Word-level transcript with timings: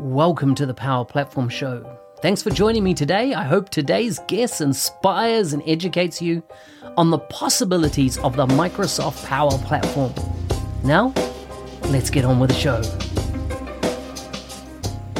Welcome 0.00 0.54
to 0.54 0.64
the 0.64 0.74
Power 0.74 1.04
Platform 1.04 1.48
Show. 1.48 1.84
Thanks 2.22 2.40
for 2.40 2.50
joining 2.50 2.84
me 2.84 2.94
today. 2.94 3.34
I 3.34 3.42
hope 3.42 3.68
today's 3.68 4.20
guest 4.28 4.60
inspires 4.60 5.52
and 5.52 5.60
educates 5.66 6.22
you 6.22 6.44
on 6.96 7.10
the 7.10 7.18
possibilities 7.18 8.16
of 8.18 8.36
the 8.36 8.46
Microsoft 8.46 9.26
Power 9.26 9.50
Platform. 9.50 10.14
Now, 10.84 11.12
let's 11.86 12.10
get 12.10 12.24
on 12.24 12.38
with 12.38 12.50
the 12.50 12.54
show. 12.54 12.80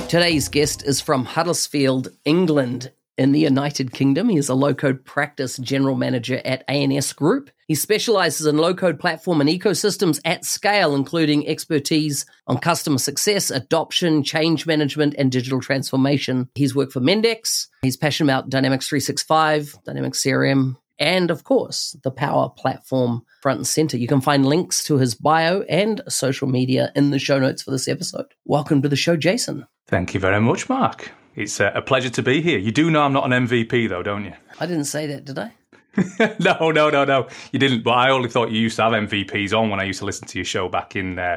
Today's 0.07 0.49
guest 0.49 0.85
is 0.85 1.01
from 1.01 1.24
Huddersfield, 1.24 2.10
England, 2.24 2.93
in 3.19 3.33
the 3.33 3.41
United 3.41 3.93
Kingdom. 3.93 4.29
He 4.29 4.39
is 4.39 4.49
a 4.49 4.55
low 4.55 4.73
code 4.73 5.05
practice 5.05 5.59
general 5.59 5.97
manager 5.97 6.41
at 6.45 6.65
ANS 6.69 7.13
Group. 7.13 7.51
He 7.67 7.75
specializes 7.75 8.47
in 8.47 8.57
low 8.57 8.75
code 8.75 8.99
platform 8.99 9.41
and 9.43 9.51
ecosystems 9.51 10.21
at 10.25 10.45
scale, 10.45 10.95
including 10.95 11.47
expertise 11.47 12.25
on 12.47 12.59
customer 12.59 12.99
success, 12.99 13.51
adoption, 13.51 14.23
change 14.23 14.67
management, 14.67 15.15
and 15.19 15.31
digital 15.31 15.61
transformation. 15.61 16.49
He's 16.55 16.75
worked 16.75 16.93
for 16.93 17.01
Mendix. 17.01 17.66
He's 17.83 17.97
passionate 17.97 18.33
about 18.33 18.49
Dynamics 18.49 18.88
365, 18.88 19.75
Dynamics 19.85 20.23
CRM, 20.23 20.77
and 20.99 21.30
of 21.30 21.45
course, 21.45 21.97
the 22.03 22.10
Power 22.10 22.49
Platform 22.49 23.23
front 23.43 23.59
and 23.59 23.66
center. 23.66 23.97
You 23.97 24.09
can 24.09 24.21
find 24.21 24.47
links 24.47 24.85
to 24.85 24.97
his 24.97 25.15
bio 25.15 25.63
and 25.63 26.01
social 26.09 26.49
media 26.49 26.93
in 26.97 27.10
the 27.10 27.19
show 27.19 27.38
notes 27.38 27.63
for 27.63 27.71
this 27.71 27.88
episode. 27.88 28.27
Welcome 28.45 28.82
to 28.82 28.88
the 28.88 28.97
show, 28.97 29.16
Jason. 29.16 29.66
Thank 29.87 30.15
you 30.15 30.21
very 30.21 30.41
much, 30.41 30.69
Mark. 30.69 31.10
It's 31.39 31.61
a 31.61 31.83
pleasure 31.87 32.11
to 32.11 32.23
be 32.23 32.43
here. 32.43 32.59
You 32.59 32.73
do 32.73 32.91
know 32.91 33.03
I'm 33.03 33.13
not 33.13 33.31
an 33.31 33.47
MVP, 33.47 33.89
though, 33.89 34.03
don't 34.03 34.25
you? 34.25 34.33
I 34.59 34.67
didn't 34.67 34.87
say 34.87 35.07
that, 35.07 35.25
did 35.25 35.39
I? 35.39 35.53
no, 36.41 36.73
no, 36.73 36.91
no, 36.91 37.05
no. 37.05 37.29
You 37.53 37.61
didn't. 37.61 37.85
But 37.85 37.93
I 37.93 38.11
only 38.11 38.29
thought 38.29 38.51
you 38.51 38.61
used 38.61 38.77
to 38.77 38.83
have 38.83 38.93
MVPs 38.93 39.57
on 39.57 39.71
when 39.71 39.79
I 39.79 39.85
used 39.85 40.01
to 40.01 40.05
listen 40.05 40.27
to 40.27 40.39
your 40.39 40.45
show 40.45 40.69
back 40.69 40.97
in 40.97 41.19
uh, 41.19 41.37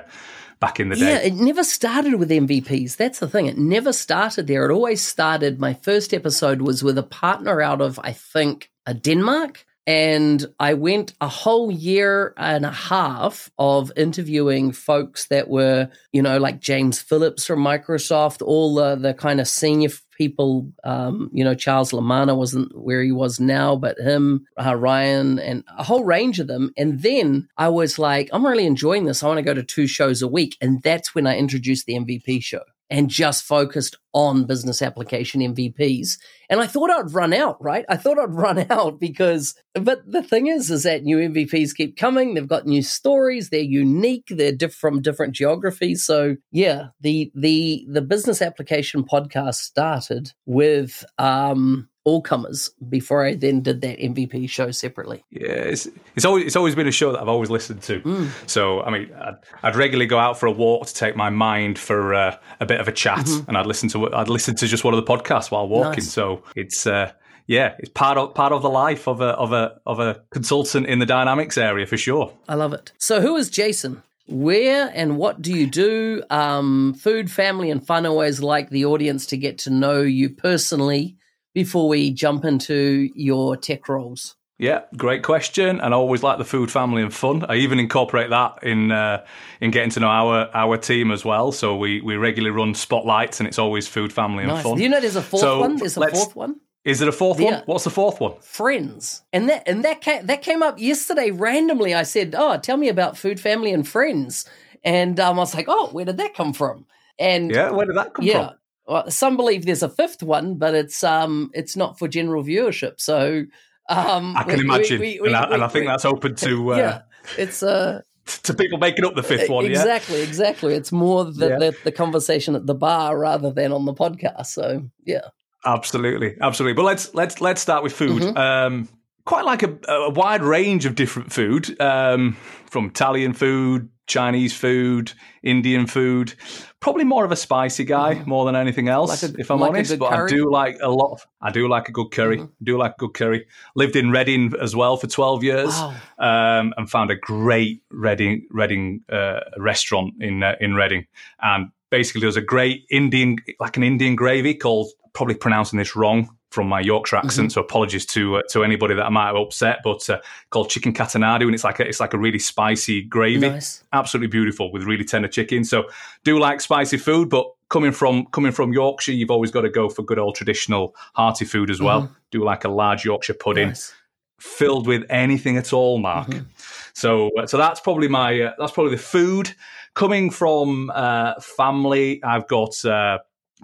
back 0.60 0.80
in 0.80 0.90
the 0.90 0.96
day. 0.96 1.06
Yeah, 1.06 1.20
it 1.20 1.36
never 1.36 1.64
started 1.64 2.16
with 2.16 2.32
MVPs. 2.32 2.98
That's 2.98 3.20
the 3.20 3.28
thing. 3.28 3.46
It 3.46 3.60
never 3.60 3.94
started 3.94 4.48
there. 4.48 4.68
It 4.68 4.74
always 4.74 5.02
started. 5.02 5.60
My 5.60 5.76
first 5.76 6.14
episode 6.14 6.62
was 6.62 6.84
with 6.84 6.98
a 6.98 7.04
partner 7.04 7.62
out 7.62 7.82
of 7.82 8.00
I 8.04 8.12
think 8.12 8.72
a 8.88 8.96
Denmark 8.96 9.66
and 9.88 10.46
I 10.60 10.76
went 10.76 11.14
a 11.22 11.28
whole 11.28 11.72
year 11.72 12.34
and 12.38 12.66
a 12.66 12.72
half 12.72 13.50
of 13.58 13.92
interviewing 13.98 14.72
folks 14.72 15.28
that 15.28 15.50
were, 15.50 15.90
you 16.12 16.22
know, 16.22 16.38
like 16.38 16.60
James 16.60 17.00
Phillips 17.00 17.46
from 17.46 17.64
Microsoft, 17.64 18.44
all 18.44 18.76
the, 18.76 18.96
the 18.96 19.14
kind 19.16 19.42
of 19.42 19.48
senior 19.48 19.90
people. 20.16 20.72
Um, 20.84 21.32
you 21.34 21.44
know, 21.44 21.56
Charles 21.56 21.92
Lamanna 21.92 22.38
wasn't 22.38 22.78
where 22.78 23.02
he 23.02 23.12
was 23.12 23.40
now, 23.40 23.76
but 23.76 23.98
him, 23.98 24.46
uh, 24.64 24.76
Ryan, 24.76 25.40
and 25.40 25.64
a 25.76 25.84
whole 25.84 26.04
range 26.04 26.40
of 26.40 26.48
them. 26.48 26.72
And 26.78 27.02
then 27.02 27.48
I 27.58 27.70
was 27.70 27.98
like, 27.98 28.30
I'm 28.32 28.46
really 28.46 28.68
enjoying 28.68 29.06
this. 29.06 29.24
I 29.24 29.28
want 29.28 29.40
to 29.40 29.44
go 29.44 29.56
to 29.56 29.64
two 29.64 29.88
shows 29.88 30.22
a 30.22 30.28
week. 30.28 30.58
And 30.62 30.84
that's 30.84 31.16
when 31.16 31.26
I 31.26 31.38
introduced 31.38 31.88
the 31.88 31.96
MVP 31.96 32.44
show 32.44 32.62
and 32.92 33.10
just 33.10 33.46
focused 33.46 33.98
on 34.14 34.44
business 34.44 34.82
application 34.82 35.40
MVPs. 35.40 36.18
And 36.50 36.60
I 36.60 36.68
thought 36.68 36.92
I'd 36.92 37.14
run 37.14 37.34
out, 37.34 37.56
right? 37.64 37.86
I 37.88 37.96
thought 37.96 38.20
I'd 38.20 38.34
run 38.36 38.68
out 38.70 39.00
because, 39.00 39.56
but 39.74 40.00
the 40.06 40.22
thing 40.22 40.48
is, 40.48 40.70
is 40.70 40.84
that 40.84 41.04
new 41.04 41.18
MVPs 41.18 41.74
keep 41.74 41.96
coming. 41.96 42.34
They've 42.34 42.46
got 42.46 42.68
new 42.68 42.82
stories. 42.82 43.50
They're 43.50 43.62
unique. 43.62 44.26
They're 44.30 44.52
diff- 44.52 44.76
from 44.76 45.02
different 45.02 45.34
geographies. 45.34 46.04
So 46.04 46.36
yeah, 46.52 46.88
the, 47.00 47.32
the, 47.34 47.88
the 47.90 48.02
business 48.02 48.42
application 48.42 49.06
podcast 49.06 49.56
started 49.56 50.34
with, 50.46 51.06
um, 51.18 51.88
all 52.04 52.22
comers 52.22 52.70
before 52.90 53.26
I 53.26 53.36
then 53.36 53.62
did 53.62 53.82
that 53.82 54.00
MVP 54.00 54.50
show 54.50 54.72
separately. 54.72 55.24
Yeah, 55.30 55.50
it's, 55.50 55.88
it's 56.16 56.26
always 56.26 56.46
it's 56.46 56.56
always 56.56 56.76
been 56.76 56.88
a 56.88 56.92
show 56.92 57.12
that 57.12 57.22
I've 57.22 57.28
always 57.28 57.50
listened 57.50 57.82
to. 57.84 58.02
Mm. 58.02 58.50
So 58.50 58.82
I 58.82 58.90
mean, 58.90 59.12
I'd, 59.14 59.36
I'd, 59.64 59.76
regularly 59.76 60.08
go 60.08 60.18
out 60.18 60.40
for 60.40 60.48
a 60.48 60.52
walk 60.52 60.88
to 60.88 60.94
take 60.94 61.16
my 61.16 61.30
mind 61.30 61.78
for 61.78 62.14
uh, 62.14 62.38
a 62.60 62.66
bit 62.66 62.80
of 62.80 62.88
a 62.88 62.92
chat, 62.92 63.20
mm-hmm. 63.20 63.50
and 63.50 63.58
I'd 63.58 63.68
listen 63.68 63.90
to 63.90 64.14
I'd 64.14 64.30
listen 64.30 64.56
to 64.56 64.68
just 64.68 64.84
one 64.84 64.94
of 64.94 65.06
the 65.06 65.12
podcasts 65.12 65.52
while 65.52 65.68
walking. 65.68 66.04
Nice. 66.04 66.12
So 66.12 66.44
it's. 66.56 66.88
Uh, 66.88 67.12
yeah, 67.48 67.76
it's 67.80 67.90
part 67.90 68.18
of 68.18 68.34
part 68.34 68.54
of 68.54 68.62
the 68.62 68.70
life 68.70 69.08
of 69.08 69.20
a 69.20 69.30
of 69.30 69.52
a 69.52 69.78
of 69.86 70.00
a 70.00 70.22
consultant 70.30 70.86
in 70.86 71.00
the 71.00 71.06
dynamics 71.06 71.58
area 71.58 71.86
for 71.86 71.98
sure. 71.98 72.32
I 72.48 72.56
love 72.56 72.72
it. 72.72 72.94
So, 72.98 73.20
who 73.20 73.36
is 73.36 73.50
Jason? 73.50 74.04
Where 74.28 74.90
and 74.94 75.18
what 75.18 75.42
do 75.42 75.52
you 75.52 75.68
do? 75.68 76.24
Um, 76.30 76.94
food, 76.94 77.30
family, 77.30 77.70
and 77.70 77.86
fun. 77.86 78.06
Always 78.06 78.42
like 78.42 78.70
the 78.70 78.86
audience 78.86 79.26
to 79.28 79.38
get 79.38 79.58
to 79.60 79.70
know 79.70 80.02
you 80.02 80.30
personally 80.30 81.18
before 81.54 81.88
we 81.88 82.12
jump 82.12 82.46
into 82.46 83.10
your 83.16 83.56
tech 83.58 83.88
roles? 83.90 84.36
Yeah, 84.62 84.82
great 84.96 85.24
question, 85.24 85.82
and 85.82 85.92
I 85.92 85.98
always 85.98 86.22
like 86.22 86.38
the 86.38 86.46
food, 86.46 86.70
family, 86.70 87.02
and 87.02 87.12
fun. 87.12 87.44
I 87.50 87.56
even 87.56 87.80
incorporate 87.80 88.30
that 88.30 88.60
in 88.62 88.92
uh, 88.92 89.26
in 89.60 89.72
getting 89.72 89.90
to 89.90 90.00
know 90.02 90.08
our 90.08 90.52
our 90.54 90.78
team 90.78 91.12
as 91.12 91.26
well. 91.26 91.52
So 91.52 91.76
we 91.76 92.00
we 92.02 92.16
regularly 92.16 92.56
run 92.56 92.76
spotlights, 92.76 93.40
and 93.40 93.48
it's 93.48 93.58
always 93.58 93.88
food, 93.88 94.14
family, 94.14 94.44
and 94.44 94.54
nice. 94.54 94.62
fun. 94.62 94.80
You 94.80 94.88
know 94.88 95.00
there's 95.00 95.16
a 95.16 95.22
fourth 95.24 95.42
so 95.42 95.62
one? 95.62 95.78
There's 95.78 95.98
a 95.98 96.08
fourth 96.08 96.36
one. 96.36 96.60
Is 96.84 97.02
it 97.02 97.08
a 97.08 97.12
fourth 97.12 97.40
yeah. 97.40 97.56
one? 97.56 97.64
What's 97.66 97.86
the 97.86 97.90
fourth 97.90 98.20
one? 98.20 98.34
Friends, 98.42 99.24
and 99.34 99.50
that 99.50 99.68
and 99.68 99.84
that 99.84 100.02
came, 100.02 100.28
that 100.28 100.44
came 100.44 100.62
up 100.62 100.80
yesterday 100.80 101.32
randomly. 101.32 101.96
I 101.96 102.04
said, 102.04 102.36
"Oh, 102.38 102.58
tell 102.58 102.78
me 102.78 102.88
about 102.88 103.18
food, 103.18 103.40
family, 103.40 103.74
and 103.74 103.88
friends," 103.88 104.48
and 104.84 105.20
um, 105.20 105.38
I 105.38 105.40
was 105.40 105.56
like, 105.56 105.68
"Oh, 105.70 105.88
where 105.88 106.06
did 106.06 106.18
that 106.18 106.36
come 106.36 106.54
from?" 106.54 106.86
And 107.18 107.50
yeah, 107.50 107.72
where 107.72 107.88
did 107.88 107.98
that 107.98 108.14
come 108.14 108.26
yeah, 108.26 108.50
from? 108.50 108.58
Well, 108.88 109.10
some 109.10 109.38
believe 109.38 109.66
there's 109.66 109.84
a 109.84 109.90
fifth 109.90 110.24
one, 110.24 110.56
but 110.56 110.74
it's 110.74 111.04
um 111.04 111.52
it's 111.54 111.76
not 111.76 112.00
for 112.00 112.08
general 112.08 112.44
viewership. 112.44 113.00
So 113.00 113.46
um, 113.90 114.36
I 114.38 114.44
can 114.44 114.58
we, 114.58 114.62
imagine, 114.62 115.00
we, 115.00 115.20
we, 115.22 115.28
and, 115.28 115.36
I, 115.36 115.54
and, 115.54 115.64
I, 115.64 115.68
think 115.68 115.86
that's 115.86 116.06
open 116.06 116.36
to 116.36 116.74
uh, 116.74 116.78
yeah, 116.78 117.02
it's 117.38 117.62
uh 117.62 118.02
to 118.44 118.54
people 118.54 118.78
making 118.78 119.06
up 119.06 119.16
the 119.16 119.24
fifth 119.24 119.50
one. 119.50 119.66
Exactly, 119.66 120.20
yeah? 120.20 120.24
exactly. 120.24 120.74
It's 120.74 120.92
more 120.92 121.26
the, 121.26 121.50
yeah. 121.50 121.60
the, 121.60 121.78
the 121.84 121.92
conversation 121.92 122.56
at 122.56 122.66
the 122.66 122.76
bar 122.76 123.18
rather 123.18 123.52
than 123.52 123.72
on 123.72 123.86
the 123.86 123.94
podcast. 123.94 124.48
So 124.48 124.90
yeah, 125.06 125.28
absolutely, 125.66 126.38
absolutely. 126.42 126.74
But 126.74 126.84
let's 126.84 127.14
let's 127.14 127.42
let's 127.42 127.62
start 127.62 127.84
with 127.84 127.94
food. 127.94 128.22
Mm-hmm. 128.22 128.38
Um, 128.38 128.90
quite 129.26 129.46
like 129.46 129.64
a, 129.64 129.78
a, 129.88 130.10
wide 130.10 130.42
range 130.42 130.86
of 130.86 130.96
different 130.96 131.32
food, 131.32 131.80
um, 131.80 132.36
from 132.66 132.88
Italian 132.88 133.34
food, 133.34 133.90
Chinese 134.12 134.54
food, 134.54 135.14
Indian 135.42 135.88
food. 135.88 136.34
Probably 136.82 137.06
more 137.06 137.24
of 137.24 137.32
a 137.32 137.36
spicy 137.36 137.86
guy 137.86 138.16
mm. 138.16 138.26
more 138.26 138.46
than 138.46 138.56
anything 138.56 138.90
else, 138.90 139.24
like 139.24 139.32
a, 139.32 139.40
if 139.40 139.50
I'm 139.50 139.60
like 139.60 139.70
honest. 139.70 139.98
But 139.98 140.10
curry? 140.10 140.32
I 140.32 140.36
do 140.36 140.52
like 140.52 140.78
a 140.82 140.90
lot. 140.90 141.14
Of, 141.14 141.28
I 141.42 141.52
do 141.52 141.70
like 141.70 141.88
a 141.88 141.92
good 141.94 142.12
curry. 142.12 142.38
Mm-hmm. 142.38 142.46
I 142.46 142.64
do 142.64 142.78
like 142.78 142.98
good 142.98 143.14
curry. 143.14 143.48
Lived 143.76 143.96
in 143.96 144.12
Reading 144.12 144.54
as 144.62 144.76
well 144.76 144.98
for 144.98 145.08
12 145.08 145.44
years, 145.44 145.70
wow. 145.70 145.96
um, 146.20 146.74
and 146.76 146.90
found 146.90 147.10
a 147.10 147.16
great 147.16 147.84
Reading 147.90 148.48
Reading 148.52 149.02
uh, 149.10 149.40
restaurant 149.58 150.16
in 150.20 150.44
uh, 150.44 150.56
in 150.60 150.76
Reading. 150.76 151.08
And 151.42 151.72
basically, 151.90 152.22
there's 152.22 152.38
a 152.38 152.42
great 152.42 152.86
Indian, 152.90 153.38
like 153.60 153.78
an 153.78 153.84
Indian 153.84 154.16
gravy 154.16 154.54
called. 154.54 154.92
Probably 155.14 155.36
pronouncing 155.36 155.78
this 155.78 155.94
wrong, 155.94 156.38
from 156.52 156.68
my 156.68 156.82
Yorkshire 156.82 157.16
accent, 157.16 157.48
mm-hmm. 157.48 157.54
so 157.54 157.62
apologies 157.62 158.06
to 158.06 158.38
uh, 158.38 158.42
to 158.50 158.64
anybody 158.64 158.94
that 158.94 159.06
I 159.06 159.10
might 159.10 159.28
have 159.28 159.38
upset. 159.38 159.80
But 159.84 160.08
uh, 160.10 160.20
called 160.50 160.70
chicken 160.70 160.94
catenado, 160.94 161.44
and 161.44 161.56
it's 161.56 161.64
like 161.64 161.80
a, 161.80 161.88
it's 161.88 162.00
like 162.00 162.14
a 162.14 162.18
really 162.18 162.40
spicy 162.40 163.04
gravy, 163.04 163.50
nice. 163.50 163.84
absolutely 163.94 164.28
beautiful 164.28 164.72
with 164.72 164.84
really 164.84 165.06
tender 165.06 165.30
chicken. 165.30 165.64
So 165.64 165.86
do 166.24 166.38
like 166.38 166.62
spicy 166.62 166.98
food, 166.98 167.30
but 167.30 167.50
coming 167.70 167.94
from 167.94 168.26
coming 168.28 168.52
from 168.52 168.74
Yorkshire, 168.74 169.14
you've 169.14 169.32
always 169.32 169.50
got 169.50 169.62
to 169.62 169.70
go 169.70 169.90
for 169.90 170.04
good 170.04 170.20
old 170.20 170.36
traditional 170.36 170.94
hearty 171.16 171.46
food 171.46 171.70
as 171.70 171.82
well. 171.82 172.04
Mm-hmm. 172.04 172.14
Do 172.32 172.44
like 172.44 172.66
a 172.66 172.70
large 172.70 173.06
Yorkshire 173.06 173.36
pudding. 173.36 173.70
Nice. 173.70 173.94
Filled 174.40 174.88
with 174.88 175.04
anything 175.10 175.56
at 175.56 175.72
all, 175.72 176.00
Mark. 176.00 176.28
Mm-hmm. 176.28 176.50
So, 176.94 177.30
uh, 177.38 177.46
so 177.46 177.58
that's 177.58 177.80
probably 177.80 178.08
my 178.08 178.42
uh, 178.42 178.54
that's 178.60 178.72
probably 178.72 178.96
the 178.96 179.02
food 179.02 179.56
coming 179.94 180.32
from 180.32 180.92
uh, 180.94 181.40
family. 181.40 182.22
I've 182.24 182.48
got 182.48 182.76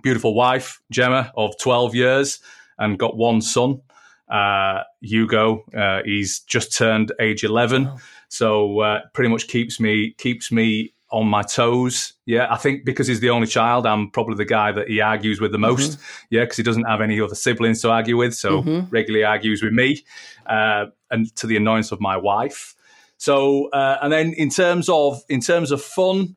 beautiful 0.04 0.36
wife 0.36 0.80
Gemma 0.92 1.34
of 1.36 1.58
twelve 1.58 1.96
years 1.96 2.40
and 2.78 2.98
got 3.00 3.18
one 3.18 3.42
son, 3.42 3.82
uh, 4.30 4.84
Hugo. 5.02 5.64
Uh, 5.76 6.02
he's 6.06 6.40
just 6.42 6.76
turned 6.76 7.12
age 7.20 7.44
eleven, 7.44 7.88
oh. 7.88 7.98
so 8.30 8.80
uh, 8.80 9.02
pretty 9.14 9.30
much 9.30 9.48
keeps 9.48 9.80
me 9.80 10.14
keeps 10.18 10.52
me 10.52 10.94
on 11.10 11.26
my 11.26 11.42
toes. 11.42 12.14
Yeah, 12.26 12.48
I 12.52 12.58
think 12.58 12.84
because 12.84 13.08
he's 13.08 13.22
the 13.22 13.30
only 13.30 13.48
child, 13.48 13.86
I'm 13.86 14.12
probably 14.12 14.36
the 14.36 14.46
guy 14.46 14.74
that 14.74 14.90
he 14.90 15.00
argues 15.00 15.40
with 15.40 15.54
the 15.54 15.58
most. 15.58 15.92
Mm-hmm. 15.92 16.26
Yeah, 16.32 16.44
because 16.44 16.58
he 16.58 16.64
doesn't 16.64 16.84
have 16.84 17.02
any 17.02 17.22
other 17.22 17.36
siblings 17.36 17.82
to 17.82 17.92
argue 17.92 18.18
with, 18.18 18.36
so 18.36 18.62
mm-hmm. 18.62 18.90
regularly 18.90 19.24
argues 19.24 19.64
with 19.64 19.72
me, 19.72 20.04
uh, 20.46 20.88
and 21.10 21.34
to 21.38 21.48
the 21.48 21.56
annoyance 21.56 21.92
of 21.92 22.02
my 22.02 22.18
wife. 22.18 22.76
So, 23.18 23.70
uh, 23.70 23.98
and 24.02 24.12
then 24.12 24.34
in 24.34 24.50
terms 24.50 24.90
of 24.90 25.24
in 25.30 25.40
terms 25.40 25.72
of 25.72 25.82
fun, 25.82 26.36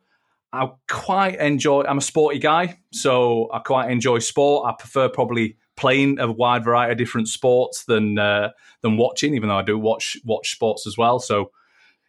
I 0.53 0.71
quite 0.89 1.39
enjoy. 1.41 1.83
I'm 1.83 1.99
a 1.99 2.03
sporty 2.03 2.39
guy, 2.39 2.79
so 2.93 3.51
I 3.53 3.59
quite 3.59 3.91
enjoy 3.91 4.21
sport. 4.21 4.69
I 4.69 4.73
prefer 4.79 5.09
probably 5.09 5.57
playing 5.81 6.21
a 6.21 6.31
wide 6.31 6.63
variety 6.63 6.93
of 6.93 6.99
different 6.99 7.27
sports 7.27 7.85
than 7.85 8.19
uh, 8.19 8.51
than 8.83 8.99
watching, 8.99 9.35
even 9.35 9.49
though 9.49 9.59
I 9.59 9.63
do 9.63 9.79
watch 9.79 10.19
watch 10.25 10.53
sports 10.53 10.87
as 10.87 10.97
well. 10.97 11.19
So 11.19 11.51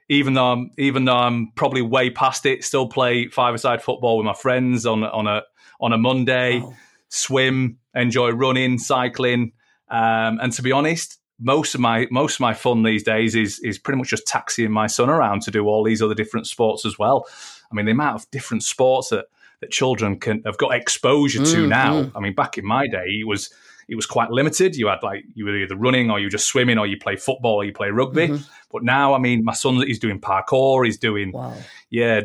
even 0.10 0.34
though 0.34 0.52
I'm 0.52 0.72
even 0.78 1.06
though 1.06 1.18
I'm 1.18 1.52
probably 1.56 1.82
way 1.82 2.10
past 2.10 2.46
it, 2.46 2.64
still 2.66 2.88
play 2.88 3.30
five 3.30 3.60
side 3.60 3.82
football 3.82 4.18
with 4.18 4.26
my 4.26 4.34
friends 4.34 4.86
on 4.86 5.04
on 5.04 5.26
a 5.26 5.44
on 5.80 5.94
a 5.94 5.98
Monday, 5.98 6.60
wow. 6.60 6.74
swim, 7.08 7.78
enjoy 7.96 8.32
running, 8.32 8.78
cycling, 8.78 9.54
um, 9.90 10.40
and 10.42 10.52
to 10.54 10.62
be 10.62 10.74
honest, 10.74 11.18
most 11.40 11.74
of 11.74 11.82
my 11.82 12.08
most 12.12 12.36
of 12.36 12.40
my 12.42 12.54
fun 12.54 12.84
these 12.84 13.04
days 13.04 13.36
is 13.36 13.60
is 13.60 13.80
pretty 13.80 13.98
much 13.98 14.10
just 14.10 14.28
taxiing 14.28 14.72
my 14.72 14.88
son 14.88 15.10
around 15.10 15.44
to 15.44 15.52
do 15.52 15.66
all 15.66 15.84
these 15.84 16.02
other 16.02 16.14
different 16.14 16.46
sports 16.46 16.86
as 16.86 17.00
well. 17.00 17.26
I 17.72 17.76
mean, 17.76 17.86
the 17.86 17.94
amount 17.94 18.22
of 18.22 18.30
different 18.32 18.64
sports 18.64 19.10
that 19.10 19.28
that 19.62 19.72
children 19.72 20.20
can 20.20 20.42
have 20.46 20.58
got 20.58 20.74
exposure 20.74 21.44
to 21.44 21.66
mm, 21.66 21.70
now. 21.70 22.04
Mm. 22.04 22.12
I 22.16 22.20
mean, 22.20 22.36
back 22.36 22.58
in 22.58 22.66
my 22.66 22.88
day, 22.88 23.06
it 23.20 23.28
was 23.28 23.54
it 23.88 23.96
was 23.96 24.06
quite 24.06 24.32
limited. 24.32 24.76
You 24.76 24.88
had 24.88 25.04
like 25.04 25.24
you 25.34 25.46
were 25.46 25.56
either 25.56 25.76
running 25.76 26.10
or 26.10 26.20
you 26.20 26.28
were 26.28 26.32
just 26.32 26.48
swimming 26.48 26.78
or 26.78 26.88
you 26.88 26.98
play 26.98 27.16
football 27.16 27.56
or 27.56 27.66
you 27.66 27.74
play 27.74 27.90
rugby. 27.90 28.28
Mm-hmm. 28.28 28.44
But 28.72 28.84
now, 28.84 29.14
I 29.14 29.20
mean, 29.20 29.44
my 29.44 29.54
son 29.54 29.76
he's 29.86 30.00
doing 30.00 30.20
parkour, 30.20 30.86
he's 30.86 30.98
doing 30.98 31.32
wow. 31.32 31.54
yeah, 31.90 32.22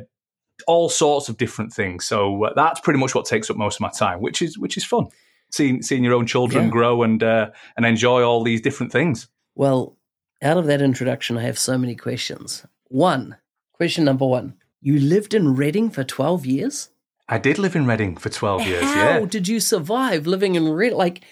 all 0.67 0.89
sorts 0.89 1.29
of 1.29 1.37
different 1.37 1.73
things. 1.73 2.07
So 2.07 2.45
uh, 2.45 2.53
that's 2.55 2.81
pretty 2.81 2.99
much 2.99 3.15
what 3.15 3.27
takes 3.27 3.51
up 3.51 3.57
most 3.57 3.77
of 3.77 3.81
my 3.81 3.91
time, 3.91 4.21
which 4.21 4.43
is 4.43 4.59
which 4.59 4.77
is 4.77 4.85
fun. 4.85 5.09
Seeing 5.51 5.83
seeing 5.83 6.05
your 6.05 6.15
own 6.15 6.27
children 6.27 6.65
yeah. 6.65 6.71
grow 6.71 7.03
and 7.03 7.23
uh, 7.23 7.51
and 7.77 7.87
enjoy 7.87 8.23
all 8.23 8.43
these 8.43 8.61
different 8.61 8.93
things. 8.93 9.29
Well, 9.55 9.97
out 10.43 10.59
of 10.59 10.67
that 10.67 10.83
introduction, 10.83 11.37
I 11.37 11.43
have 11.43 11.59
so 11.59 11.79
many 11.79 11.95
questions. 11.95 12.65
One 12.89 13.37
question 13.73 14.05
number 14.05 14.27
one: 14.27 14.55
You 14.81 14.99
lived 14.99 15.35
in 15.35 15.55
Reading 15.55 15.91
for 15.91 16.05
twelve 16.05 16.47
years. 16.47 16.91
I 17.29 17.39
did 17.39 17.59
live 17.59 17.75
in 17.75 17.87
Reading 17.87 18.17
for 18.17 18.29
twelve 18.29 18.63
How 18.63 18.69
years. 18.69 18.85
How 18.85 19.19
yeah. 19.19 19.25
did 19.27 19.49
you 19.49 19.61
survive 19.61 20.27
living 20.27 20.55
in 20.55 20.69
Reading? 20.69 20.99
Like 20.99 21.25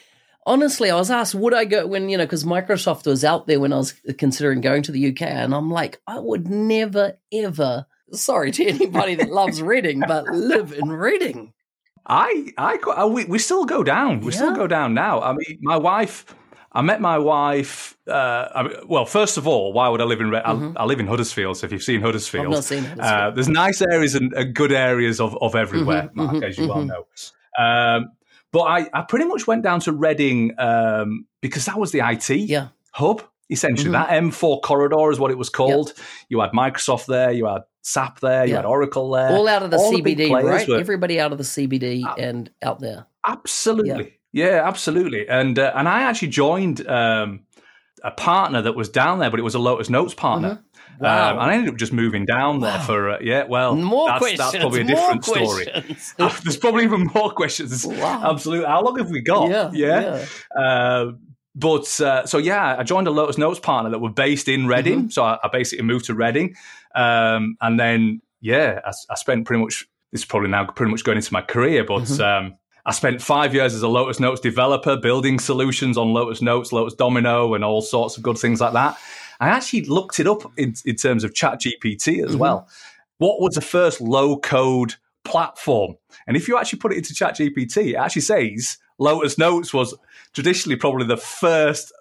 honestly, 0.46 0.90
I 0.90 0.96
was 0.96 1.10
asked, 1.10 1.34
would 1.34 1.54
I 1.54 1.64
go 1.64 1.86
when, 1.86 2.08
you 2.08 2.18
know, 2.18 2.24
because 2.24 2.44
Microsoft 2.44 3.06
was 3.06 3.24
out 3.24 3.46
there 3.46 3.60
when 3.60 3.72
I 3.72 3.78
was 3.78 3.92
considering 4.18 4.60
going 4.60 4.82
to 4.84 4.92
the 4.92 5.08
UK. 5.08 5.22
And 5.22 5.54
I'm 5.54 5.70
like, 5.70 6.00
I 6.06 6.18
would 6.18 6.48
never, 6.48 7.18
ever, 7.32 7.86
sorry 8.12 8.50
to 8.52 8.64
anybody 8.68 9.14
that 9.16 9.30
loves 9.30 9.62
Reading, 9.62 10.02
but 10.06 10.24
live 10.26 10.72
in 10.72 10.90
Reading. 10.90 11.52
I, 12.06 12.52
I, 12.58 12.78
I 12.86 13.02
uh, 13.02 13.06
we, 13.06 13.24
we 13.24 13.38
still 13.38 13.64
go 13.64 13.82
down. 13.82 14.20
We 14.20 14.32
yeah. 14.32 14.38
still 14.38 14.54
go 14.54 14.66
down 14.66 14.92
now. 14.92 15.22
I 15.22 15.32
mean, 15.32 15.58
my 15.62 15.76
wife, 15.78 16.34
I 16.74 16.82
met 16.82 17.00
my 17.00 17.18
wife. 17.18 17.96
Uh, 18.06 18.48
I 18.52 18.62
mean, 18.64 18.76
well, 18.88 19.06
first 19.06 19.36
of 19.36 19.46
all, 19.46 19.72
why 19.72 19.88
would 19.88 20.00
I 20.00 20.04
live 20.04 20.20
in? 20.20 20.30
Mm-hmm. 20.30 20.76
I, 20.76 20.82
I, 20.82 20.84
live 20.84 20.98
in 20.98 21.06
Huddersfield. 21.06 21.56
So 21.56 21.66
if 21.66 21.72
you've 21.72 21.82
seen 21.82 22.00
Huddersfield, 22.00 22.46
I've 22.46 22.52
not 22.52 22.64
seen 22.64 22.82
Huddersfield. 22.82 23.00
Uh, 23.00 23.30
there's 23.30 23.48
nice 23.48 23.80
areas 23.80 24.16
and, 24.16 24.32
and, 24.32 24.52
good 24.54 24.72
areas 24.72 25.20
of, 25.20 25.38
of 25.40 25.54
everywhere, 25.54 26.04
mm-hmm, 26.04 26.18
Mark, 26.18 26.36
mm-hmm, 26.36 26.44
as 26.44 26.58
you 26.58 26.66
well 26.66 26.78
mm-hmm. 26.78 26.88
know. 26.88 27.06
Um, 27.56 28.12
but 28.50 28.62
I, 28.62 28.88
I 28.92 29.02
pretty 29.02 29.26
much 29.26 29.46
went 29.46 29.62
down 29.62 29.80
to 29.80 29.92
Reading 29.92 30.54
um, 30.58 31.26
because 31.40 31.64
that 31.66 31.78
was 31.78 31.92
the 31.92 32.00
IT 32.00 32.28
yeah. 32.30 32.68
hub, 32.92 33.22
essentially. 33.48 33.92
Mm-hmm. 33.92 34.10
That 34.10 34.32
M4 34.32 34.60
corridor 34.62 35.12
is 35.12 35.20
what 35.20 35.30
it 35.30 35.38
was 35.38 35.50
called. 35.50 35.88
Yep. 35.88 36.06
You 36.28 36.40
had 36.40 36.50
Microsoft 36.50 37.06
there, 37.06 37.30
you 37.30 37.46
had 37.46 37.62
SAP 37.82 38.18
there, 38.20 38.46
you 38.46 38.56
had 38.56 38.64
Oracle 38.64 39.10
there. 39.10 39.30
All 39.30 39.46
out 39.46 39.62
of 39.62 39.70
the 39.70 39.76
All 39.76 39.92
CBD, 39.92 40.16
the 40.16 40.34
right? 40.34 40.68
Were, 40.68 40.78
Everybody 40.78 41.20
out 41.20 41.30
of 41.30 41.38
the 41.38 41.44
CBD 41.44 42.04
uh, 42.04 42.14
and 42.18 42.50
out 42.62 42.80
there. 42.80 43.06
Absolutely. 43.26 44.04
Yeah, 44.04 44.10
yeah 44.34 44.62
absolutely. 44.66 45.28
And 45.28 45.58
uh, 45.58 45.72
and 45.74 45.88
I 45.88 46.02
actually 46.02 46.28
joined 46.28 46.86
um, 46.86 47.40
a 48.02 48.10
partner 48.10 48.60
that 48.62 48.74
was 48.74 48.88
down 48.90 49.18
there, 49.18 49.30
but 49.30 49.40
it 49.40 49.44
was 49.44 49.54
a 49.54 49.58
Lotus 49.58 49.88
Notes 49.88 50.14
partner. 50.14 50.50
Mm-hmm. 50.50 51.04
Wow. 51.04 51.32
Um, 51.32 51.38
and 51.38 51.50
I 51.50 51.54
ended 51.54 51.70
up 51.70 51.76
just 51.76 51.92
moving 51.92 52.24
down 52.24 52.60
there 52.60 52.78
wow. 52.78 52.84
for 52.84 53.10
uh, 53.10 53.18
yeah. 53.20 53.44
Well, 53.44 53.74
more 53.74 54.08
that's, 54.08 54.18
questions. 54.18 54.52
That's 54.52 54.56
probably 54.58 54.82
a 54.82 54.84
different 54.84 55.24
story. 55.24 55.66
There's 56.44 56.56
probably 56.56 56.84
even 56.84 57.08
more 57.14 57.30
questions. 57.30 57.84
Wow. 57.84 58.30
Absolutely. 58.30 58.66
How 58.66 58.82
long 58.82 58.98
have 58.98 59.10
we 59.10 59.22
got? 59.22 59.50
Yeah. 59.50 59.70
Yeah. 59.72 60.26
yeah. 60.56 60.62
Uh, 60.62 61.12
but 61.56 62.00
uh, 62.00 62.26
so 62.26 62.38
yeah, 62.38 62.76
I 62.78 62.82
joined 62.82 63.06
a 63.06 63.10
Lotus 63.10 63.38
Notes 63.38 63.60
partner 63.60 63.90
that 63.90 64.00
were 64.00 64.10
based 64.10 64.48
in 64.48 64.66
Reading. 64.66 65.00
Mm-hmm. 65.00 65.10
So 65.10 65.24
I, 65.24 65.38
I, 65.42 65.48
basically 65.48 65.84
moved 65.84 66.06
to 66.06 66.14
Reading, 66.14 66.54
um, 66.94 67.56
and 67.60 67.78
then 67.78 68.20
yeah, 68.40 68.80
I, 68.84 68.92
I, 69.10 69.14
spent 69.14 69.46
pretty 69.46 69.62
much. 69.62 69.86
This 70.10 70.22
is 70.22 70.24
probably 70.24 70.50
now 70.50 70.64
pretty 70.66 70.90
much 70.90 71.04
going 71.04 71.16
into 71.16 71.32
my 71.32 71.42
career, 71.42 71.84
but. 71.84 72.02
Mm-hmm. 72.02 72.46
Um, 72.46 72.58
I 72.86 72.92
spent 72.92 73.22
five 73.22 73.54
years 73.54 73.74
as 73.74 73.82
a 73.82 73.88
Lotus 73.88 74.20
Notes 74.20 74.40
developer, 74.40 74.96
building 74.96 75.38
solutions 75.38 75.96
on 75.96 76.12
Lotus 76.12 76.42
Notes, 76.42 76.72
Lotus 76.72 76.94
Domino, 76.94 77.54
and 77.54 77.64
all 77.64 77.80
sorts 77.80 78.16
of 78.16 78.22
good 78.22 78.36
things 78.36 78.60
like 78.60 78.74
that. 78.74 78.98
I 79.40 79.48
actually 79.48 79.82
looked 79.82 80.20
it 80.20 80.26
up 80.26 80.52
in, 80.58 80.74
in 80.84 80.96
terms 80.96 81.24
of 81.24 81.34
Chat 81.34 81.60
GPT 81.60 82.22
as 82.22 82.30
mm-hmm. 82.30 82.38
well. 82.38 82.68
What 83.18 83.40
was 83.40 83.54
the 83.54 83.60
first 83.60 84.00
low 84.00 84.36
code 84.36 84.94
platform? 85.24 85.96
And 86.26 86.36
if 86.36 86.46
you 86.46 86.58
actually 86.58 86.78
put 86.78 86.92
it 86.92 86.98
into 86.98 87.14
Chat 87.14 87.36
GPT, 87.36 87.92
it 87.92 87.96
actually 87.96 88.22
says 88.22 88.78
Lotus 88.98 89.38
Notes 89.38 89.72
was 89.72 89.94
traditionally 90.32 90.76
probably 90.76 91.06
the 91.06 91.16
first 91.16 91.92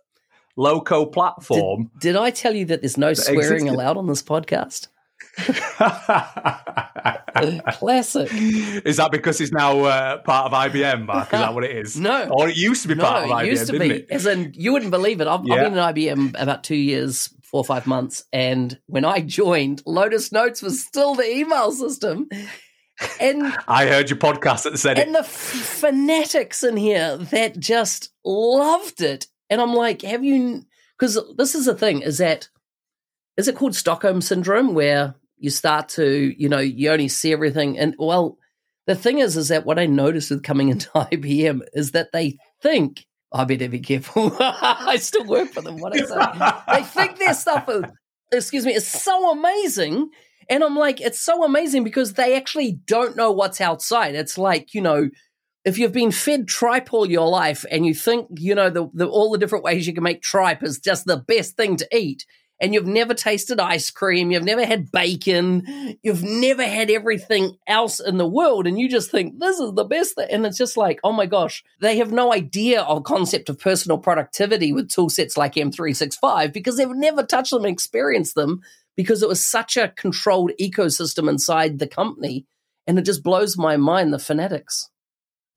low 0.55 0.81
code 0.81 1.11
platform. 1.11 1.91
Did, 1.99 2.13
did, 2.13 2.15
I 2.17 2.29
tell 2.29 2.55
you 2.55 2.65
that 2.65 2.81
there's 2.81 2.97
no 2.97 3.13
swearing 3.13 3.41
existed. 3.41 3.73
allowed 3.73 3.97
on 3.97 4.07
this 4.07 4.21
podcast? 4.21 4.87
Classic. 7.73 8.29
Is 8.31 8.97
that 8.97 9.09
because 9.11 9.41
it's 9.41 9.51
now 9.51 9.79
uh, 9.81 10.17
part 10.19 10.51
of 10.51 10.71
IBM, 10.71 11.05
Mark? 11.05 11.25
Is 11.25 11.31
that 11.31 11.53
what 11.53 11.63
it 11.63 11.75
is? 11.75 11.99
no. 11.99 12.29
Or 12.29 12.49
it 12.49 12.55
used 12.55 12.83
to 12.83 12.87
be 12.87 12.95
no, 12.95 13.03
part 13.03 13.23
of 13.23 13.29
IBM, 13.31 13.43
it 13.43 13.49
used 13.49 13.67
to 13.67 13.79
be. 13.79 13.89
It? 13.89 14.07
As 14.11 14.27
in, 14.27 14.53
you 14.55 14.71
wouldn't 14.71 14.91
believe 14.91 15.21
it. 15.21 15.27
I've, 15.27 15.41
yeah. 15.43 15.55
I've 15.55 15.63
been 15.63 15.73
in 15.73 15.79
IBM 15.79 16.41
about 16.41 16.63
two 16.63 16.75
years, 16.75 17.33
four 17.41 17.61
or 17.61 17.65
five 17.65 17.87
months. 17.87 18.25
And 18.31 18.79
when 18.85 19.05
I 19.05 19.21
joined, 19.21 19.81
Lotus 19.85 20.31
Notes 20.31 20.61
was 20.61 20.83
still 20.83 21.15
the 21.15 21.27
email 21.27 21.71
system. 21.71 22.29
And 23.19 23.55
I 23.67 23.87
heard 23.87 24.09
your 24.09 24.19
podcast 24.19 24.63
that 24.63 24.77
said 24.77 24.99
and 24.99 24.99
it. 24.99 25.07
And 25.07 25.15
the 25.15 25.19
f- 25.19 25.27
fanatics 25.27 26.63
in 26.63 26.77
here 26.77 27.17
that 27.17 27.59
just 27.59 28.11
loved 28.23 29.01
it. 29.01 29.27
And 29.49 29.59
I'm 29.59 29.73
like, 29.73 30.03
have 30.03 30.23
you? 30.23 30.63
Because 30.97 31.19
this 31.37 31.55
is 31.55 31.65
the 31.65 31.75
thing: 31.75 32.01
is 32.01 32.19
that 32.19 32.49
is 33.35 33.47
it 33.47 33.55
called 33.55 33.75
Stockholm 33.75 34.21
syndrome, 34.21 34.73
where 34.73 35.15
you 35.43 35.49
start 35.49 35.89
to, 35.89 36.33
you 36.41 36.47
know, 36.47 36.59
you 36.59 36.89
only 36.89 37.09
see 37.09 37.33
everything. 37.33 37.77
And 37.77 37.95
well, 37.99 38.37
the 38.87 38.95
thing 38.95 39.19
is, 39.19 39.35
is 39.35 39.49
that 39.49 39.65
what 39.65 39.77
I 39.77 39.87
noticed 39.87 40.29
with 40.29 40.41
coming 40.41 40.69
into 40.69 40.89
IBM 40.95 41.59
is 41.73 41.91
that 41.91 42.13
they 42.13 42.37
think, 42.61 43.05
oh, 43.33 43.39
I 43.39 43.43
better 43.43 43.67
be 43.67 43.81
careful. 43.81 44.31
I 44.39 44.95
still 45.01 45.25
work 45.25 45.49
for 45.49 45.61
them. 45.61 45.79
What 45.79 45.93
I 45.93 46.05
say, 46.05 46.79
they 46.79 46.83
think 46.87 47.19
their 47.19 47.33
stuff, 47.33 47.67
is, 47.67 47.83
excuse 48.31 48.65
me, 48.65 48.73
is 48.73 48.87
so 48.87 49.31
amazing. 49.31 50.11
And 50.49 50.63
I'm 50.63 50.77
like, 50.77 51.01
it's 51.01 51.19
so 51.19 51.43
amazing 51.43 51.83
because 51.83 52.13
they 52.13 52.37
actually 52.37 52.79
don't 52.85 53.17
know 53.17 53.33
what's 53.33 53.59
outside. 53.59 54.15
It's 54.15 54.37
like, 54.37 54.73
you 54.73 54.79
know, 54.79 55.09
if 55.65 55.77
you've 55.77 55.91
been 55.91 56.11
fed 56.11 56.47
tripe 56.47 56.93
all 56.93 57.09
your 57.09 57.27
life 57.27 57.65
and 57.69 57.85
you 57.85 57.93
think, 57.93 58.27
you 58.37 58.55
know, 58.55 58.69
the, 58.69 58.89
the, 58.93 59.07
all 59.07 59.29
the 59.29 59.37
different 59.37 59.65
ways 59.65 59.85
you 59.85 59.93
can 59.93 60.03
make 60.03 60.21
tripe 60.21 60.63
is 60.63 60.79
just 60.79 61.03
the 61.05 61.17
best 61.17 61.57
thing 61.57 61.75
to 61.75 61.97
eat, 61.97 62.25
and 62.63 62.73
you've 62.73 62.87
never 62.87 63.13
tasted 63.13 63.59
ice 63.59 63.91
cream, 63.91 64.31
you've 64.31 64.45
never 64.45 64.65
had 64.65 64.89
bacon, 64.89 65.97
you've 66.01 66.23
never 66.23 66.65
had 66.65 66.89
everything 66.89 67.57
else 67.67 67.99
in 67.99 68.17
the 68.17 68.25
world, 68.25 68.65
and 68.65 68.79
you 68.79 68.87
just 68.87 69.11
think 69.11 69.37
this 69.37 69.59
is 69.59 69.73
the 69.73 69.83
best 69.83 70.15
thing. 70.15 70.29
And 70.31 70.45
it's 70.45 70.57
just 70.57 70.77
like, 70.77 71.01
oh 71.03 71.11
my 71.11 71.25
gosh, 71.25 71.61
they 71.81 71.97
have 71.97 72.13
no 72.13 72.33
idea 72.33 72.81
of 72.83 73.03
concept 73.03 73.49
of 73.49 73.59
personal 73.59 73.97
productivity 73.97 74.71
with 74.71 74.89
tool 74.89 75.09
sets 75.09 75.35
like 75.35 75.55
M365 75.55 76.53
because 76.53 76.77
they've 76.77 76.89
never 76.89 77.23
touched 77.23 77.51
them 77.51 77.65
and 77.65 77.73
experienced 77.73 78.35
them 78.35 78.61
because 78.95 79.21
it 79.21 79.27
was 79.27 79.45
such 79.45 79.75
a 79.75 79.89
controlled 79.89 80.51
ecosystem 80.57 81.29
inside 81.29 81.79
the 81.79 81.87
company. 81.87 82.45
And 82.87 82.97
it 82.97 83.01
just 83.01 83.23
blows 83.23 83.57
my 83.57 83.75
mind, 83.75 84.13
the 84.13 84.19
fanatics. 84.19 84.89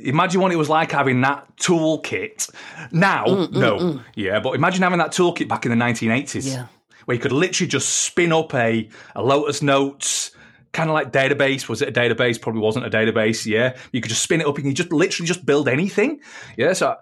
Imagine 0.01 0.41
what 0.41 0.53
it 0.53 0.57
was 0.57 0.69
like 0.69 0.91
having 0.91 1.21
that 1.21 1.57
toolkit. 1.57 2.53
Now, 2.91 3.27
mm, 3.27 3.47
mm, 3.47 3.53
no, 3.53 3.77
mm. 3.79 4.05
yeah, 4.15 4.41
but 4.41 4.55
imagine 4.55 4.83
having 4.83 4.99
that 4.99 5.13
toolkit 5.13 5.49
back 5.49 5.65
in 5.65 5.71
the 5.71 5.85
1980s. 5.85 6.53
Yeah 6.53 6.67
where 7.07 7.15
you 7.15 7.21
could 7.21 7.33
literally 7.33 7.69
just 7.69 7.89
spin 7.89 8.33
up 8.33 8.55
a, 8.55 8.89
a 9.15 9.23
Lotus 9.23 9.63
Notes 9.63 10.31
kind 10.73 10.91
of 10.91 10.95
like 10.95 11.11
database. 11.11 11.69
Was 11.69 11.81
it 11.81 11.89
a 11.89 11.93
database? 11.93 12.41
Probably 12.41 12.61
wasn't 12.61 12.85
a 12.85 12.91
database. 12.91 13.47
Yeah, 13.47 13.77
you 13.93 14.01
could 14.01 14.11
just 14.11 14.23
spin 14.23 14.43
it 14.43 14.47
up 14.47 14.59
and 14.59 14.67
you 14.67 14.75
just 14.75 14.93
literally 14.93 15.27
just 15.27 15.47
build 15.47 15.69
anything. 15.69 16.21
Yeah, 16.57 16.75
so 16.75 16.97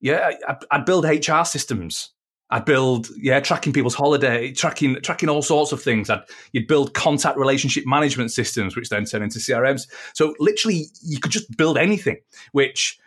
yeah, 0.00 0.32
I'd 0.70 0.84
build 0.84 1.04
HR 1.04 1.44
systems. 1.44 2.10
I'd 2.50 2.64
build 2.64 3.08
yeah, 3.16 3.40
tracking 3.40 3.72
people's 3.72 3.94
holiday, 3.94 4.52
tracking 4.52 4.96
tracking 5.02 5.28
all 5.28 5.42
sorts 5.42 5.72
of 5.72 5.82
things. 5.82 6.10
I'd 6.10 6.22
you'd 6.52 6.66
build 6.66 6.92
contact 6.94 7.38
relationship 7.38 7.84
management 7.86 8.32
systems, 8.32 8.76
which 8.76 8.88
then 8.88 9.04
turn 9.04 9.22
into 9.22 9.38
CRMs. 9.38 9.88
So 10.12 10.34
literally, 10.38 10.86
you 11.02 11.20
could 11.20 11.32
just 11.32 11.56
build 11.56 11.78
anything, 11.78 12.18
which 12.52 12.98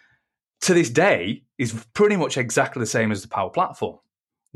to 0.62 0.74
this 0.74 0.90
day 0.90 1.44
is 1.58 1.86
pretty 1.94 2.16
much 2.16 2.38
exactly 2.38 2.80
the 2.80 2.88
same 2.88 3.12
as 3.12 3.22
the 3.22 3.28
Power 3.28 3.50
Platform. 3.50 4.00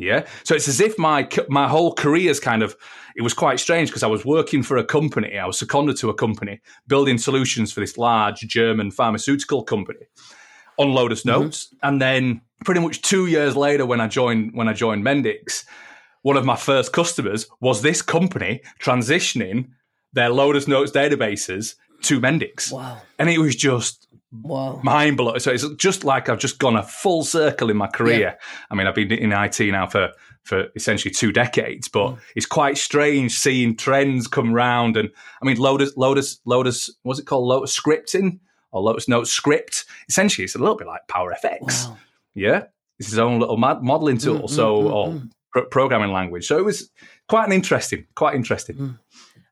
Yeah. 0.01 0.25
So 0.43 0.55
it's 0.55 0.67
as 0.67 0.79
if 0.79 0.97
my 0.97 1.27
my 1.47 1.67
whole 1.67 1.93
career 1.93 2.31
is 2.31 2.39
kind 2.39 2.63
of 2.63 2.75
it 3.15 3.21
was 3.21 3.33
quite 3.33 3.59
strange 3.59 3.89
because 3.89 4.03
I 4.03 4.07
was 4.07 4.25
working 4.25 4.63
for 4.63 4.77
a 4.77 4.83
company, 4.83 5.37
I 5.37 5.45
was 5.45 5.59
seconded 5.59 5.97
to 5.97 6.09
a 6.09 6.13
company 6.13 6.59
building 6.87 7.17
solutions 7.17 7.71
for 7.71 7.81
this 7.81 7.97
large 7.97 8.39
German 8.39 8.89
pharmaceutical 8.91 9.63
company 9.63 10.07
on 10.77 10.91
Lotus 10.91 11.23
mm-hmm. 11.23 11.41
Notes, 11.41 11.67
mm-hmm. 11.67 11.87
and 11.87 12.01
then 12.01 12.41
pretty 12.65 12.81
much 12.81 13.01
two 13.03 13.27
years 13.27 13.55
later, 13.55 13.85
when 13.85 14.01
I 14.01 14.07
joined 14.07 14.51
when 14.53 14.67
I 14.67 14.73
joined 14.73 15.05
Mendix, 15.05 15.65
one 16.23 16.37
of 16.37 16.45
my 16.45 16.55
first 16.55 16.93
customers 16.93 17.47
was 17.59 17.81
this 17.81 18.01
company 18.01 18.61
transitioning 18.79 19.69
their 20.13 20.29
Lotus 20.29 20.67
Notes 20.67 20.91
databases 20.91 21.75
to 22.03 22.19
Mendix. 22.19 22.71
Wow. 22.71 23.01
And 23.19 23.29
it 23.29 23.37
was 23.37 23.55
just 23.55 24.07
Wow. 24.31 24.79
mind 24.83 25.17
blowing. 25.17 25.39
So 25.39 25.51
it's 25.51 25.67
just 25.75 26.03
like 26.03 26.29
I've 26.29 26.39
just 26.39 26.57
gone 26.59 26.75
a 26.77 26.83
full 26.83 27.23
circle 27.23 27.69
in 27.69 27.77
my 27.77 27.87
career. 27.87 28.37
I 28.69 28.75
mean, 28.75 28.87
I've 28.87 28.95
been 28.95 29.11
in 29.11 29.31
IT 29.33 29.59
now 29.71 29.87
for 29.87 30.09
for 30.43 30.67
essentially 30.75 31.13
two 31.13 31.31
decades, 31.31 31.87
but 31.87 32.11
Mm. 32.13 32.17
it's 32.35 32.45
quite 32.47 32.77
strange 32.77 33.37
seeing 33.37 33.75
trends 33.77 34.27
come 34.27 34.53
round. 34.53 34.97
And 34.97 35.09
I 35.41 35.45
mean, 35.45 35.57
Lotus, 35.57 35.95
Lotus, 35.97 36.39
Lotus, 36.45 36.89
what's 37.03 37.19
it 37.19 37.27
called? 37.27 37.45
Lotus 37.47 37.77
scripting 37.79 38.39
or 38.71 38.81
Lotus 38.81 39.07
Note 39.07 39.27
script. 39.27 39.85
Essentially, 40.09 40.45
it's 40.45 40.55
a 40.55 40.59
little 40.59 40.75
bit 40.77 40.87
like 40.87 41.07
Power 41.07 41.35
FX. 41.43 41.87
Wow. 41.87 41.97
Yeah, 42.33 42.63
it's 42.97 43.09
his 43.09 43.19
own 43.19 43.39
little 43.39 43.57
mod- 43.57 43.83
modeling 43.83 44.17
tool, 44.17 44.43
Mm, 44.43 44.49
so 44.49 44.77
mm, 44.77 44.83
mm, 44.87 44.91
or 44.93 45.07
mm. 45.09 45.31
pro- 45.51 45.65
programming 45.65 46.11
language. 46.11 46.47
So 46.47 46.57
it 46.57 46.65
was 46.65 46.89
quite 47.27 47.45
an 47.45 47.51
interesting, 47.53 48.07
quite 48.15 48.33
interesting. 48.33 48.77
Mm. 48.77 48.99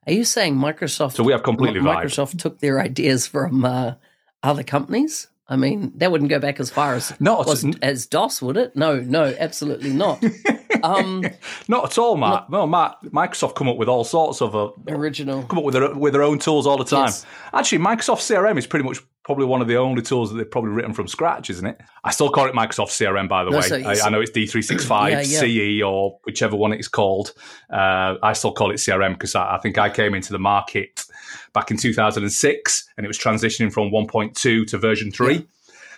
Are 0.06 0.12
you 0.12 0.24
saying 0.24 0.56
Microsoft? 0.56 1.12
So 1.12 1.22
we 1.22 1.32
have 1.32 1.42
completely 1.44 1.80
vibed. 1.80 2.04
Microsoft 2.06 2.38
took 2.40 2.58
their 2.60 2.80
ideas 2.80 3.26
from 3.28 3.64
uh, 3.64 3.94
other 4.42 4.62
companies. 4.62 5.28
I 5.48 5.56
mean, 5.56 5.92
that 5.96 6.12
wouldn't 6.12 6.30
go 6.30 6.38
back 6.38 6.60
as 6.60 6.70
far 6.70 6.94
as 6.94 7.12
was, 7.20 7.64
as 7.82 8.06
DOS, 8.06 8.40
would 8.40 8.56
it? 8.56 8.76
No, 8.76 9.00
no, 9.00 9.34
absolutely 9.38 9.92
not. 9.92 10.22
um, 10.82 11.24
not 11.68 11.84
at 11.84 11.98
all, 11.98 12.16
Matt. 12.16 12.50
No, 12.50 12.66
Matt. 12.66 12.96
Microsoft 13.06 13.54
come 13.54 13.68
up 13.68 13.76
with 13.76 13.88
all 13.88 14.04
sorts 14.04 14.40
of 14.42 14.54
uh, 14.56 14.70
original. 14.88 15.42
come 15.44 15.58
up 15.58 15.64
with 15.64 15.74
their 15.74 15.94
with 15.94 16.12
their 16.12 16.22
own 16.22 16.38
tools 16.38 16.66
all 16.66 16.76
the 16.76 16.84
time. 16.84 17.06
Yes. 17.06 17.26
Actually, 17.52 17.78
Microsoft 17.78 18.20
CRM 18.20 18.56
is 18.58 18.66
pretty 18.66 18.84
much 18.84 18.98
probably 19.22 19.44
one 19.44 19.60
of 19.60 19.68
the 19.68 19.76
only 19.76 20.02
tools 20.02 20.30
that 20.30 20.36
they've 20.38 20.50
probably 20.50 20.70
written 20.70 20.92
from 20.92 21.06
scratch, 21.06 21.50
isn't 21.50 21.66
it? 21.66 21.78
I 22.02 22.10
still 22.10 22.30
call 22.30 22.46
it 22.46 22.54
Microsoft 22.54 22.88
CRM, 22.88 23.28
by 23.28 23.44
the 23.44 23.50
No, 23.50 23.58
way. 23.58 23.62
so 23.62 23.76
I, 23.76 24.06
I 24.06 24.08
know 24.10 24.20
it's 24.20 24.30
D365 24.32 25.10
Yeah, 25.10 25.20
yeah. 25.20 25.78
CE 25.80 25.82
or 25.84 26.18
whichever 26.24 26.56
one 26.56 26.72
it's 26.72 26.88
called. 26.88 27.32
Uh, 27.72 28.16
I 28.22 28.32
still 28.32 28.50
call 28.52 28.70
it 28.72 28.76
CRM 28.76 29.12
because 29.12 29.34
I, 29.36 29.56
I 29.56 29.58
think 29.58 29.78
I 29.78 29.88
came 29.90 30.14
into 30.14 30.32
the 30.32 30.38
market 30.40 31.04
back 31.52 31.70
in 31.70 31.76
2006 31.76 32.88
and 32.96 33.04
it 33.04 33.08
was 33.08 33.18
transitioning 33.18 33.72
from 33.72 33.90
1.2 33.90 34.66
to 34.66 34.78
version 34.78 35.10
3. 35.12 35.46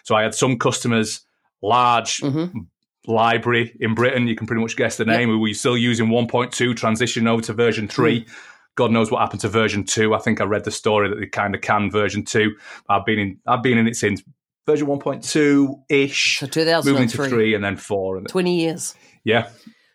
So 0.02 0.14
I 0.14 0.22
had 0.22 0.34
some 0.34 0.58
customers, 0.58 1.20
large 1.62 2.18
Mhm. 2.18 2.66
Library 3.06 3.76
in 3.80 3.94
Britain, 3.94 4.26
you 4.28 4.36
can 4.36 4.46
pretty 4.46 4.62
much 4.62 4.76
guess 4.76 4.96
the 4.96 5.04
name, 5.04 5.28
We 5.28 5.36
were 5.36 5.54
still 5.54 5.76
using 5.76 6.08
1.2, 6.08 6.74
transitioning 6.74 7.28
over 7.28 7.42
to 7.42 7.52
version 7.52 7.88
3. 7.88 8.26
God 8.74 8.90
knows 8.90 9.10
what 9.10 9.20
happened 9.20 9.40
to 9.42 9.48
version 9.48 9.84
2. 9.84 10.14
I 10.14 10.18
think 10.18 10.40
I 10.40 10.44
read 10.44 10.64
the 10.64 10.70
story 10.70 11.08
that 11.08 11.16
they 11.20 11.26
kind 11.26 11.54
of 11.54 11.60
canned 11.60 11.92
version 11.92 12.24
2. 12.24 12.54
I've 12.88 13.04
been 13.04 13.18
in 13.18 13.38
I've 13.46 13.62
been 13.62 13.76
in 13.78 13.86
it 13.86 13.96
since 13.96 14.22
version 14.66 14.86
1.2 14.86 15.82
ish. 15.90 16.38
So 16.40 16.84
Moving 16.84 17.08
to 17.08 17.16
3 17.28 17.54
and 17.54 17.62
then 17.64 17.76
4 17.76 18.16
and 18.18 18.28
20 18.28 18.60
years. 18.60 18.94
yeah. 19.24 19.48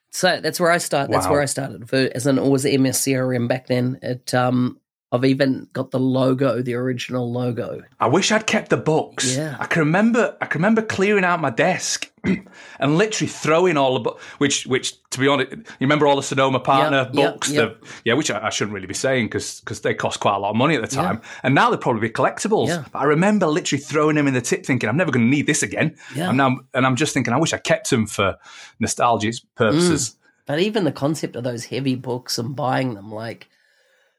So 0.10 0.40
that's 0.42 0.60
where 0.60 0.72
I 0.72 0.78
start. 0.78 1.10
That's 1.12 1.26
Wow. 1.26 1.34
where 1.34 1.42
I 1.42 1.46
started. 1.46 1.90
For, 1.90 2.10
as 2.16 2.26
an 2.28 2.38
it 2.38 2.46
was 2.46 2.66
MS 2.66 2.98
CRM 3.00 3.48
back 3.48 3.68
then. 3.68 4.00
It 4.02 4.34
um, 4.34 4.80
I've 5.10 5.24
even 5.24 5.70
got 5.72 5.92
the 5.92 6.00
logo, 6.02 6.62
the 6.62 6.74
original 6.74 7.32
logo. 7.32 7.82
I 7.98 8.08
wish 8.08 8.30
I'd 8.30 8.46
kept 8.46 8.70
the 8.72 8.78
books. 8.78 9.38
Yeah. 9.38 9.56
I 9.58 9.66
can 9.66 9.80
remember. 9.80 10.36
I 10.42 10.48
can 10.48 10.60
remember 10.60 10.82
clearing 10.82 11.24
out 11.24 11.40
my 11.40 11.50
desk 11.50 12.12
and 12.26 12.98
literally 12.98 13.30
throwing 13.30 13.78
all 13.78 13.94
the 13.94 14.02
books. 14.02 14.22
Which, 14.38 14.68
which, 14.68 15.10
to 15.12 15.20
be 15.20 15.30
honest, 15.30 15.54
you 15.54 15.64
remember 15.80 16.08
all 16.08 16.18
the 16.18 16.24
Sonoma 16.24 16.60
partner 16.60 17.10
Yeah, 17.14 17.22
yeah, 17.24 17.32
books? 17.32 17.50
yeah. 17.50 17.62
The, 17.62 17.78
yeah, 18.04 18.14
which 18.16 18.30
I, 18.30 18.48
I 18.48 18.50
shouldn't 18.50 18.76
really 18.76 18.86
be 18.88 18.94
saying 18.94 19.28
because 19.28 19.62
they 19.82 19.94
cost 19.94 20.20
quite 20.20 20.36
a 20.36 20.40
lot 20.40 20.50
of 20.50 20.58
money 20.58 20.76
at 20.76 20.82
the 20.82 20.94
time, 20.94 21.22
and 21.42 21.56
now 21.56 21.70
they're 21.70 21.80
probably 21.80 22.02
be 22.02 22.14
collectibles. 22.14 22.68
Yeah. 22.68 22.84
But 22.92 23.00
I 23.00 23.04
remember 23.06 23.48
literally 23.48 23.82
throwing 23.82 24.18
them 24.18 24.28
in 24.28 24.34
the 24.34 24.42
tip, 24.42 24.66
thinking 24.66 24.90
I'm 24.90 24.98
never 24.98 25.12
going 25.12 25.26
to 25.26 25.30
need 25.32 25.48
this 25.48 25.64
again. 25.64 25.96
Yeah. 26.18 26.28
And 26.28 26.38
now, 26.38 26.60
and 26.74 26.86
I'm 26.86 26.98
just 26.98 27.14
thinking 27.14 27.32
I 27.34 27.38
wish 27.38 27.54
I 27.54 27.60
kept 27.60 27.90
them 27.90 28.08
for 28.08 28.36
nostalgia 28.82 29.32
purposes. 29.56 30.10
Mm. 30.10 30.14
But 30.48 30.60
even 30.60 30.84
the 30.84 30.92
concept 30.92 31.38
of 31.38 31.46
those 31.46 31.64
heavy 31.66 31.96
books 31.96 32.38
and 32.38 32.56
buying 32.58 32.94
them, 32.94 33.10
like, 33.12 33.48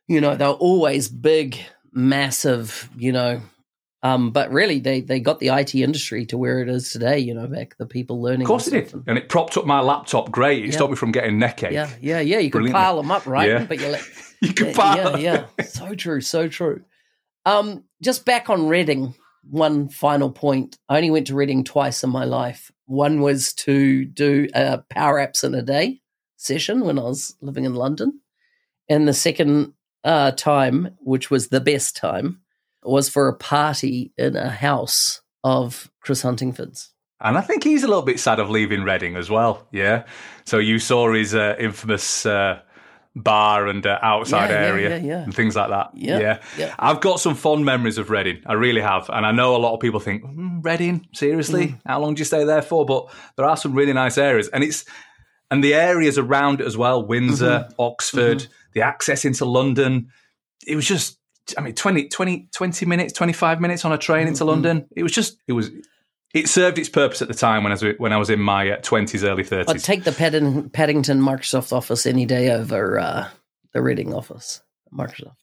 you 0.09 0.21
know, 0.21 0.35
they're 0.37 0.49
always 0.49 1.09
big, 1.09 1.59
massive, 1.93 2.89
you 2.97 3.13
know. 3.13 3.41
Um, 4.03 4.31
but 4.31 4.53
really, 4.53 4.79
they, 4.79 5.01
they 5.01 5.19
got 5.19 5.41
the 5.41 5.49
IT 5.49 5.75
industry 5.75 6.25
to 6.27 6.39
where 6.39 6.61
it 6.61 6.69
is 6.69 6.93
today. 6.93 7.19
You 7.19 7.35
know, 7.35 7.47
back 7.49 7.77
the 7.79 7.87
people 7.87 8.23
learning. 8.23 8.43
Of 8.43 8.47
course 8.49 8.69
it 8.69 8.75
and 8.75 8.91
did, 8.91 9.03
and 9.09 9.19
it 9.19 9.29
propped 9.29 9.57
up 9.57 9.67
my 9.67 9.81
laptop. 9.81 10.31
Great, 10.31 10.63
it 10.65 10.67
Yeah. 10.69 10.77
stopped 10.77 10.91
me 10.93 10.97
from 10.97 11.13
getting 11.13 11.39
neck 11.39 11.63
ache. 11.65 11.73
Yeah, 11.73 11.91
yeah, 12.01 12.21
yeah. 12.21 12.39
You 12.39 12.51
could 12.51 12.71
pile 12.71 12.97
them 12.97 13.11
up, 13.11 13.27
right? 13.27 13.49
Yeah. 13.49 13.65
But 13.65 13.81
you 13.81 13.89
let 13.89 14.03
You 14.41 14.53
can 14.55 14.67
yeah, 14.69 14.73
pile 14.75 15.21
yeah, 15.21 15.47
yeah. 15.59 15.65
So 15.65 15.95
true, 15.95 16.21
so 16.21 16.49
true. 16.49 16.83
Um, 17.45 17.85
just 18.01 18.25
back 18.25 18.49
on 18.51 18.69
Reading, 18.69 19.15
one 19.43 19.89
final 19.89 20.31
point. 20.31 20.79
I 20.89 20.97
only 20.97 21.11
went 21.11 21.27
to 21.29 21.35
Reading 21.35 21.65
twice 21.65 22.05
in 22.05 22.11
my 22.11 22.25
life. 22.25 22.71
One 22.87 23.21
was 23.21 23.53
to 23.55 24.05
do 24.05 24.49
a 24.55 24.79
Power 24.91 25.19
Apps 25.19 25.43
in 25.43 25.55
a 25.55 25.63
Day 25.63 26.01
session 26.37 26.81
when 26.85 26.99
I 27.01 27.03
was 27.03 27.35
living 27.41 27.65
in 27.65 27.75
London. 27.75 28.21
And 28.89 29.09
the 29.09 29.13
second 29.13 29.73
uh, 30.05 30.33
time, 30.33 30.97
which 31.01 31.31
was 31.31 31.49
the 31.49 31.61
best 31.61 31.97
time, 31.97 32.41
was 32.83 33.09
for 33.09 33.29
a 33.29 33.35
party 33.37 34.13
in 34.17 34.37
a 34.37 34.51
house 34.51 35.21
of 35.45 35.91
Chris 36.01 36.23
Huntingford's. 36.23 36.93
And 37.21 37.37
I 37.37 37.41
think 37.41 37.65
he's 37.65 37.83
a 37.83 37.89
little 37.89 38.03
bit 38.03 38.21
sad 38.21 38.39
of 38.39 38.49
leaving 38.49 38.85
Reading 38.85 39.17
as 39.17 39.29
well. 39.29 39.67
Yeah. 39.73 40.05
So 40.45 40.59
you 40.59 40.79
saw 40.79 41.13
his 41.13 41.35
uh, 41.35 41.57
infamous 41.59 42.25
uh, 42.25 42.61
bar 43.17 43.67
and 43.67 43.85
uh, 43.85 43.99
outside 44.03 44.51
Yeah, 44.51 44.57
area 44.57 44.91
yeah, 44.91 45.05
yeah. 45.05 45.23
and 45.25 45.35
things 45.35 45.57
like 45.57 45.71
that. 45.71 45.91
Yeah, 45.95 46.39
yeah. 46.57 46.75
I've 46.79 47.01
got 47.01 47.19
some 47.19 47.35
fond 47.35 47.65
memories 47.65 47.99
of 47.99 48.11
Reading. 48.11 48.41
I 48.47 48.53
really 48.53 48.81
have. 48.81 49.11
And 49.11 49.27
I 49.27 49.33
know 49.33 49.57
a 49.57 49.59
lot 49.59 49.75
of 49.75 49.81
people 49.81 49.99
think, 49.99 50.23
mm, 50.23 50.65
Reading, 50.65 51.09
seriously? 51.13 51.69
Mm. 51.69 51.81
How 51.87 52.01
long 52.01 52.15
do 52.15 52.21
you 52.21 52.25
stay 52.25 52.45
there 52.45 52.63
for? 52.63 52.87
But 52.87 53.09
there 53.37 53.47
are 53.47 53.57
some 53.57 53.75
really 53.75 53.93
nice 53.93 54.17
areas. 54.17 54.47
And 54.49 54.63
it's, 54.63 54.85
and 55.51 55.63
the 55.65 55.75
areas 55.75 56.19
around 56.19 56.61
it 56.61 56.67
as 56.67 56.77
well 56.77 57.05
Windsor, 57.07 57.47
Mm-hmm. 57.69 57.81
Oxford, 57.81 58.47
the 58.75 58.83
access 58.83 59.25
into 59.25 59.45
London. 59.45 60.09
It 60.67 60.77
was 60.77 60.87
just, 60.87 61.19
I 61.57 61.61
mean, 61.63 61.75
20, 61.75 62.09
20, 62.09 62.49
20 62.53 62.87
minutes, 62.87 63.13
25 63.15 63.61
minutes 63.61 63.85
on 63.85 63.93
a 63.93 63.99
train 63.99 64.29
into 64.29 64.41
Mm-hmm. 64.41 64.49
London. 64.49 64.89
It 64.95 65.03
was 65.03 65.13
just, 65.13 65.39
it 65.47 65.53
was, 65.53 65.71
it 66.35 66.49
served 66.49 66.79
its 66.79 66.91
purpose 66.91 67.23
at 67.23 67.29
the 67.29 67.35
time 67.35 67.63
when 67.63 67.73
I 67.73 67.77
was 67.77 67.85
when 67.99 68.13
I 68.13 68.19
was 68.19 68.29
in 68.29 68.39
my 68.41 68.73
twenties, 68.83 69.25
early 69.25 69.45
thirties. 69.45 69.75
I'd 69.75 69.83
take 69.83 70.05
the 70.05 70.13
Padding, 70.13 70.69
Paddington 70.69 71.21
Microsoft 71.23 71.73
office 71.73 72.05
any 72.05 72.27
day 72.27 72.51
over 72.51 72.99
uh, 72.99 73.29
the 73.73 73.81
Reading 73.81 74.13
office. 74.13 74.61
Microsoft. 74.93 75.37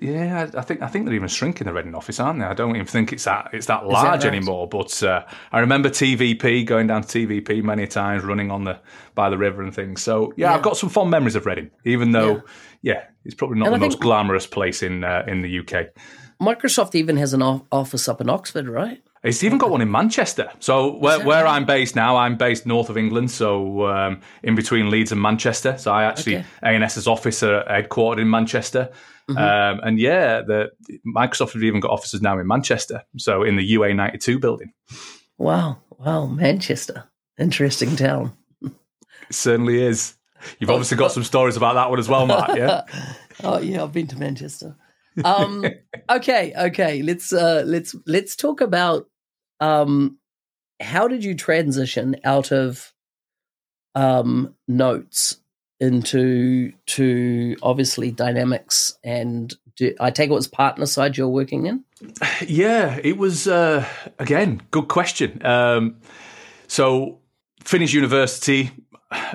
Yeah, 0.00 0.50
I 0.54 0.62
think 0.62 0.80
I 0.80 0.86
think 0.86 1.04
they're 1.04 1.14
even 1.14 1.28
shrinking 1.28 1.66
the 1.66 1.72
Reading 1.74 1.94
office, 1.94 2.18
aren't 2.18 2.38
they? 2.40 2.46
I 2.46 2.54
don't 2.54 2.74
even 2.74 2.86
think 2.86 3.12
it's 3.12 3.24
that 3.24 3.50
it's 3.52 3.66
that 3.66 3.82
that 3.82 3.88
large 3.88 4.24
right? 4.24 4.32
anymore. 4.32 4.66
But 4.66 5.02
uh, 5.02 5.24
I 5.52 5.60
remember 5.60 5.90
TVP 5.90 6.64
going 6.64 6.86
down 6.86 7.02
to 7.02 7.26
TVP 7.26 7.62
many 7.62 7.86
times, 7.86 8.24
running 8.24 8.50
on 8.50 8.64
the 8.64 8.78
by 9.14 9.28
the 9.28 9.36
river 9.36 9.62
and 9.62 9.74
things. 9.74 10.02
So 10.02 10.32
yeah, 10.38 10.48
Yeah. 10.50 10.56
I've 10.56 10.62
got 10.62 10.78
some 10.78 10.88
fond 10.88 11.10
memories 11.10 11.36
of 11.36 11.44
Reading, 11.44 11.70
even 11.84 12.12
though 12.12 12.42
yeah, 12.80 13.04
it's 13.26 13.34
probably 13.34 13.58
not 13.58 13.66
And 13.66 13.74
the 13.74 13.84
I 13.84 13.88
most 13.88 14.00
glamorous 14.00 14.46
place 14.46 14.82
in 14.82 15.04
uh, 15.04 15.24
in 15.26 15.42
the 15.42 15.58
UK. 15.58 15.88
Microsoft 16.40 16.94
even 16.94 17.18
has 17.18 17.34
an 17.34 17.42
office 17.42 18.08
up 18.08 18.20
in 18.22 18.30
Oxford, 18.30 18.66
right? 18.68 19.02
It's 19.22 19.44
even 19.44 19.56
got 19.58 19.70
one 19.70 19.80
in 19.80 19.90
Manchester. 19.90 20.50
So 20.60 20.96
where, 20.96 21.24
where? 21.24 21.46
I'm 21.46 21.64
based 21.64 21.96
now, 21.96 22.16
I'm 22.16 22.36
based 22.36 22.66
north 22.66 22.90
of 22.90 22.98
England, 22.98 23.30
so 23.30 23.86
um, 23.86 24.20
in 24.42 24.54
between 24.54 24.90
Leeds 24.90 25.12
and 25.12 25.20
Manchester. 25.20 25.78
So 25.78 25.92
I 25.92 26.04
actually 26.04 26.36
Okay. 26.38 26.46
ANS's 26.62 27.06
office 27.06 27.42
are 27.42 27.64
headquartered 27.64 28.20
in 28.20 28.28
Manchester, 28.28 28.90
Mm-hmm. 29.30 29.38
um, 29.38 29.80
and 29.82 29.98
yeah, 29.98 30.42
the 30.42 30.70
Microsoft 31.06 31.54
have 31.54 31.62
even 31.62 31.80
got 31.80 31.90
offices 31.90 32.20
now 32.20 32.38
in 32.38 32.46
Manchester. 32.46 33.04
So 33.16 33.42
in 33.42 33.56
the 33.56 33.64
UA 33.64 33.94
ninety 33.94 34.18
two 34.18 34.38
building, 34.38 34.72
Wow, 35.38 35.78
wow, 35.98 36.26
Manchester, 36.26 37.04
interesting 37.38 37.96
town. 37.96 38.36
it 38.62 38.72
certainly 39.30 39.82
is. 39.82 40.16
You've 40.58 40.70
obviously 40.70 40.98
got 40.98 41.10
some 41.12 41.24
stories 41.24 41.56
about 41.56 41.74
that 41.74 41.88
one 41.88 41.98
as 41.98 42.08
well, 42.08 42.26
Matt. 42.26 42.56
Yeah. 42.56 42.82
oh 43.44 43.60
yeah, 43.60 43.82
I've 43.82 43.92
been 43.92 44.06
to 44.08 44.18
Manchester. 44.18 44.76
Um, 45.24 45.64
okay, 46.10 46.52
okay. 46.54 47.02
Let's 47.02 47.32
uh, 47.32 47.62
let's 47.66 47.94
let's 48.06 48.36
talk 48.36 48.60
about 48.60 49.08
um, 49.60 50.18
how 50.80 51.08
did 51.08 51.24
you 51.24 51.34
transition 51.34 52.16
out 52.24 52.52
of 52.52 52.92
um, 53.94 54.54
notes 54.68 55.38
into 55.84 56.72
to 56.86 57.56
obviously 57.62 58.10
dynamics 58.10 58.98
and 59.04 59.54
do, 59.76 59.94
I 60.00 60.10
take 60.10 60.30
it 60.30 60.34
was 60.34 60.48
partner 60.48 60.86
side 60.86 61.16
you're 61.16 61.28
working 61.28 61.66
in. 61.66 61.84
Yeah, 62.46 62.98
it 63.02 63.16
was 63.16 63.46
uh, 63.46 63.86
again 64.18 64.62
good 64.70 64.88
question. 64.88 65.44
Um, 65.44 65.96
so 66.66 67.18
finished 67.62 67.94
university. 67.94 68.70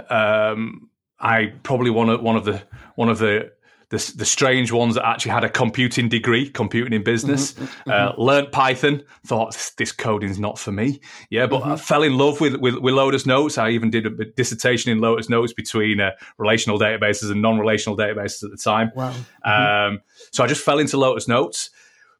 Um, 0.10 0.90
I 1.20 1.54
probably 1.64 1.90
one 1.90 2.10
of 2.10 2.22
one 2.22 2.36
of 2.36 2.46
the 2.46 2.62
one 2.96 3.10
of 3.10 3.20
the 3.20 3.52
the, 3.90 4.14
the 4.18 4.26
strange 4.26 4.72
ones 4.72 4.94
that 4.96 5.06
actually 5.08 5.32
had 5.32 5.44
a 5.44 5.50
computing 5.50 6.10
degree, 6.10 6.48
computing 6.50 6.94
in 6.94 7.04
business. 7.04 7.56
Uh, 7.88 8.14
learned 8.18 8.52
Python. 8.52 9.02
Thought 9.26 9.74
this, 9.78 9.92
coding's 9.92 10.40
not 10.40 10.60
for 10.60 10.72
me. 10.72 11.00
Yeah, 11.32 11.48
but 11.48 11.64
I 11.64 11.76
fell 11.76 12.04
in 12.04 12.18
love 12.18 12.40
with, 12.40 12.56
with 12.58 12.76
with 12.76 12.94
Lotus 12.94 13.26
Notes. 13.26 13.58
I 13.58 13.70
even 13.72 13.90
did 13.90 14.06
a 14.06 14.26
dissertation 14.26 14.92
in 14.92 15.00
Lotus 15.00 15.28
Notes 15.30 15.54
between 15.54 16.00
uh, 16.00 16.12
relational 16.38 16.78
databases 16.80 17.32
and 17.32 17.42
non-relational 17.42 17.98
databases 17.98 18.44
at 18.44 18.52
the 18.52 18.58
time. 18.58 18.92
Wow. 18.96 19.14
Um, 19.44 20.02
so 20.32 20.44
I 20.44 20.48
just 20.48 20.64
fell 20.64 20.78
into 20.80 20.98
Lotus 20.98 21.28
Notes. 21.28 21.72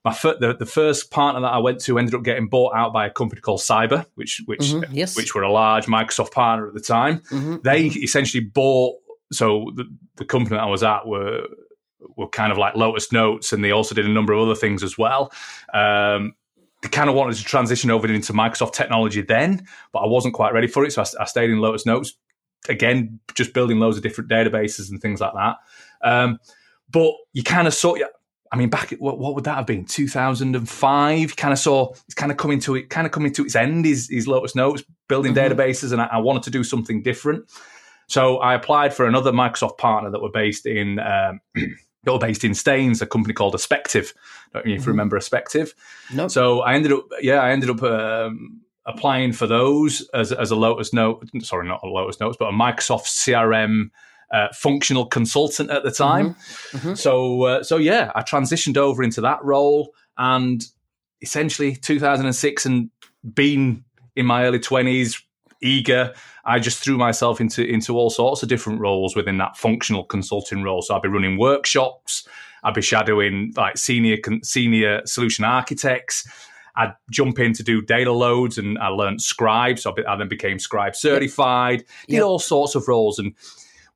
My 0.06 0.14
fir- 0.14 0.38
the, 0.40 0.56
the 0.56 0.66
first 0.66 1.12
partner 1.12 1.42
that 1.42 1.52
I 1.54 1.58
went 1.60 1.82
to 1.82 2.00
ended 2.00 2.16
up 2.16 2.24
getting 2.24 2.48
bought 2.48 2.74
out 2.74 2.94
by 2.94 3.06
a 3.06 3.10
company 3.12 3.42
called 3.42 3.60
Cyber, 3.60 4.06
which 4.16 4.42
which 4.46 4.62
Mhm, 4.72 4.86
yes. 4.92 5.16
which 5.16 5.36
were 5.36 5.44
a 5.44 5.52
large 5.52 5.86
Microsoft 5.88 6.32
partner 6.32 6.68
at 6.68 6.74
the 6.74 6.80
time. 6.80 7.20
Mhm. 7.32 7.62
They 7.64 7.86
essentially 7.88 8.44
bought. 8.44 8.96
So 9.32 9.72
the, 9.76 9.86
the 10.18 10.26
company 10.26 10.58
that 10.58 10.64
I 10.64 10.70
was 10.70 10.84
at 10.84 11.08
were 11.08 11.44
were 12.16 12.30
kind 12.30 12.52
of 12.52 12.58
like 12.58 12.76
Lotus 12.76 13.12
Notes, 13.12 13.52
and 13.52 13.64
they 13.64 13.72
also 13.72 13.94
did 13.94 14.06
a 14.06 14.10
number 14.10 14.34
of 14.34 14.42
other 14.42 14.56
things 14.56 14.84
as 14.84 14.98
well. 14.98 15.32
Um, 15.74 16.34
they 16.82 16.88
kind 16.90 17.10
of 17.10 17.16
wanted 17.16 17.36
to 17.36 17.44
transition 17.44 17.92
over 17.92 18.08
into 18.08 18.32
Microsoft 18.32 18.74
technology 18.74 19.22
then, 19.22 19.68
but 19.92 20.00
I 20.00 20.08
wasn't 20.08 20.34
quite 20.34 20.54
ready 20.54 20.68
for 20.68 20.86
it, 20.86 20.94
so 20.94 21.02
I, 21.02 21.06
I 21.22 21.26
stayed 21.26 21.50
in 21.50 21.60
Lotus 21.60 21.86
Notes 21.86 22.14
again, 22.68 23.20
just 23.36 23.54
building 23.54 23.80
loads 23.80 23.98
of 23.98 24.04
different 24.04 24.30
databases 24.30 24.90
and 24.90 25.02
things 25.02 25.22
like 25.22 25.34
that. 25.34 25.58
Um, 26.02 26.40
but 26.90 27.14
you 27.34 27.44
kind 27.44 27.68
of 27.68 27.74
saw, 27.74 27.96
I 28.52 28.58
mean, 28.58 28.70
back 28.70 28.92
at, 28.92 29.00
what, 29.00 29.20
what 29.20 29.36
would 29.36 29.44
that 29.46 29.56
have 29.56 29.68
been? 29.68 29.86
2005. 29.86 31.36
Kind 31.36 31.54
of 31.54 31.60
saw 31.60 31.92
it's 31.92 32.16
kind 32.16 32.32
of 32.32 32.38
coming 32.38 32.60
to 32.62 32.76
it, 32.76 32.90
kind 32.90 33.06
of 33.06 33.14
coming 33.14 33.32
to 33.34 33.46
its 33.46 33.56
end. 33.56 33.86
Is 33.86 34.10
is 34.10 34.28
Lotus 34.28 34.56
Notes 34.56 34.84
building 35.08 35.34
mm-hmm. 35.34 35.54
databases, 35.54 35.92
and 35.92 36.02
I, 36.02 36.08
I, 36.08 36.18
wanted 36.18 36.44
to 36.44 36.50
do 36.50 36.64
something 36.64 37.04
different. 37.04 37.46
So 38.10 38.38
I 38.38 38.54
applied 38.54 38.94
for 38.94 39.06
another 39.06 39.32
Microsoft 39.32 39.78
partner 39.78 40.10
that 40.12 40.22
were 40.22 40.32
based 40.32 40.66
in 40.66 41.00
um, 41.00 41.40
that 42.04 42.12
were 42.12 42.20
based 42.20 42.44
in 42.44 42.54
Staines, 42.54 43.02
a 43.02 43.08
company 43.08 43.34
called 43.34 43.56
Aspective. 43.56 44.14
Don't 44.54 44.66
you 44.66 44.78
mm-hmm. 44.78 44.90
remember 44.90 45.16
Aspective? 45.16 45.74
No. 46.14 46.28
So 46.28 46.62
I 46.62 46.74
ended 46.74 46.92
up, 46.92 47.06
yeah, 47.22 47.40
I 47.40 47.52
ended 47.52 47.70
up. 47.70 47.82
Um, 47.82 48.62
applying 48.86 49.32
for 49.32 49.46
those 49.46 50.10
as, 50.16 50.32
as 50.32 50.50
a 50.50 50.56
Lotus 50.56 50.94
Note, 50.94 51.30
sorry, 51.42 51.68
not 51.68 51.82
a 51.84 51.88
Lotus 51.88 52.20
Notes, 52.20 52.38
but 52.40 52.48
a 52.48 52.52
Microsoft 52.52 53.06
CRM 53.06 53.92
uh, 54.32 54.48
functional 54.54 55.06
consultant 55.06 55.70
at 55.70 55.84
the 55.84 55.92
time. 55.92 56.32
Mm-hmm. 56.32 56.78
Mm-hmm. 56.78 56.94
So, 56.96 57.44
uh, 57.44 57.64
so 57.64 57.78
yeah, 57.78 58.12
I 58.16 58.22
transitioned 58.22 58.78
over 58.78 59.04
into 59.04 59.22
that 59.22 59.44
role, 59.44 59.94
and 60.18 60.66
essentially 61.22 61.76
2006, 61.76 62.66
and 62.66 62.90
being 63.34 63.84
in 64.16 64.26
my 64.26 64.46
early 64.46 64.60
20s, 64.60 65.22
eager, 65.62 66.14
I 66.50 66.58
just 66.60 66.84
threw 66.84 66.98
myself 66.98 67.40
into 67.40 67.64
into 67.64 67.96
all 67.96 68.10
sorts 68.10 68.42
of 68.42 68.50
different 68.50 68.82
roles 68.82 69.16
within 69.16 69.38
that 69.38 69.56
functional 69.56 70.04
consulting 70.04 70.64
role. 70.64 70.82
So 70.82 70.96
I'd 70.96 71.04
be 71.04 71.08
running 71.08 71.38
workshops, 71.38 72.28
I'd 72.64 72.74
be 72.74 72.82
shadowing 72.82 73.54
like 73.56 73.78
senior 73.78 74.18
senior 74.44 75.02
solution 75.06 75.46
architects. 75.46 76.28
I'd 76.76 76.96
jump 77.12 77.40
in 77.40 77.54
to 77.54 77.64
do 77.64 77.82
data 77.82 78.12
loads 78.12 78.58
and 78.58 78.80
I 78.80 78.88
learned 78.88 79.22
Scribe. 79.22 79.80
So 79.80 79.94
I 80.08 80.16
then 80.16 80.28
became 80.28 80.60
Scribe 80.60 80.96
certified, 80.96 81.80
yep. 81.80 81.88
did 82.08 82.16
yep. 82.16 82.24
all 82.24 82.40
sorts 82.40 82.74
of 82.74 82.88
roles. 82.88 83.20
And 83.20 83.36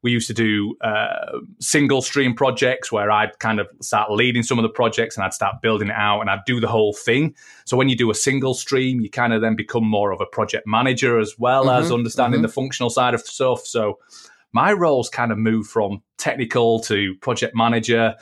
we 0.04 0.12
used 0.12 0.28
to 0.28 0.34
do 0.34 0.76
uh, 0.82 1.40
single 1.60 2.02
stream 2.02 2.36
projects 2.36 2.92
where 2.92 3.10
I'd 3.10 3.40
kind 3.40 3.60
of 3.60 3.68
start 3.82 4.12
leading 4.12 4.44
some 4.44 4.60
of 4.60 4.64
the 4.64 4.70
projects 4.70 5.16
and 5.16 5.24
I'd 5.24 5.34
start 5.34 5.62
building 5.62 5.88
it 5.88 5.96
out 5.96 6.20
and 6.20 6.30
I'd 6.30 6.44
do 6.46 6.60
the 6.60 6.68
whole 6.68 6.94
thing. 6.94 7.34
So 7.66 7.78
when 7.78 7.90
you 7.90 7.96
do 7.96 8.12
a 8.12 8.16
single 8.16 8.54
stream, 8.54 9.00
you 9.00 9.10
kind 9.10 9.34
of 9.34 9.42
then 9.42 9.56
become 9.56 9.86
more 9.88 10.12
of 10.12 10.20
a 10.20 10.26
project 10.26 10.68
manager 10.68 11.20
as 11.20 11.40
well 11.40 11.66
mm-hmm, 11.66 11.84
as 11.84 11.92
understanding 11.92 12.40
mm-hmm. 12.40 12.48
the 12.48 12.52
functional 12.52 12.90
side 12.90 13.14
of 13.14 13.22
stuff. 13.22 13.66
So 13.66 13.98
my 14.52 14.74
roles 14.74 15.10
kind 15.10 15.32
of 15.32 15.38
moved 15.38 15.70
from 15.70 16.04
technical 16.18 16.80
to 16.82 17.16
project 17.16 17.56
manager 17.56 18.16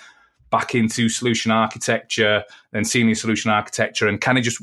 back 0.52 0.76
into 0.76 1.10
solution 1.10 1.52
architecture, 1.52 2.44
then 2.72 2.86
senior 2.86 3.16
solution 3.16 3.50
architecture, 3.50 4.08
and 4.08 4.22
kind 4.22 4.38
of 4.38 4.44
just 4.44 4.62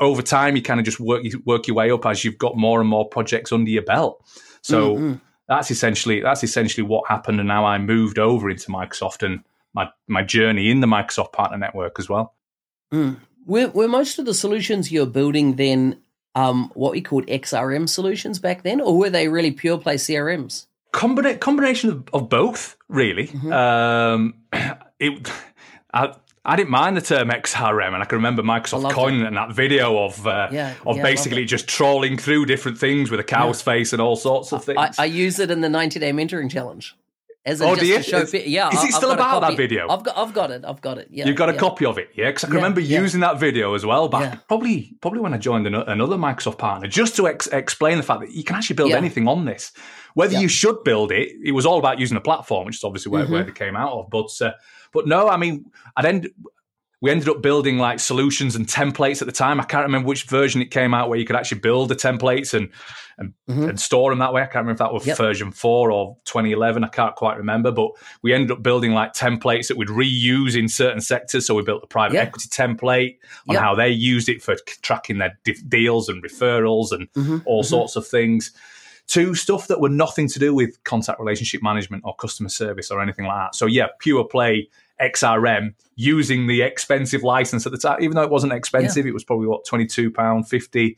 over 0.00 0.22
time 0.22 0.56
you 0.56 0.62
kind 0.62 0.80
of 0.80 0.86
just 0.86 0.98
work 0.98 1.24
work 1.44 1.66
your 1.66 1.76
way 1.76 1.90
up 1.90 2.06
as 2.06 2.24
you've 2.24 2.38
got 2.38 2.56
more 2.56 2.80
and 2.80 2.88
more 2.88 3.06
projects 3.06 3.52
under 3.52 3.70
your 3.70 3.82
belt. 3.82 4.24
So 4.62 4.96
mm-hmm. 4.96 5.14
That's 5.48 5.70
essentially 5.70 6.20
that's 6.20 6.44
essentially 6.44 6.86
what 6.86 7.08
happened, 7.08 7.40
and 7.40 7.48
now 7.48 7.64
I 7.64 7.78
moved 7.78 8.18
over 8.18 8.48
into 8.50 8.70
Microsoft 8.70 9.24
and 9.24 9.40
my 9.74 9.88
my 10.08 10.22
journey 10.22 10.70
in 10.70 10.80
the 10.80 10.86
Microsoft 10.86 11.32
Partner 11.32 11.58
Network 11.58 11.98
as 11.98 12.08
well. 12.08 12.34
Mm. 12.92 13.18
Were, 13.44 13.68
were 13.68 13.88
most 13.88 14.18
of 14.20 14.24
the 14.24 14.34
solutions 14.34 14.92
you're 14.92 15.06
building 15.06 15.56
then 15.56 16.00
um, 16.34 16.70
what 16.74 16.92
we 16.92 17.00
called 17.00 17.26
XRM 17.26 17.88
solutions 17.88 18.38
back 18.38 18.62
then, 18.62 18.80
or 18.80 18.96
were 18.96 19.10
they 19.10 19.28
really 19.28 19.50
pure 19.50 19.78
play 19.78 19.96
CRMs? 19.96 20.66
Combina- 20.92 21.40
combination 21.40 21.90
of, 21.90 22.04
of 22.12 22.28
both, 22.28 22.76
really. 22.88 23.28
Mm-hmm. 23.28 23.52
Um, 23.52 24.34
it, 25.00 25.30
I, 25.92 26.14
I 26.44 26.56
didn't 26.56 26.70
mind 26.70 26.96
the 26.96 27.00
term 27.00 27.28
XRM, 27.28 27.94
and 27.94 28.02
I 28.02 28.04
can 28.04 28.16
remember 28.16 28.42
Microsoft 28.42 28.90
coining 28.90 29.20
it 29.20 29.28
in 29.28 29.34
that 29.34 29.52
video 29.52 30.04
of 30.04 30.26
uh, 30.26 30.48
yeah, 30.50 30.74
of 30.84 30.96
yeah, 30.96 31.02
basically 31.02 31.44
just 31.44 31.68
trawling 31.68 32.18
through 32.18 32.46
different 32.46 32.78
things 32.78 33.12
with 33.12 33.20
a 33.20 33.24
cow's 33.24 33.60
yeah. 33.60 33.72
face 33.72 33.92
and 33.92 34.02
all 34.02 34.16
sorts 34.16 34.52
of 34.52 34.64
things. 34.64 34.78
I, 34.98 35.02
I 35.02 35.04
use 35.04 35.38
it 35.38 35.52
in 35.52 35.60
the 35.60 35.68
90 35.68 36.00
day 36.00 36.10
mentoring 36.12 36.50
challenge. 36.50 36.96
As 37.44 37.60
oh, 37.60 37.74
do 37.74 37.84
you? 37.84 37.96
Is, 37.96 38.34
yeah, 38.34 38.68
is 38.72 38.84
it 38.84 38.92
still 38.92 39.10
about 39.10 39.40
that 39.40 39.56
video? 39.56 39.88
I've 39.88 40.04
got, 40.04 40.16
I've 40.16 40.32
got 40.32 40.52
it. 40.52 40.64
I've 40.64 40.80
got 40.80 40.98
it. 40.98 41.08
Yeah, 41.10 41.26
you've 41.26 41.36
got 41.36 41.48
a 41.48 41.54
copy 41.54 41.84
of 41.84 41.98
it, 41.98 42.10
yeah? 42.14 42.28
Because 42.28 42.44
I 42.44 42.46
can 42.46 42.56
remember 42.56 42.80
using 42.80 43.18
that 43.20 43.40
video 43.40 43.74
as 43.74 43.84
well 43.84 44.08
back 44.08 44.46
probably 44.46 44.96
probably 45.00 45.20
when 45.20 45.34
I 45.34 45.38
joined 45.38 45.66
another 45.66 46.16
Microsoft 46.16 46.58
partner, 46.58 46.86
just 46.86 47.16
to 47.16 47.26
ex- 47.26 47.48
explain 47.48 47.96
the 47.96 48.04
fact 48.04 48.20
that 48.20 48.30
you 48.30 48.44
can 48.44 48.54
actually 48.54 48.76
build 48.76 48.92
anything 48.92 49.26
on 49.26 49.44
this. 49.44 49.72
Whether 50.14 50.38
you 50.38 50.46
should 50.46 50.84
build 50.84 51.10
it, 51.10 51.30
it 51.42 51.52
was 51.52 51.66
all 51.66 51.78
about 51.78 51.98
using 51.98 52.14
the 52.14 52.20
platform, 52.20 52.66
which 52.66 52.76
is 52.76 52.84
obviously 52.84 53.10
where, 53.10 53.24
mm-hmm. 53.24 53.32
where 53.32 53.44
they 53.44 53.52
came 53.52 53.74
out 53.74 53.92
of. 53.92 54.10
But 54.10 54.30
uh, 54.40 54.52
but 54.92 55.06
no, 55.06 55.28
I 55.28 55.36
mean, 55.36 55.70
I'd 55.96 56.04
end, 56.04 56.30
we 57.00 57.10
ended 57.10 57.28
up 57.28 57.42
building 57.42 57.78
like 57.78 57.98
solutions 57.98 58.54
and 58.54 58.66
templates 58.66 59.20
at 59.20 59.26
the 59.26 59.32
time. 59.32 59.60
I 59.60 59.64
can't 59.64 59.84
remember 59.84 60.08
which 60.08 60.24
version 60.24 60.62
it 60.62 60.70
came 60.70 60.94
out 60.94 61.08
where 61.08 61.18
you 61.18 61.24
could 61.24 61.36
actually 61.36 61.60
build 61.60 61.88
the 61.88 61.96
templates 61.96 62.54
and 62.54 62.70
and, 63.18 63.34
mm-hmm. 63.48 63.68
and 63.68 63.80
store 63.80 64.10
them 64.10 64.20
that 64.20 64.32
way. 64.32 64.42
I 64.42 64.46
can't 64.46 64.64
remember 64.64 64.72
if 64.72 64.78
that 64.78 64.92
was 64.92 65.06
yep. 65.06 65.18
version 65.18 65.52
four 65.52 65.90
or 65.90 66.16
2011. 66.24 66.82
I 66.84 66.88
can't 66.88 67.14
quite 67.14 67.36
remember, 67.36 67.70
but 67.70 67.90
we 68.22 68.32
ended 68.32 68.50
up 68.50 68.62
building 68.62 68.92
like 68.92 69.12
templates 69.12 69.68
that 69.68 69.76
we'd 69.76 69.88
reuse 69.88 70.56
in 70.56 70.68
certain 70.68 71.00
sectors. 71.00 71.46
So 71.46 71.54
we 71.54 71.62
built 71.62 71.84
a 71.84 71.86
private 71.86 72.14
yep. 72.14 72.28
equity 72.28 72.48
template 72.48 73.18
on 73.48 73.54
yep. 73.54 73.62
how 73.62 73.74
they 73.74 73.88
used 73.90 74.28
it 74.28 74.42
for 74.42 74.56
tracking 74.82 75.18
their 75.18 75.38
deals 75.68 76.08
and 76.08 76.22
referrals 76.22 76.92
and 76.92 77.12
mm-hmm. 77.12 77.38
all 77.44 77.62
mm-hmm. 77.62 77.68
sorts 77.68 77.96
of 77.96 78.06
things 78.06 78.52
to 79.08 79.34
stuff 79.34 79.66
that 79.68 79.80
were 79.80 79.88
nothing 79.88 80.28
to 80.28 80.38
do 80.38 80.54
with 80.54 80.82
contact 80.84 81.18
relationship 81.20 81.62
management 81.62 82.02
or 82.06 82.14
customer 82.14 82.48
service 82.48 82.90
or 82.90 83.02
anything 83.02 83.26
like 83.26 83.36
that. 83.36 83.54
So 83.54 83.66
yeah, 83.66 83.88
pure 83.98 84.24
play 84.24 84.68
XRM 85.00 85.74
using 85.96 86.46
the 86.46 86.62
expensive 86.62 87.22
license 87.22 87.66
at 87.66 87.72
the 87.72 87.78
time, 87.78 87.98
even 88.00 88.14
though 88.14 88.22
it 88.22 88.30
wasn't 88.30 88.52
expensive, 88.52 89.04
yeah. 89.04 89.10
it 89.10 89.14
was 89.14 89.24
probably 89.24 89.46
what 89.46 89.64
£22.50 89.66 90.96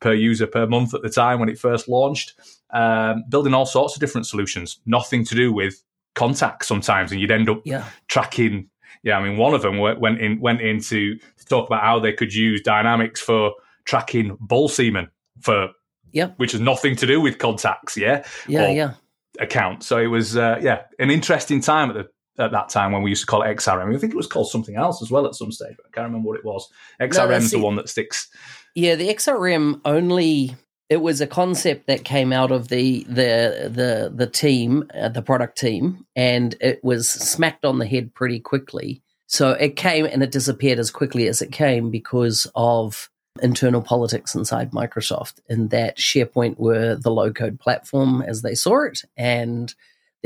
per 0.00 0.12
user 0.12 0.46
per 0.46 0.66
month 0.66 0.94
at 0.94 1.02
the 1.02 1.10
time 1.10 1.40
when 1.40 1.48
it 1.48 1.58
first 1.58 1.88
launched. 1.88 2.34
Um, 2.70 3.24
building 3.28 3.54
all 3.54 3.66
sorts 3.66 3.94
of 3.94 4.00
different 4.00 4.26
solutions, 4.26 4.80
nothing 4.86 5.24
to 5.24 5.34
do 5.34 5.52
with 5.52 5.82
contact 6.14 6.64
sometimes, 6.64 7.12
and 7.12 7.20
you'd 7.20 7.30
end 7.30 7.48
up 7.48 7.62
yeah. 7.64 7.84
tracking. 8.08 8.68
Yeah, 9.02 9.18
I 9.18 9.22
mean, 9.22 9.36
one 9.36 9.54
of 9.54 9.62
them 9.62 9.78
went 9.78 10.20
in 10.20 10.40
went 10.40 10.60
into 10.60 11.16
to 11.16 11.44
talk 11.46 11.68
about 11.68 11.82
how 11.82 12.00
they 12.00 12.12
could 12.12 12.34
use 12.34 12.60
Dynamics 12.60 13.20
for 13.20 13.52
tracking 13.84 14.36
bull 14.40 14.68
semen 14.68 15.08
for 15.40 15.68
yeah, 16.10 16.28
which 16.38 16.52
has 16.52 16.60
nothing 16.60 16.96
to 16.96 17.06
do 17.06 17.20
with 17.20 17.38
contacts. 17.38 17.96
Yeah, 17.96 18.26
yeah, 18.48 18.68
yeah. 18.68 18.94
Account. 19.38 19.84
So 19.84 19.98
it 19.98 20.08
was 20.08 20.36
uh, 20.36 20.58
yeah 20.60 20.82
an 20.98 21.10
interesting 21.10 21.60
time 21.60 21.90
at 21.90 21.94
the 21.94 22.08
at 22.38 22.52
that 22.52 22.68
time 22.68 22.92
when 22.92 23.02
we 23.02 23.10
used 23.10 23.22
to 23.22 23.26
call 23.26 23.42
it 23.42 23.56
XRM. 23.56 23.94
I 23.94 23.98
think 23.98 24.12
it 24.12 24.16
was 24.16 24.26
called 24.26 24.50
something 24.50 24.76
else 24.76 25.02
as 25.02 25.10
well 25.10 25.26
at 25.26 25.34
some 25.34 25.52
stage. 25.52 25.74
But 25.76 25.86
I 25.86 25.90
can't 25.90 26.06
remember 26.06 26.28
what 26.28 26.38
it 26.38 26.44
was. 26.44 26.68
XRM 27.00 27.42
no, 27.42 27.58
the 27.58 27.58
one 27.58 27.76
that 27.76 27.88
sticks. 27.88 28.28
Yeah, 28.74 28.94
the 28.94 29.08
XRM 29.08 29.80
only 29.84 30.54
it 30.88 30.98
was 30.98 31.20
a 31.20 31.26
concept 31.26 31.86
that 31.88 32.04
came 32.04 32.32
out 32.32 32.52
of 32.52 32.68
the 32.68 33.04
the 33.04 33.70
the 33.72 34.12
the 34.14 34.26
team, 34.26 34.88
uh, 34.94 35.08
the 35.08 35.22
product 35.22 35.58
team, 35.58 36.06
and 36.14 36.54
it 36.60 36.82
was 36.84 37.08
smacked 37.08 37.64
on 37.64 37.78
the 37.78 37.86
head 37.86 38.14
pretty 38.14 38.38
quickly. 38.38 39.02
So 39.26 39.50
it 39.52 39.74
came 39.74 40.06
and 40.06 40.22
it 40.22 40.30
disappeared 40.30 40.78
as 40.78 40.90
quickly 40.90 41.26
as 41.26 41.42
it 41.42 41.50
came 41.50 41.90
because 41.90 42.46
of 42.54 43.10
internal 43.42 43.82
politics 43.82 44.34
inside 44.34 44.70
Microsoft, 44.70 45.40
and 45.48 45.70
that 45.70 45.98
SharePoint 45.98 46.58
were 46.58 46.94
the 46.94 47.10
low 47.10 47.32
code 47.32 47.58
platform 47.58 48.22
as 48.22 48.42
they 48.42 48.54
saw 48.54 48.84
it, 48.84 49.02
and 49.16 49.74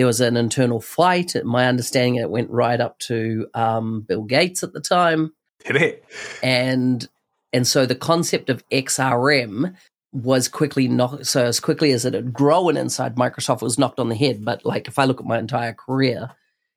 there 0.00 0.06
was 0.06 0.22
an 0.22 0.38
internal 0.38 0.80
fight. 0.80 1.34
My 1.44 1.66
understanding, 1.66 2.14
it 2.14 2.30
went 2.30 2.48
right 2.48 2.80
up 2.80 2.98
to 3.00 3.46
um, 3.52 4.00
Bill 4.00 4.22
Gates 4.22 4.62
at 4.62 4.72
the 4.72 4.80
time. 4.80 5.34
Did 5.66 5.76
it? 5.76 6.04
And 6.42 7.06
and 7.52 7.66
so 7.66 7.84
the 7.84 7.94
concept 7.94 8.48
of 8.48 8.66
XRM 8.70 9.74
was 10.14 10.48
quickly 10.48 10.88
knocked. 10.88 11.26
So 11.26 11.44
as 11.44 11.60
quickly 11.60 11.92
as 11.92 12.06
it 12.06 12.14
had 12.14 12.32
grown 12.32 12.78
inside 12.78 13.16
Microsoft, 13.16 13.60
was 13.60 13.78
knocked 13.78 14.00
on 14.00 14.08
the 14.08 14.14
head. 14.14 14.42
But 14.42 14.64
like 14.64 14.88
if 14.88 14.98
I 14.98 15.04
look 15.04 15.20
at 15.20 15.26
my 15.26 15.38
entire 15.38 15.74
career, 15.74 16.30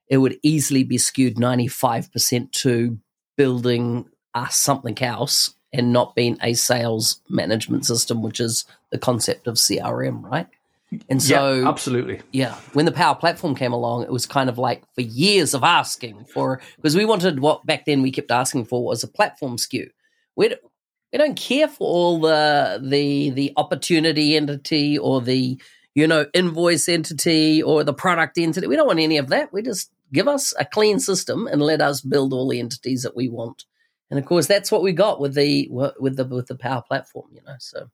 it 0.09 0.17
would 0.17 0.37
easily 0.43 0.83
be 0.83 0.97
skewed 0.97 1.39
ninety 1.39 1.69
five 1.69 2.11
percent 2.11 2.51
to 2.63 2.99
building 3.37 4.09
uh, 4.33 4.49
something 4.49 5.01
else 5.01 5.55
and 5.71 5.93
not 5.93 6.13
being 6.13 6.37
a 6.43 6.55
sales 6.55 7.21
management 7.29 7.85
system, 7.85 8.21
which 8.21 8.41
is 8.41 8.65
the 8.91 8.97
concept 8.97 9.47
of 9.47 9.55
CRM, 9.55 10.23
right? 10.23 10.49
And 11.09 11.21
so, 11.21 11.53
yeah, 11.53 11.67
absolutely, 11.67 12.21
yeah. 12.31 12.55
When 12.73 12.85
the 12.85 12.91
Power 12.91 13.15
Platform 13.15 13.55
came 13.55 13.73
along, 13.73 14.03
it 14.03 14.11
was 14.11 14.25
kind 14.25 14.49
of 14.49 14.57
like 14.57 14.83
for 14.95 15.01
years 15.01 15.53
of 15.53 15.63
asking 15.63 16.25
for 16.25 16.61
because 16.77 16.95
we 16.95 17.05
wanted 17.05 17.39
what 17.39 17.65
back 17.65 17.85
then 17.85 18.01
we 18.01 18.11
kept 18.11 18.31
asking 18.31 18.65
for 18.65 18.83
was 18.83 19.03
a 19.03 19.07
platform 19.07 19.57
SKU. 19.57 19.89
We 20.35 20.55
we 21.11 21.17
don't 21.17 21.35
care 21.35 21.67
for 21.67 21.87
all 21.87 22.19
the 22.19 22.79
the 22.83 23.29
the 23.29 23.53
opportunity 23.55 24.35
entity 24.35 24.97
or 24.97 25.21
the 25.21 25.59
you 25.95 26.07
know 26.07 26.25
invoice 26.33 26.89
entity 26.89 27.61
or 27.61 27.83
the 27.83 27.93
product 27.93 28.37
entity. 28.37 28.67
We 28.67 28.75
don't 28.75 28.87
want 28.87 28.99
any 28.99 29.17
of 29.17 29.29
that. 29.29 29.53
We 29.53 29.61
just 29.61 29.91
give 30.11 30.27
us 30.27 30.53
a 30.59 30.65
clean 30.65 30.99
system 30.99 31.47
and 31.47 31.61
let 31.61 31.81
us 31.81 32.01
build 32.01 32.33
all 32.33 32.49
the 32.49 32.59
entities 32.59 33.03
that 33.03 33.15
we 33.15 33.29
want. 33.29 33.65
And 34.09 34.19
of 34.19 34.25
course, 34.25 34.47
that's 34.47 34.71
what 34.71 34.83
we 34.83 34.91
got 34.91 35.19
with 35.19 35.33
the 35.33 35.67
with 35.71 36.17
the 36.17 36.25
with 36.25 36.47
the 36.47 36.55
Power 36.55 36.83
Platform. 36.87 37.27
You 37.31 37.41
know, 37.45 37.55
so 37.59 37.89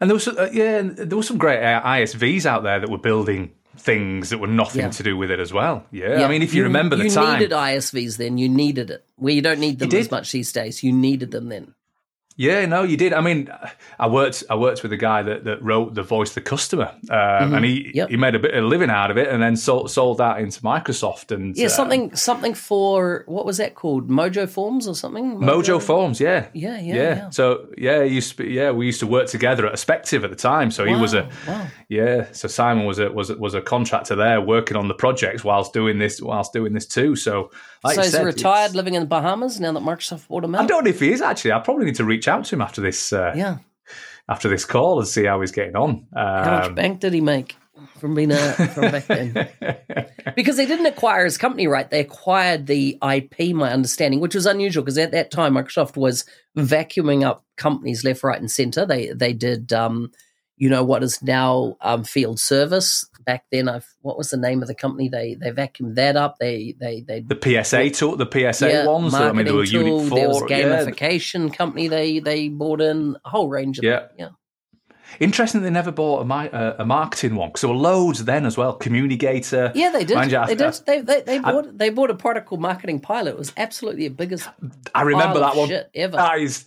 and 0.00 0.10
there 0.10 0.14
was 0.14 0.28
uh, 0.28 0.50
yeah, 0.52 0.82
there 0.82 1.16
was 1.16 1.26
some 1.26 1.38
great 1.38 1.60
ISVs 1.60 2.46
out 2.46 2.62
there 2.62 2.80
that 2.80 2.90
were 2.90 2.98
building 2.98 3.52
things 3.78 4.30
that 4.30 4.38
were 4.38 4.46
nothing 4.46 4.80
Yeah. 4.82 4.90
to 4.90 5.02
do 5.02 5.16
with 5.16 5.30
it 5.30 5.38
as 5.38 5.52
well. 5.52 5.84
Yeah, 5.90 6.20
Yeah. 6.20 6.24
I 6.24 6.28
mean, 6.28 6.42
if 6.42 6.54
you, 6.54 6.62
remember 6.62 6.96
the 6.96 7.04
you 7.04 7.10
time, 7.10 7.34
You 7.34 7.46
needed 7.46 7.52
ISVs 7.54 8.16
then. 8.16 8.38
You 8.38 8.48
needed 8.48 8.90
it. 8.90 9.04
Where 9.16 9.34
you 9.34 9.42
don't 9.42 9.60
need 9.60 9.78
them 9.78 9.92
as 9.92 10.10
much 10.10 10.32
these 10.32 10.50
days. 10.50 10.82
You 10.82 10.92
needed 10.92 11.30
them 11.30 11.48
then. 11.48 11.74
Yeah, 12.36 12.66
no, 12.66 12.82
you 12.82 12.96
did. 12.98 13.14
I 13.14 13.20
mean, 13.22 13.48
I 13.98 14.08
worked. 14.08 14.44
I 14.50 14.56
worked 14.56 14.82
with 14.82 14.92
a 14.92 14.96
guy 14.98 15.22
that, 15.22 15.44
that 15.44 15.62
wrote 15.62 15.94
the 15.94 16.02
voice 16.02 16.30
of 16.30 16.34
the 16.34 16.40
customer, 16.42 16.94
um, 17.10 17.54
and 17.54 17.64
he 17.64 17.76
Mm-hmm. 17.76 17.96
Yep. 17.96 18.08
he 18.10 18.16
made 18.16 18.34
a 18.34 18.38
bit 18.38 18.54
of 18.54 18.64
a 18.64 18.66
living 18.66 18.90
out 18.90 19.10
of 19.10 19.16
it, 19.16 19.28
and 19.28 19.42
then 19.42 19.56
sold 19.56 19.90
sold 19.90 20.18
that 20.18 20.38
into 20.38 20.60
Microsoft 20.60 21.30
and 21.34 21.56
Yeah, 21.56 21.66
uh, 21.66 21.68
something 21.70 22.14
something 22.14 22.52
for 22.54 23.24
what 23.26 23.46
was 23.46 23.56
that 23.56 23.74
called? 23.74 24.08
Mojo 24.08 24.48
Forms 24.48 24.86
or 24.86 24.94
something? 24.94 25.38
Mojo 25.38 25.80
Forms. 25.80 26.20
Yeah, 26.20 26.48
Yeah, 26.52 26.78
yeah, 26.80 26.94
yeah. 26.94 27.30
So 27.30 27.68
yeah, 27.78 28.02
used 28.02 28.36
to 28.36 28.42
be, 28.44 28.50
yeah, 28.52 28.70
we 28.70 28.86
used 28.86 29.00
to 29.00 29.06
work 29.06 29.28
together 29.28 29.66
at 29.66 29.72
Aspective 29.74 30.24
at 30.24 30.30
the 30.30 30.36
time. 30.36 30.70
So 30.70 30.84
he 30.84 30.94
was 30.94 31.14
a 31.14 31.22
Wow, 31.22 31.30
wow. 31.48 31.66
yeah. 31.88 32.26
So 32.32 32.48
Simon 32.48 32.86
was 32.86 32.98
a 32.98 33.10
was 33.10 33.30
a, 33.30 33.36
was 33.36 33.54
a 33.54 33.60
contractor 33.62 34.14
there 34.14 34.40
working 34.40 34.76
on 34.76 34.88
the 34.88 34.94
projects 34.94 35.42
whilst 35.44 35.72
doing 35.72 35.98
this 35.98 36.20
whilst 36.20 36.52
doing 36.52 36.72
this 36.74 36.86
too. 36.86 37.16
So 37.16 37.50
like 37.84 37.94
so 37.94 38.02
he's 38.02 38.12
said, 38.12 38.24
retired, 38.24 38.74
living 38.74 38.94
in 38.94 39.00
the 39.00 39.06
Bahamas 39.06 39.60
now 39.60 39.72
that 39.72 39.82
Microsoft 39.82 40.28
bought 40.28 40.44
him 40.44 40.54
out. 40.54 40.62
I 40.62 40.66
don't 40.66 40.84
know 40.84 40.90
if 40.90 41.00
he 41.00 41.12
is 41.12 41.22
actually. 41.22 41.52
I 41.52 41.60
probably 41.60 41.84
need 41.86 41.96
to 41.96 42.04
reach 42.04 42.25
out 42.28 42.44
to 42.46 42.56
him 42.56 42.62
after 42.62 42.80
this 42.80 43.12
uh, 43.12 43.32
Yeah, 43.36 43.58
after 44.28 44.48
this 44.48 44.64
call 44.64 44.98
and 44.98 45.08
see 45.08 45.24
how 45.24 45.40
he's 45.40 45.52
getting 45.52 45.76
on. 45.76 46.06
how 46.14 46.56
much 46.58 46.66
Um, 46.66 46.74
bank 46.74 47.00
did 47.00 47.12
he 47.12 47.20
make 47.20 47.56
from 47.98 48.14
being 48.14 48.32
a 48.32 48.36
from 48.74 48.90
back 48.90 49.06
then? 49.06 49.32
because 50.36 50.56
they 50.56 50.66
didn't 50.66 50.86
acquire 50.86 51.24
his 51.24 51.38
company, 51.38 51.66
right? 51.66 51.88
They 51.88 52.00
acquired 52.00 52.66
the 52.66 52.98
IP, 53.02 53.54
my 53.54 53.72
understanding, 53.72 54.20
which 54.20 54.34
was 54.34 54.46
unusual 54.46 54.82
because 54.82 54.98
at 54.98 55.12
that 55.12 55.30
time 55.30 55.54
Microsoft 55.54 55.96
was 55.96 56.24
vacuuming 56.56 57.24
up 57.24 57.44
companies 57.56 58.04
left, 58.04 58.22
right, 58.22 58.40
and 58.40 58.50
center. 58.50 58.84
They 58.86 59.10
they 59.12 59.32
did, 59.32 59.72
um, 59.72 60.10
you 60.56 60.68
know, 60.70 60.84
what 60.84 61.02
is 61.02 61.22
now 61.22 61.76
um, 61.80 62.04
Field 62.04 62.40
Service. 62.40 63.08
Back 63.26 63.44
then, 63.50 63.68
I've 63.68 63.86
what 64.02 64.16
was 64.16 64.30
the 64.30 64.36
name 64.36 64.62
of 64.62 64.68
the 64.68 64.74
company? 64.74 65.08
They 65.08 65.34
they 65.34 65.50
vacuumed 65.50 65.96
that 65.96 66.16
up. 66.16 66.38
They 66.38 66.74
they 66.78 67.00
they 67.00 67.20
the 67.20 67.62
PSA 67.64 67.90
tool, 67.90 68.16
the 68.16 68.24
PSA 68.30 68.84
ones. 68.86 69.12
I 69.14 69.32
mean, 69.32 69.44
they 69.44 69.52
were 69.52 69.58
marketing 69.58 69.86
Unit 69.86 70.00
tool, 70.00 70.08
Four. 70.08 70.18
There 70.18 70.28
was 70.28 70.42
yeah. 70.48 70.62
gamification 70.62 71.52
company 71.52 71.88
they 71.88 72.20
they 72.20 72.48
bought 72.48 72.80
in 72.80 73.16
a 73.24 73.28
whole 73.28 73.48
range 73.48 73.78
of 73.78 73.84
Yeah. 73.84 74.06
yeah 74.16 74.28
Interesting, 75.20 75.62
they 75.62 75.70
never 75.70 75.92
bought 75.92 76.28
a, 76.28 76.34
uh, 76.34 76.76
a 76.80 76.84
marketing 76.84 77.36
one 77.36 77.48
because 77.48 77.60
there 77.62 77.70
were 77.70 77.76
loads 77.76 78.24
then 78.24 78.44
as 78.44 78.56
well. 78.56 78.74
Communicator. 78.74 79.72
yeah 79.74 79.90
they 79.90 80.04
did 80.04 80.30
you, 80.30 80.38
I- 80.38 80.46
they 80.46 80.54
did 80.54 80.74
they 80.86 81.00
they, 81.00 81.20
they 81.22 81.38
bought 81.38 81.78
they 81.78 81.90
bought 81.90 82.10
a 82.10 82.14
product 82.14 82.48
called 82.48 82.60
Marketing 82.60 83.00
Pilot. 83.00 83.30
It 83.30 83.38
was 83.38 83.52
absolutely 83.56 84.08
the 84.08 84.14
biggest 84.14 84.48
I 84.94 85.02
remember 85.02 85.40
that 85.40 85.56
one. 85.56 85.68
shit 85.68 85.90
ever. 85.94 86.16
That 86.16 86.38
is, 86.40 86.66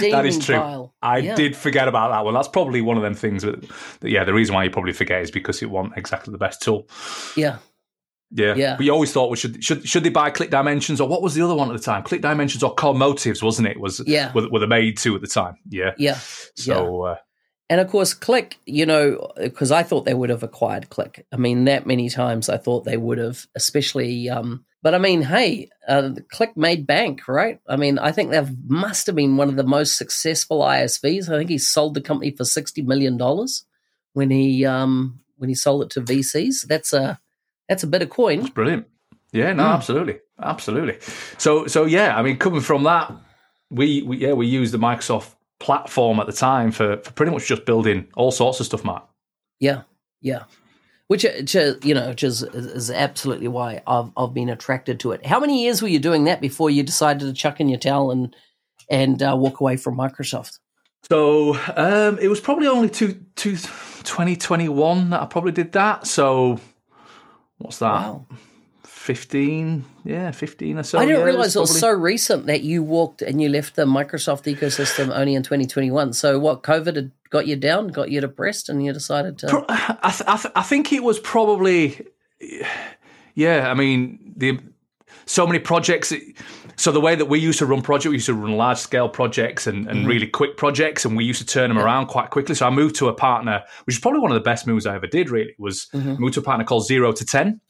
that 0.00 0.26
is 0.26 0.38
true. 0.38 0.56
pile. 0.56 0.94
I 1.02 1.18
Yeah. 1.18 1.34
did 1.34 1.56
forget 1.56 1.88
about 1.88 2.10
that 2.10 2.24
one. 2.24 2.34
That's 2.34 2.48
probably 2.48 2.80
one 2.80 2.96
of 2.96 3.02
them 3.02 3.14
things 3.14 3.42
that, 3.42 3.60
that, 4.00 4.10
yeah, 4.10 4.24
the 4.24 4.34
reason 4.34 4.54
why 4.54 4.64
you 4.64 4.70
probably 4.70 4.92
forget 4.92 5.22
is 5.22 5.30
because 5.30 5.62
it 5.62 5.70
wasn't 5.70 5.96
exactly 5.96 6.32
the 6.32 6.38
best 6.38 6.62
tool. 6.62 6.88
yeah 7.36 7.58
Yeah. 8.30 8.54
Yeah. 8.56 8.76
But 8.76 8.84
you 8.86 8.92
always 8.92 9.12
thought, 9.12 9.30
we 9.30 9.36
should, 9.36 9.62
should, 9.62 9.86
should 9.88 10.02
they 10.02 10.08
buy 10.10 10.30
Click 10.30 10.50
Dimensions 10.50 11.00
or 11.00 11.08
what 11.08 11.22
was 11.22 11.34
the 11.34 11.42
other 11.42 11.54
one 11.54 11.70
at 11.70 11.76
the 11.76 11.82
time? 11.82 12.02
Click 12.02 12.20
Dimensions 12.20 12.62
or 12.62 12.74
Core 12.74 12.94
Motives, 12.94 13.42
wasn't 13.42 13.68
it? 13.68 13.78
Was, 13.78 14.00
Yeah. 14.06 14.32
Were, 14.32 14.48
were 14.50 14.58
the 14.58 14.66
made 14.66 14.98
two 14.98 15.14
at 15.14 15.20
the 15.20 15.28
time. 15.28 15.56
Yeah. 15.68 15.92
yeah 15.98 16.18
So, 16.56 17.02
uh, 17.04 17.16
and 17.70 17.80
of 17.80 17.88
course 17.88 18.12
Click 18.12 18.58
you 18.66 18.84
know 18.86 19.30
because 19.38 19.70
I 19.72 19.82
thought 19.82 20.04
they 20.04 20.12
would 20.14 20.30
have 20.30 20.42
acquired 20.42 20.90
Click. 20.90 21.24
I 21.32 21.36
mean 21.36 21.64
that 21.64 21.86
many 21.86 22.08
times 22.10 22.48
I 22.48 22.58
thought 22.58 22.84
they 22.84 22.96
would 22.98 23.18
have, 23.18 23.46
especially. 23.54 24.28
um 24.28 24.64
but 24.84 24.94
I 24.94 24.98
mean, 24.98 25.22
hey, 25.22 25.70
uh, 25.88 26.10
Click 26.30 26.56
made 26.56 26.86
bank, 26.86 27.26
right? 27.26 27.58
I 27.66 27.76
mean, 27.76 27.98
I 27.98 28.12
think 28.12 28.30
they 28.30 28.46
must 28.66 29.06
have 29.06 29.16
been 29.16 29.38
one 29.38 29.48
of 29.48 29.56
the 29.56 29.64
most 29.64 29.96
successful 29.96 30.60
ISVs. 30.60 31.28
I 31.28 31.38
think 31.38 31.48
he 31.50 31.56
sold 31.58 31.94
the 31.94 32.02
company 32.02 32.30
for 32.32 32.44
sixty 32.44 32.82
million 32.82 33.16
dollars 33.16 33.64
when 34.12 34.30
he 34.30 34.64
um, 34.66 35.20
when 35.38 35.48
he 35.48 35.54
sold 35.54 35.82
it 35.82 35.90
to 35.90 36.02
VCs. 36.02 36.66
That's 36.68 36.92
a 36.92 37.18
that's 37.68 37.82
a 37.82 37.86
bit 37.88 38.02
of 38.02 38.10
coin. 38.10 38.40
That's 38.40 38.50
brilliant. 38.50 38.86
Yeah, 39.32 39.52
no, 39.54 39.64
Mm. 39.64 39.74
absolutely, 39.74 40.20
absolutely. 40.40 40.98
So, 41.38 41.66
so 41.66 41.86
yeah, 41.86 42.16
I 42.16 42.22
mean, 42.22 42.36
coming 42.36 42.60
from 42.60 42.84
that, 42.84 43.10
we, 43.70 44.02
we 44.02 44.18
yeah 44.18 44.34
we 44.34 44.46
used 44.46 44.72
the 44.74 44.78
Microsoft 44.78 45.34
platform 45.60 46.20
at 46.20 46.26
the 46.26 46.32
time 46.32 46.70
for, 46.72 46.98
for 46.98 47.10
pretty 47.12 47.32
much 47.32 47.46
just 47.46 47.64
building 47.64 48.06
all 48.16 48.30
sorts 48.30 48.60
of 48.60 48.66
stuff, 48.66 48.84
Mark. 48.84 49.04
Yeah, 49.60 49.82
yeah. 50.20 50.44
Which, 51.08 51.24
which 51.24 51.54
uh, 51.54 51.74
you 51.82 51.94
know, 51.94 52.08
which 52.08 52.24
is 52.24 52.42
is 52.42 52.90
absolutely 52.90 53.48
why 53.48 53.82
I've 53.86 54.10
I've 54.16 54.32
been 54.32 54.48
attracted 54.48 55.00
to 55.00 55.12
it. 55.12 55.26
How 55.26 55.38
many 55.38 55.62
years 55.62 55.82
were 55.82 55.88
you 55.88 55.98
doing 55.98 56.24
that 56.24 56.40
before 56.40 56.70
you 56.70 56.82
decided 56.82 57.26
to 57.26 57.32
chuck 57.34 57.60
in 57.60 57.68
your 57.68 57.78
towel 57.78 58.10
and 58.10 58.34
and 58.88 59.22
uh, 59.22 59.36
walk 59.38 59.60
away 59.60 59.76
from 59.76 59.96
Microsoft? 59.96 60.58
So 61.08 61.54
um, 61.76 62.18
it 62.18 62.28
was 62.28 62.40
probably 62.40 62.66
only 62.66 62.88
two, 62.88 63.20
two, 63.36 63.56
2021 63.56 65.10
that 65.10 65.20
I 65.20 65.26
probably 65.26 65.52
did 65.52 65.72
that. 65.72 66.06
So 66.06 66.58
what's 67.58 67.78
that? 67.78 67.92
Wow. 67.92 68.26
15, 69.04 69.84
yeah, 70.04 70.30
15 70.30 70.78
or 70.78 70.82
so. 70.82 70.98
I 70.98 71.04
didn't 71.04 71.26
realize 71.26 71.54
it 71.54 71.60
was 71.60 71.78
so 71.78 71.90
recent 71.90 72.46
that 72.46 72.62
you 72.62 72.82
walked 72.82 73.20
and 73.20 73.38
you 73.38 73.50
left 73.50 73.76
the 73.76 73.84
Microsoft 73.84 74.50
ecosystem 74.50 75.14
only 75.14 75.34
in 75.34 75.42
2021. 75.42 76.14
So 76.14 76.38
what 76.38 76.62
COVID 76.62 76.96
had 76.96 77.10
got 77.28 77.46
you 77.46 77.54
down, 77.54 77.88
got 77.88 78.10
you 78.10 78.22
depressed, 78.22 78.70
and 78.70 78.82
you 78.82 78.94
decided 78.94 79.36
to. 79.40 79.62
I, 79.68 80.10
th- 80.10 80.22
I, 80.26 80.36
th- 80.38 80.52
I 80.56 80.62
think 80.62 80.90
it 80.90 81.02
was 81.02 81.18
probably, 81.18 82.00
yeah. 83.34 83.70
I 83.70 83.74
mean, 83.74 84.32
the 84.38 84.58
so 85.26 85.46
many 85.46 85.58
projects. 85.58 86.10
So 86.76 86.90
the 86.90 87.00
way 87.00 87.14
that 87.14 87.26
we 87.26 87.38
used 87.38 87.58
to 87.58 87.66
run 87.66 87.82
projects, 87.82 88.08
we 88.08 88.14
used 88.14 88.26
to 88.26 88.34
run 88.34 88.56
large 88.56 88.78
scale 88.78 89.10
projects 89.10 89.66
and, 89.66 89.86
and 89.86 90.06
mm. 90.06 90.08
really 90.08 90.26
quick 90.26 90.56
projects, 90.56 91.04
and 91.04 91.14
we 91.14 91.24
used 91.24 91.40
to 91.40 91.46
turn 91.46 91.68
them 91.68 91.78
around 91.78 92.06
quite 92.06 92.30
quickly. 92.30 92.54
So 92.54 92.66
I 92.66 92.70
moved 92.70 92.94
to 92.96 93.08
a 93.08 93.12
partner, 93.12 93.64
which 93.84 93.96
is 93.96 94.00
probably 94.00 94.20
one 94.20 94.30
of 94.30 94.36
the 94.36 94.48
best 94.48 94.66
moves 94.66 94.86
I 94.86 94.94
ever 94.94 95.06
did. 95.06 95.28
Really, 95.28 95.54
was 95.58 95.88
mm-hmm. 95.92 96.14
moved 96.18 96.34
to 96.34 96.40
a 96.40 96.42
partner 96.42 96.64
called 96.64 96.86
Zero 96.86 97.12
to 97.12 97.26
Ten. 97.26 97.60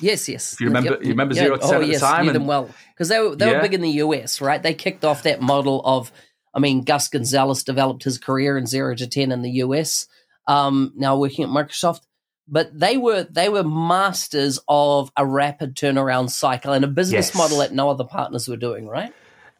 Yes, 0.00 0.28
yes. 0.28 0.56
you 0.60 0.66
remember- 0.66 0.98
you 1.02 1.10
remember 1.10 1.34
Zero 1.34 1.56
to 1.56 1.62
oh, 1.62 1.66
Seven 1.66 1.82
at 1.82 1.86
the 1.86 1.92
yes, 1.92 2.00
time 2.00 2.22
knew 2.24 2.30
and- 2.30 2.36
them 2.36 2.46
well 2.46 2.68
because 2.94 3.08
they 3.08 3.18
were 3.20 3.34
they 3.34 3.52
were 3.52 3.60
big 3.60 3.74
in 3.74 3.80
the 3.80 3.90
US, 4.04 4.40
right? 4.40 4.62
They 4.62 4.74
kicked 4.74 5.04
off 5.04 5.22
that 5.22 5.40
model 5.40 5.80
of, 5.84 6.12
I 6.54 6.58
mean, 6.58 6.82
Gus 6.84 7.08
Gonzalez 7.08 7.62
developed 7.64 8.04
his 8.04 8.18
career 8.18 8.58
in 8.58 8.66
zero 8.66 8.94
to 8.94 9.06
ten 9.06 9.32
in 9.32 9.42
the 9.42 9.50
US. 9.64 10.06
Um, 10.46 10.92
now 10.96 11.16
working 11.18 11.44
at 11.44 11.50
Microsoft, 11.50 12.00
but 12.46 12.78
they 12.78 12.96
were 12.96 13.24
they 13.30 13.48
were 13.48 13.64
masters 13.64 14.58
of 14.68 15.10
a 15.16 15.26
rapid 15.26 15.74
turnaround 15.74 16.30
cycle 16.30 16.72
and 16.72 16.84
a 16.84 16.88
business 16.88 17.28
Yes. 17.28 17.34
model 17.34 17.58
that 17.58 17.72
no 17.72 17.88
other 17.90 18.04
partners 18.04 18.46
were 18.48 18.56
doing, 18.56 18.86
right? 18.86 19.12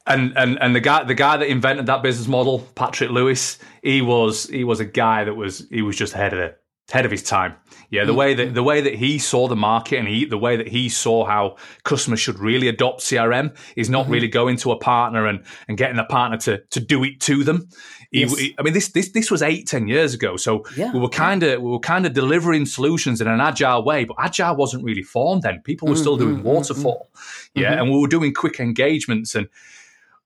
and 0.08 0.32
and 0.36 0.56
and 0.60 0.76
the 0.76 0.80
guy 0.80 1.02
the 1.02 1.14
guy 1.14 1.36
that 1.36 1.48
invented 1.48 1.86
that 1.86 2.00
business 2.02 2.28
model, 2.28 2.60
Patrick 2.76 3.10
Lewis, 3.10 3.58
he 3.82 4.02
was 4.02 4.44
he 4.48 4.62
was 4.62 4.78
a 4.78 4.84
guy 4.84 5.24
that 5.24 5.34
was 5.34 5.66
he 5.70 5.82
was 5.82 5.96
just 5.96 6.14
ahead 6.14 6.32
of 6.32 6.38
the 6.38 6.54
ahead 6.90 7.04
of 7.04 7.10
his 7.10 7.22
time. 7.22 7.54
Yeah, 7.90 8.04
the 8.04 8.12
mm. 8.12 8.16
way 8.16 8.34
that 8.34 8.54
the 8.54 8.62
way 8.62 8.80
that 8.80 8.94
he 8.94 9.18
saw 9.18 9.46
the 9.46 9.56
market 9.56 9.98
and 9.98 10.08
he 10.08 10.24
the 10.24 10.38
way 10.38 10.56
that 10.56 10.68
he 10.68 10.88
saw 10.88 11.24
how 11.24 11.56
customers 11.84 12.18
should 12.18 12.38
really 12.38 12.68
adopt 12.68 13.00
CRM 13.00 13.56
is 13.76 13.88
not 13.88 14.04
mm-hmm. 14.04 14.12
really 14.12 14.28
going 14.28 14.56
to 14.58 14.72
a 14.72 14.76
partner 14.76 15.26
and 15.26 15.44
and 15.68 15.78
getting 15.78 15.98
a 15.98 16.04
partner 16.04 16.36
to 16.38 16.58
to 16.70 16.80
do 16.80 17.04
it 17.04 17.20
to 17.20 17.44
them. 17.44 17.68
He- 18.10 18.20
Yes. 18.20 18.38
he- 18.38 18.54
I 18.58 18.62
mean, 18.62 18.72
this 18.72 18.88
this 18.88 19.10
this 19.10 19.30
was 19.30 19.42
eight 19.42 19.68
ten 19.68 19.88
years 19.88 20.14
ago, 20.14 20.36
so 20.36 20.64
Yeah, 20.76 20.92
we 20.92 20.98
were 20.98 21.08
kind 21.08 21.42
of 21.42 21.62
we 21.62 21.70
were 21.70 21.78
kind 21.80 22.06
of 22.06 22.12
delivering 22.12 22.66
solutions 22.66 23.20
in 23.20 23.28
an 23.28 23.40
agile 23.40 23.84
way, 23.84 24.04
but 24.04 24.16
agile 24.18 24.56
wasn't 24.56 24.82
really 24.84 25.02
formed 25.02 25.42
then. 25.42 25.60
People 25.62 25.88
were 25.88 25.96
still 25.96 26.16
mm-hmm, 26.16 26.24
doing 26.24 26.36
mm-hmm, 26.38 26.48
waterfall, 26.48 27.10
yeah, 27.54 27.80
and 27.80 27.90
we 27.90 27.98
were 28.00 28.08
doing 28.08 28.32
quick 28.32 28.58
engagements 28.58 29.34
and 29.34 29.48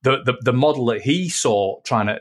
the, 0.02 0.22
the 0.24 0.34
the 0.42 0.52
model 0.52 0.86
that 0.86 1.02
he 1.02 1.28
saw 1.28 1.80
trying 1.82 2.06
to 2.06 2.20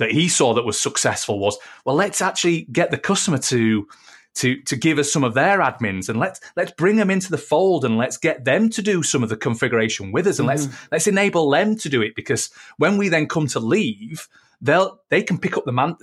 that 0.00 0.10
he 0.10 0.28
saw 0.28 0.52
that 0.54 0.64
was 0.64 0.80
successful 0.80 1.38
was 1.38 1.56
well 1.84 1.94
let's 1.94 2.20
actually 2.20 2.62
get 2.72 2.90
the 2.90 2.98
customer 2.98 3.38
to 3.38 3.86
to 4.34 4.60
to 4.62 4.76
give 4.76 4.98
us 4.98 5.12
some 5.12 5.24
of 5.24 5.34
their 5.34 5.60
admins 5.60 6.08
and 6.08 6.18
let's 6.18 6.40
let's 6.56 6.72
bring 6.72 6.96
them 6.96 7.10
into 7.10 7.30
the 7.30 7.38
fold 7.38 7.84
and 7.84 7.96
let's 7.96 8.16
get 8.16 8.44
them 8.44 8.68
to 8.68 8.82
do 8.82 9.02
some 9.02 9.22
of 9.22 9.28
the 9.28 9.36
configuration 9.36 10.12
with 10.12 10.26
us 10.26 10.38
and 10.38 10.48
let's 10.48 10.66
mm-hmm. 10.66 10.86
let's 10.92 11.06
enable 11.06 11.50
them 11.50 11.76
to 11.76 11.88
do 11.88 12.02
it 12.02 12.14
because 12.14 12.50
when 12.78 12.96
we 12.96 13.08
then 13.08 13.26
come 13.26 13.46
to 13.46 13.60
leave 13.60 14.28
they'll 14.60 15.00
they 15.08 15.22
can 15.22 15.38
pick 15.38 15.56
up 15.56 15.64
the 15.64 15.72
man 15.72 15.96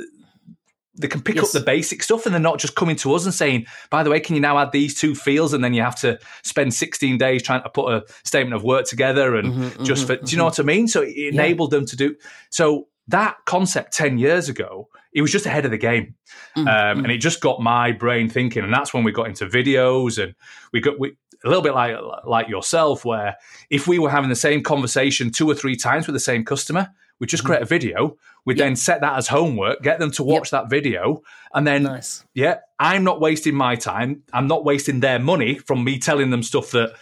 they 0.99 1.07
can 1.07 1.21
pick 1.21 1.35
Yes. 1.35 1.45
up 1.45 1.51
the 1.51 1.65
basic 1.65 2.01
stuff 2.01 2.25
and 2.25 2.33
they're 2.33 2.41
not 2.41 2.59
just 2.59 2.75
coming 2.75 2.95
to 2.97 3.13
us 3.13 3.23
and 3.23 3.33
saying, 3.33 3.67
by 3.89 4.03
the 4.03 4.09
way, 4.09 4.19
can 4.19 4.35
you 4.35 4.41
now 4.41 4.57
add 4.57 4.71
these 4.71 4.99
two 4.99 5.13
fields? 5.13 5.53
And 5.53 5.63
then 5.63 5.73
you 5.73 5.83
have 5.83 5.95
to 5.97 6.19
spend 6.43 6.73
16 6.73 7.17
days 7.17 7.43
trying 7.43 7.61
to 7.61 7.69
put 7.69 7.93
a 7.93 8.03
statement 8.23 8.55
of 8.55 8.63
work 8.63 8.85
together 8.85 9.35
and 9.35 9.47
Mm-hmm, 9.47 9.83
just 9.83 10.07
mm-hmm, 10.07 10.15
for, 10.19 10.25
do 10.25 10.31
you 10.31 10.37
know 10.37 10.45
mm-hmm. 10.45 10.49
what 10.49 10.59
I 10.59 10.63
mean? 10.63 10.87
So 10.87 11.03
it 11.03 11.15
enabled 11.15 11.71
them 11.71 11.85
to 11.85 11.95
do. 11.95 12.15
So 12.49 12.87
that 13.09 13.37
concept 13.45 13.93
10 13.93 14.17
years 14.17 14.49
ago, 14.49 14.89
it 15.13 15.21
was 15.21 15.31
just 15.31 15.45
ahead 15.45 15.65
of 15.65 15.71
the 15.71 15.77
game. 15.77 16.15
Mm, 16.55 16.61
Um, 16.67 17.03
and 17.03 17.11
it 17.11 17.19
just 17.19 17.39
got 17.41 17.61
my 17.61 17.91
brain 17.91 18.29
thinking. 18.29 18.63
And 18.63 18.73
that's 18.73 18.93
when 18.93 19.03
we 19.03 19.11
got 19.11 19.27
into 19.27 19.45
videos 19.47 20.21
and 20.21 20.35
we 20.73 20.81
got, 20.81 20.99
we, 20.99 21.15
a 21.43 21.47
little 21.47 21.61
bit 21.63 21.73
like 21.75 21.95
like 22.25 22.47
yourself, 22.49 23.05
where 23.05 23.35
if 23.69 23.87
we 23.87 23.99
were 23.99 24.09
having 24.09 24.29
the 24.29 24.35
same 24.35 24.63
conversation 24.63 25.29
two 25.31 25.47
or 25.49 25.53
three 25.53 25.75
times 25.75 26.07
with 26.07 26.15
the 26.15 26.19
same 26.19 26.43
customer, 26.43 26.89
we'd 27.19 27.29
just 27.29 27.43
create 27.43 27.61
a 27.61 27.65
video. 27.65 28.17
We'd 28.43 28.57
Yep. 28.57 28.65
then 28.65 28.75
set 28.75 29.01
that 29.01 29.17
as 29.17 29.27
homework, 29.27 29.81
get 29.83 29.99
them 29.99 30.11
to 30.13 30.23
watch 30.23 30.49
that 30.51 30.69
video, 30.69 31.21
and 31.53 31.65
then 31.67 31.83
Nice. 31.83 32.25
yeah, 32.33 32.55
I'm 32.79 33.03
not 33.03 33.21
wasting 33.21 33.53
my 33.53 33.75
time. 33.75 34.23
I'm 34.33 34.47
not 34.47 34.65
wasting 34.65 34.99
their 34.99 35.19
money 35.19 35.55
from 35.59 35.83
me 35.83 35.99
telling 35.99 36.31
them 36.31 36.41
stuff 36.43 36.71
that 36.71 36.93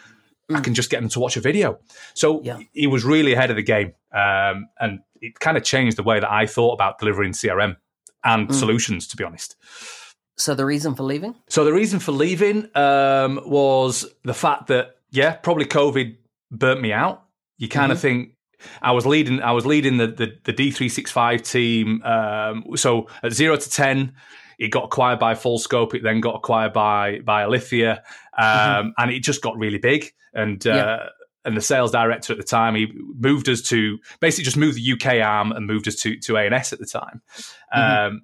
I 0.54 0.60
can 0.60 0.74
just 0.74 0.90
get 0.90 1.00
them 1.00 1.10
to 1.10 1.20
watch 1.20 1.38
a 1.38 1.42
video. 1.42 1.80
So 2.14 2.42
Yeah. 2.44 2.60
he 2.74 2.88
was 2.88 3.04
really 3.06 3.34
ahead 3.34 3.50
of 3.52 3.56
the 3.56 3.64
game, 3.64 3.94
um, 4.14 4.68
and 4.80 5.00
it 5.26 5.40
kind 5.40 5.58
of 5.58 5.64
changed 5.64 5.98
the 5.98 6.04
way 6.04 6.20
that 6.20 6.32
I 6.32 6.46
thought 6.46 6.74
about 6.74 7.00
delivering 7.00 7.34
CRM 7.34 7.78
and 8.24 8.54
solutions. 8.56 9.08
To 9.08 9.18
be 9.18 9.24
honest, 9.24 9.56
So 10.38 10.54
the 10.56 10.66
reason 10.66 10.96
for 10.96 11.04
leaving? 11.04 11.36
So 11.48 11.64
the 11.64 11.74
reason 11.74 12.00
for 12.00 12.12
leaving 12.12 12.70
um, 12.76 13.42
was 13.46 14.06
the 14.24 14.34
fact 14.34 14.68
that 14.68 14.98
yeah, 15.12 15.36
probably 15.36 15.66
COVID 15.66 16.18
burnt 16.52 16.82
me 16.82 16.92
out. 16.92 17.24
You 17.58 17.70
kind 17.70 17.92
of 17.92 18.00
think 18.00 18.32
I 18.82 18.92
was 18.92 19.06
leading. 19.06 19.42
I 19.42 19.52
was 19.52 19.66
leading 19.66 19.98
the 19.98 20.08
the, 20.08 20.34
the 20.44 20.54
D 20.54 20.72
three 20.72 20.90
six 20.90 21.12
five 21.12 21.44
team. 21.44 22.02
Um, 22.04 22.66
so 22.76 23.08
at 23.24 23.34
zero 23.34 23.56
to 23.56 23.70
ten, 23.70 24.14
it 24.60 24.70
got 24.70 24.86
acquired 24.86 25.20
by 25.20 25.36
Full 25.36 25.58
Scope. 25.58 25.96
It 25.96 26.04
then 26.04 26.20
got 26.20 26.36
acquired 26.36 26.74
by 26.74 27.20
by 27.20 27.44
Alithya, 27.44 28.00
um, 28.38 28.46
mm-hmm. 28.46 28.90
and 28.98 29.12
it 29.12 29.22
just 29.22 29.42
got 29.42 29.58
really 29.58 29.80
big. 29.80 30.12
And 30.34 30.66
uh, 30.68 30.70
yeah. 30.70 31.10
And 31.46 31.56
the 31.56 31.62
sales 31.62 31.92
director 31.92 32.34
at 32.34 32.38
the 32.38 32.44
time, 32.44 32.76
he 32.76 32.92
moved 33.18 33.48
us 33.48 33.62
to 33.64 34.00
basically 34.20 34.44
just 34.44 34.58
moved 34.58 34.78
the 34.78 34.94
UK 34.94 35.26
arm 35.26 35.52
and 35.52 35.68
moved 35.68 35.88
us 35.88 35.96
to 35.98 36.18
to 36.18 36.38
ANS 36.38 36.74
at 36.74 36.80
the 36.80 36.86
time. 36.86 37.22
Mm-hmm. 37.74 38.08
Um, 38.08 38.22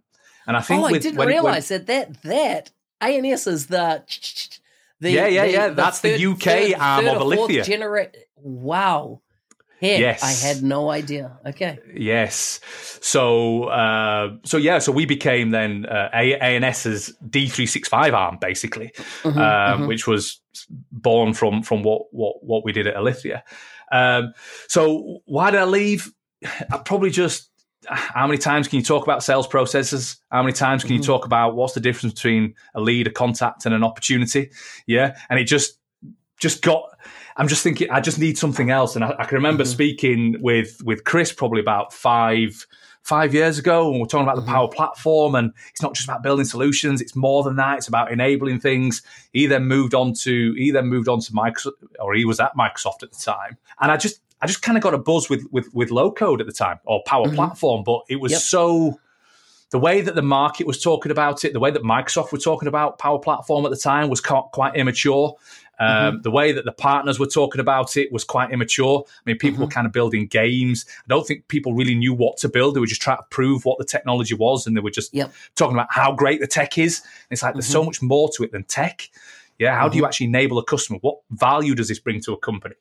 and 0.47 0.57
I 0.57 0.62
think 0.62 0.79
oh, 0.79 0.91
with, 0.91 0.95
I 0.95 1.10
didn't 1.10 1.25
realize 1.25 1.69
that 1.69 1.88
that 1.88 2.21
that 2.23 2.71
ANS 2.99 3.47
is 3.47 3.67
the. 3.67 4.03
The, 4.99 5.10
yeah, 5.12 5.25
yeah, 5.25 5.45
the, 5.45 5.51
yeah. 5.51 5.67
The 5.69 5.73
That's 5.73 5.99
third, 5.99 6.19
the 6.19 6.25
UK 6.27 6.43
third, 6.43 6.73
arm 6.75 7.05
third 7.05 7.15
of 7.15 7.21
Alithya. 7.23 7.63
Genera- 7.63 8.12
wow. 8.36 9.21
Heck, 9.81 9.99
yes, 9.99 10.21
I 10.21 10.47
had 10.47 10.62
no 10.62 10.91
idea. 10.91 11.39
Okay. 11.43 11.79
Yes. 11.95 12.60
So, 13.01 13.63
uh, 13.63 14.36
so 14.43 14.57
yeah. 14.57 14.77
So 14.77 14.91
we 14.91 15.07
became 15.07 15.49
then 15.49 15.88
uh, 15.88 16.10
ANS's 16.13 17.12
D 17.27 17.47
three 17.47 17.65
six 17.65 17.89
five 17.89 18.13
arm, 18.13 18.38
basically, 18.39 18.91
mm-hmm, 19.23 19.29
um, 19.29 19.34
mm-hmm. 19.39 19.88
which 19.88 20.05
was 20.05 20.40
born 20.92 21.34
from 21.34 21.64
from 21.64 21.84
what 21.84 22.04
what 22.12 22.44
what 22.44 22.66
we 22.66 22.72
did 22.72 22.88
at 22.88 22.96
Alithya. 22.96 23.42
Um, 23.92 24.34
so 24.68 25.20
why 25.26 25.52
did 25.52 25.60
I 25.60 25.66
leave? 25.66 26.12
I 26.72 26.78
probably 26.78 27.10
just 27.10 27.50
how 27.88 28.28
many 28.28 28.38
times 28.38 28.68
can 28.68 28.78
you 28.78 28.86
talk 28.86 29.04
about 29.04 29.24
sales 29.24 29.48
processes? 29.48 30.18
How 30.32 30.44
many 30.44 30.54
times 30.54 30.84
can 30.84 30.92
mm-hmm. 30.92 31.02
you 31.02 31.04
talk 31.04 31.26
about 31.26 31.56
what's 31.56 31.74
the 31.74 31.80
difference 31.80 32.14
between 32.14 32.54
a 32.76 32.82
lead, 32.82 33.08
a 33.08 33.12
contact, 33.12 33.66
and 33.66 33.74
an 33.74 33.84
opportunity? 33.84 34.52
Yeah, 34.88 35.18
and 35.30 35.40
it 35.40 35.46
just 35.46 35.80
just 36.40 36.62
got 36.62 36.92
I'm 37.38 37.48
just 37.48 37.64
thinking, 37.64 37.90
I 37.90 38.02
just 38.02 38.20
need 38.20 38.38
something 38.38 38.70
else. 38.70 38.96
And 38.96 39.04
I, 39.04 39.16
I 39.20 39.26
can 39.26 39.36
remember 39.36 39.64
mm-hmm. 39.64 39.72
speaking 39.72 40.36
with 40.42 40.82
with 40.84 41.04
Chris 41.04 41.32
probably 41.32 41.62
about 41.62 41.94
five 41.94 42.68
five 43.04 43.34
years 43.34 43.58
ago, 43.58 43.92
and 43.92 44.00
we're 44.00 44.08
talking 44.08 44.24
about 44.24 44.38
mm-hmm. 44.38 44.46
the 44.46 44.52
Power 44.52 44.68
Platform, 44.68 45.36
and 45.36 45.54
it's 45.70 45.82
not 45.82 45.94
just 45.94 46.08
about 46.08 46.24
building 46.24 46.46
solutions; 46.46 47.02
it's 47.02 47.16
more 47.16 47.44
than 47.44 47.56
that. 47.58 47.78
It's 47.78 47.88
about 47.88 48.12
enabling 48.12 48.60
things. 48.60 49.02
He 49.34 49.48
then 49.48 49.66
moved 49.66 49.94
on 49.94 50.14
to 50.14 50.54
he 50.54 50.72
then 50.72 50.88
moved 50.88 51.08
on 51.08 51.20
to 51.22 51.32
Microsoft, 51.32 51.74
or 52.00 52.14
he 52.14 52.26
was 52.26 52.40
at 52.40 52.56
Microsoft 52.56 53.04
at 53.04 53.12
the 53.12 53.20
time, 53.24 53.58
and 53.80 53.92
I 53.92 53.98
just 53.98 54.22
I 54.42 54.48
just 54.48 54.62
kind 54.62 54.78
of 54.78 54.84
got 54.84 54.94
a 54.94 54.98
buzz 54.98 55.30
with 55.30 55.46
with 55.52 55.74
with 55.74 55.92
low 55.92 56.12
code 56.12 56.42
at 56.42 56.48
the 56.48 56.54
time 56.54 56.80
or 56.86 57.02
Power 57.06 57.26
mm-hmm. 57.26 57.36
Platform, 57.36 57.84
but 57.84 58.02
it 58.10 58.20
was 58.20 58.32
yep. 58.32 58.42
so 58.42 59.00
the 59.72 59.80
way 59.80 60.02
that 60.02 60.16
the 60.16 60.22
market 60.22 60.68
was 60.68 60.82
talking 60.82 61.12
about 61.12 61.46
it, 61.46 61.54
the 61.54 61.60
way 61.60 61.72
that 61.72 61.82
Microsoft 61.82 62.32
were 62.34 62.38
talking 62.38 62.68
about 62.68 63.00
Power 63.00 63.20
Platform 63.20 63.66
at 63.66 63.72
the 63.72 63.78
time 63.78 64.10
was 64.10 64.20
quite 64.20 64.76
immature. 64.76 65.36
Um, 65.82 65.88
mm-hmm. 65.88 66.22
The 66.22 66.30
way 66.30 66.52
that 66.52 66.63
the 66.63 66.72
partners 66.72 67.17
were 67.17 67.26
talking 67.26 67.60
about 67.60 67.98
it 67.98 68.12
was 68.12 68.24
quite 68.24 68.52
immature. 68.52 69.04
I 69.08 69.22
mean, 69.26 69.38
people 69.39 69.56
mm-hmm. 69.56 69.63
were 69.63 69.70
kind 69.70 69.88
of 69.88 69.91
building 69.91 70.28
games. 70.28 70.86
I 71.00 71.08
don't 71.10 71.26
think 71.26 71.48
people 71.48 71.74
really 71.74 71.96
knew 71.96 72.13
what 72.13 72.38
to 72.38 72.50
build. 72.50 72.76
They 72.76 72.80
were 72.80 72.86
just 72.86 73.02
trying 73.02 73.17
to 73.17 73.26
prove 73.32 73.65
what 73.65 73.80
the 73.80 73.86
technology 73.86 74.36
was, 74.36 74.67
and 74.67 74.78
they 74.78 74.82
were 74.82 74.91
just 74.91 75.12
yep. 75.12 75.34
talking 75.56 75.76
about 75.76 75.88
how 75.89 76.12
great 76.12 76.39
the 76.39 76.46
tech 76.46 76.78
is. 76.78 77.00
And 77.00 77.10
it's 77.32 77.41
like 77.41 77.52
mm-hmm. 77.52 77.58
there's 77.58 77.67
so 77.67 77.80
mm-hmm. 77.80 77.88
much 77.88 78.02
more 78.04 78.30
to 78.36 78.44
it 78.44 78.52
than 78.52 78.63
tech. 78.65 79.10
Yeah, 79.58 79.76
how 79.76 79.89
do 79.89 79.98
you 79.98 80.04
mm-hmm. 80.04 80.08
actually 80.08 80.28
enable 80.28 80.60
a 80.60 80.63
customer? 80.63 81.00
What 81.02 81.17
value 81.32 81.74
does 81.74 81.88
this 81.88 82.00
bring 82.00 82.22
to 82.22 82.34
a 82.34 82.38
company? 82.38 82.76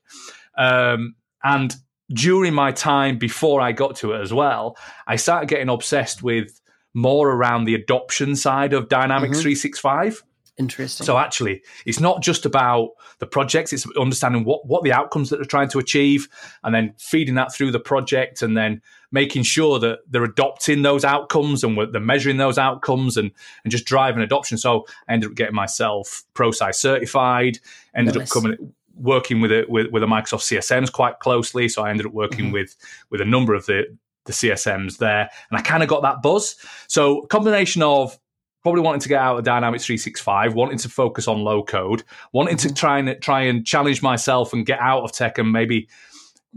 Um, 0.58 1.14
and 1.42 1.74
during 2.12 2.52
my 2.52 2.70
time 2.70 3.16
before 3.16 3.62
I 3.62 3.72
got 3.72 3.96
to 3.96 4.12
it 4.12 4.20
as 4.20 4.32
well, 4.32 4.76
I 5.06 5.16
started 5.16 5.48
getting 5.48 5.70
obsessed 5.70 6.22
with 6.22 6.60
more 6.92 7.30
around 7.30 7.64
the 7.64 7.74
adoption 7.74 8.36
side 8.36 8.74
of 8.74 8.90
Dynamics 8.90 9.38
mm-hmm. 9.38 9.42
365. 9.42 10.22
Interesting. 10.60 11.06
So 11.06 11.16
actually, 11.16 11.62
it's 11.86 12.00
not 12.00 12.20
just 12.20 12.44
about 12.44 12.90
the 13.18 13.26
projects; 13.26 13.72
it's 13.72 13.86
understanding 13.96 14.44
what 14.44 14.66
what 14.66 14.84
the 14.84 14.92
outcomes 14.92 15.30
that 15.30 15.36
they're 15.36 15.46
trying 15.46 15.70
to 15.70 15.78
achieve, 15.78 16.28
and 16.62 16.74
then 16.74 16.92
feeding 16.98 17.34
that 17.36 17.54
through 17.54 17.70
the 17.70 17.80
project, 17.80 18.42
and 18.42 18.54
then 18.54 18.82
making 19.10 19.44
sure 19.44 19.78
that 19.78 20.00
they're 20.10 20.22
adopting 20.22 20.82
those 20.82 21.02
outcomes 21.02 21.64
and 21.64 21.78
they're 21.92 22.00
measuring 22.00 22.36
those 22.36 22.58
outcomes, 22.58 23.16
and 23.16 23.30
and 23.64 23.70
just 23.70 23.86
driving 23.86 24.22
adoption. 24.22 24.58
So 24.58 24.84
I 25.08 25.14
ended 25.14 25.30
up 25.30 25.36
getting 25.36 25.54
myself 25.54 26.24
ProSci 26.34 26.74
certified. 26.74 27.58
Ended 27.94 28.16
nice. 28.16 28.30
up 28.30 28.42
coming 28.42 28.74
working 28.96 29.40
with 29.40 29.50
it 29.50 29.70
with, 29.70 29.90
with 29.90 30.02
the 30.02 30.06
Microsoft 30.06 30.42
CSMs 30.42 30.92
quite 30.92 31.20
closely. 31.20 31.70
So 31.70 31.84
I 31.84 31.90
ended 31.90 32.04
up 32.04 32.12
working 32.12 32.46
mm-hmm. 32.46 32.52
with 32.52 32.76
with 33.08 33.22
a 33.22 33.24
number 33.24 33.54
of 33.54 33.64
the 33.64 33.96
the 34.26 34.32
CSMs 34.34 34.98
there, 34.98 35.30
and 35.50 35.58
I 35.58 35.62
kind 35.62 35.82
of 35.82 35.88
got 35.88 36.02
that 36.02 36.20
buzz. 36.20 36.56
So 36.86 37.22
combination 37.22 37.82
of 37.82 38.18
probably 38.62 38.82
wanting 38.82 39.00
to 39.00 39.08
get 39.08 39.20
out 39.20 39.38
of 39.38 39.44
Dynamics 39.44 39.86
365, 39.86 40.54
wanting 40.54 40.78
to 40.78 40.88
focus 40.88 41.28
on 41.28 41.42
low 41.42 41.62
code, 41.62 42.02
wanting 42.32 42.56
mm-hmm. 42.56 42.68
to 42.68 42.74
try 42.74 42.98
and 42.98 43.22
try 43.22 43.42
and 43.42 43.66
challenge 43.66 44.02
myself 44.02 44.52
and 44.52 44.66
get 44.66 44.80
out 44.80 45.02
of 45.02 45.12
tech 45.12 45.38
and 45.38 45.52
maybe 45.52 45.88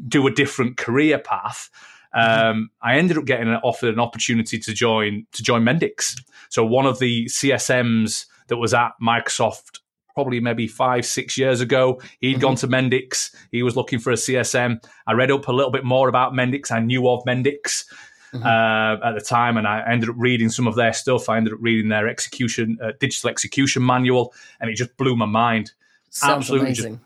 do 0.08 0.26
a 0.28 0.32
different 0.32 0.78
career 0.78 1.18
path. 1.18 1.70
Mm-hmm. 2.16 2.46
Um, 2.46 2.70
I 2.82 2.98
ended 2.98 3.18
up 3.18 3.26
getting 3.26 3.48
offered 3.48 3.94
an 3.94 4.00
opportunity 4.00 4.60
to 4.60 4.74
join 4.74 5.26
to 5.32 5.44
join 5.44 5.64
Mendix. 5.64 6.20
So 6.50 6.66
one 6.66 6.86
of 6.86 7.00
the 7.00 7.26
CSMs 7.26 8.26
that 8.48 8.58
was 8.58 8.74
at 8.74 8.92
Microsoft 9.02 9.80
probably 10.14 10.40
maybe 10.40 10.68
five, 10.68 11.06
six 11.06 11.38
years 11.40 11.60
ago. 11.60 12.00
he 12.20 12.28
had 12.28 12.36
mm-hmm. 12.36 12.42
gone 12.42 12.56
to 12.56 12.68
Mendix. 12.68 13.34
He 13.52 13.64
was 13.64 13.76
looking 13.76 13.98
for 13.98 14.12
a 14.12 14.16
CSM. 14.16 14.84
I 15.08 15.14
read 15.14 15.32
up 15.32 15.48
a 15.48 15.52
little 15.52 15.72
bit 15.72 15.84
more 15.84 16.08
about 16.08 16.34
Mendix. 16.34 16.72
I 16.72 16.80
knew 16.80 17.10
of 17.10 17.24
Mendix 17.26 17.86
mm-hmm. 18.34 18.46
uh, 18.46 19.08
at 19.08 19.14
the 19.14 19.22
time, 19.22 19.58
and 19.58 19.68
I 19.68 19.84
ended 19.90 20.10
up 20.10 20.16
reading 20.18 20.50
some 20.50 20.68
of 20.68 20.76
their 20.76 20.94
stuff. 20.94 21.30
I 21.30 21.38
ended 21.38 21.54
up 21.54 21.60
reading 21.62 21.90
their 21.90 22.08
execution, 22.08 22.78
uh, 22.82 22.92
digital 23.00 23.30
execution 23.30 23.86
manual, 23.86 24.34
and 24.60 24.70
it 24.70 24.76
just 24.76 24.96
blew 24.98 25.16
my 25.16 25.26
mind. 25.26 25.72
Sounds 26.10 26.44
Absolutely 26.44 26.68
amazing. 26.68 27.02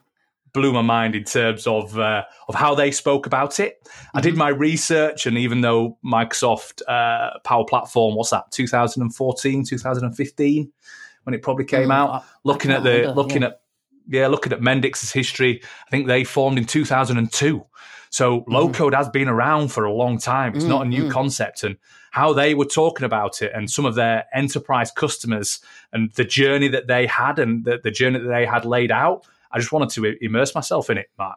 blew 0.54 0.74
my 0.74 0.82
mind 0.82 1.16
in 1.16 1.24
terms 1.24 1.68
of 1.68 1.98
uh, 1.98 2.24
of 2.48 2.56
how 2.56 2.76
they 2.76 2.92
spoke 2.92 3.26
about 3.26 3.60
it. 3.60 3.84
Mm-hmm. 3.84 4.18
I 4.18 4.22
did 4.22 4.30
mm-hmm. 4.32 4.40
my 4.40 4.50
research, 4.50 5.26
and 5.26 5.38
even 5.38 5.62
though 5.62 5.98
Microsoft 6.04 6.82
uh, 6.88 7.40
Power 7.44 7.66
Platform, 7.66 8.16
what's 8.16 8.32
that, 8.32 8.52
2014, 8.52 9.66
2015, 9.66 10.72
when 11.24 11.34
it 11.34 11.42
probably 11.42 11.66
came 11.66 11.90
mm, 11.90 11.94
out, 11.94 12.24
looking 12.44 12.72
at 12.72 12.84
the 12.84 13.14
looking 13.14 13.42
yeah. 13.42 13.50
at 13.50 13.62
yeah, 14.08 14.28
looking 14.28 14.54
at 14.54 14.60
Mendix's 14.60 15.12
history, 15.12 15.62
I 15.88 15.90
think 15.90 16.08
they 16.08 16.24
formed 16.24 16.58
in 16.58 16.66
2002. 16.66 17.66
So 18.10 18.46
low 18.48 18.70
mm. 18.70 18.74
code 18.74 18.94
has 18.94 19.10
been 19.10 19.28
around 19.28 19.70
for 19.70 19.84
a 19.84 19.94
long 19.94 20.18
time. 20.18 20.56
It's 20.56 20.66
mm, 20.66 20.70
not 20.70 20.86
a 20.86 20.90
new 20.90 21.06
mm. 21.06 21.12
concept. 21.12 21.64
And 21.64 21.78
how 22.12 22.34
they 22.34 22.54
were 22.54 22.66
talking 22.66 23.06
about 23.06 23.42
it 23.42 23.52
and 23.54 23.70
some 23.70 23.86
of 23.86 23.96
their 23.96 24.26
enterprise 24.34 24.92
customers 24.92 25.60
and 25.92 26.12
the 26.14 26.24
journey 26.24 26.68
that 26.70 26.88
they 26.88 27.06
had 27.06 27.38
and 27.38 27.66
the, 27.66 27.80
the 27.84 27.92
journey 27.92 28.20
that 28.20 28.28
they 28.28 28.46
had 28.46 28.66
laid 28.66 28.92
out, 28.92 29.26
I 29.52 29.60
just 29.60 29.72
wanted 29.72 29.90
to 29.92 30.16
immerse 30.24 30.56
myself 30.56 30.90
in 30.90 30.98
it, 30.98 31.08
Matt, 31.18 31.36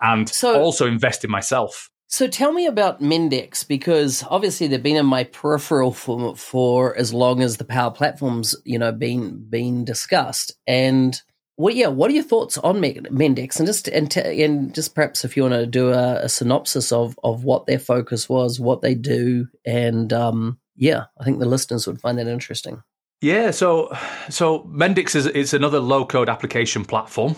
and 0.00 0.28
so, 0.28 0.60
also 0.60 0.86
invest 0.86 1.24
in 1.24 1.30
myself. 1.30 1.90
So 2.08 2.28
tell 2.28 2.52
me 2.52 2.66
about 2.66 3.02
Mendix 3.02 3.66
because 3.66 4.24
obviously 4.30 4.68
they've 4.68 4.82
been 4.82 4.96
in 4.96 5.06
my 5.06 5.24
peripheral 5.24 5.92
for 5.92 6.36
for 6.36 6.96
as 6.96 7.12
long 7.12 7.42
as 7.42 7.56
the 7.56 7.64
power 7.64 7.90
platforms, 7.90 8.54
you 8.64 8.78
know, 8.78 8.92
been 8.92 9.44
been 9.50 9.84
discussed. 9.84 10.52
And 10.66 11.20
what, 11.56 11.74
yeah, 11.74 11.88
what 11.88 12.10
are 12.10 12.14
your 12.14 12.22
thoughts 12.22 12.58
on 12.58 12.76
Mendix? 12.80 13.58
And 13.58 13.66
just 13.66 13.88
and, 13.88 14.10
t- 14.10 14.42
and 14.42 14.74
just 14.74 14.94
perhaps 14.94 15.24
if 15.24 15.36
you 15.36 15.42
want 15.42 15.54
to 15.54 15.66
do 15.66 15.90
a, 15.90 16.24
a, 16.24 16.28
synopsis 16.28 16.92
of 16.92 17.18
of 17.24 17.44
what 17.44 17.66
their 17.66 17.78
focus 17.78 18.28
was, 18.28 18.60
what 18.60 18.82
they 18.82 18.94
do, 18.94 19.48
and 19.64 20.12
um, 20.12 20.58
yeah, 20.76 21.04
I 21.18 21.24
think 21.24 21.38
the 21.38 21.46
listeners 21.46 21.86
would 21.86 22.00
find 22.00 22.18
that 22.18 22.28
interesting. 22.28 22.82
Yeah, 23.22 23.50
so 23.50 23.90
so 24.28 24.64
Mendix 24.64 25.16
is 25.16 25.26
it's 25.26 25.54
another 25.54 25.80
low 25.80 26.04
code 26.04 26.28
application 26.28 26.84
platform. 26.84 27.36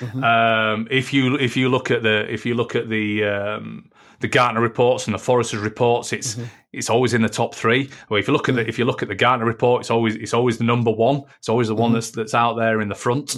Mm-hmm. 0.00 0.24
Um, 0.24 0.88
if 0.90 1.12
you 1.12 1.36
if 1.36 1.56
you 1.56 1.68
look 1.68 1.92
at 1.92 2.02
the 2.02 2.32
if 2.32 2.44
you 2.44 2.54
look 2.54 2.74
at 2.74 2.88
the 2.88 3.24
um, 3.24 3.90
the 4.18 4.28
Gartner 4.28 4.60
reports 4.60 5.06
and 5.06 5.14
the 5.14 5.18
Forrester's 5.18 5.60
reports, 5.60 6.12
it's 6.12 6.34
mm-hmm. 6.34 6.46
It's 6.72 6.88
always 6.88 7.14
in 7.14 7.22
the 7.22 7.28
top 7.28 7.54
three. 7.54 7.90
Well, 8.08 8.20
if 8.20 8.28
you 8.28 8.32
look 8.32 8.48
at 8.48 8.54
the 8.54 8.68
if 8.68 8.78
you 8.78 8.84
look 8.84 9.02
at 9.02 9.08
the 9.08 9.14
Gartner 9.14 9.46
report, 9.46 9.80
it's 9.80 9.90
always 9.90 10.14
it's 10.16 10.34
always 10.34 10.58
the 10.58 10.64
number 10.64 10.90
one. 10.90 11.22
It's 11.38 11.48
always 11.48 11.68
the 11.68 11.74
one 11.74 11.88
mm-hmm. 11.90 11.94
that's 11.94 12.10
that's 12.10 12.34
out 12.34 12.54
there 12.54 12.80
in 12.80 12.88
the 12.88 12.94
front. 12.94 13.36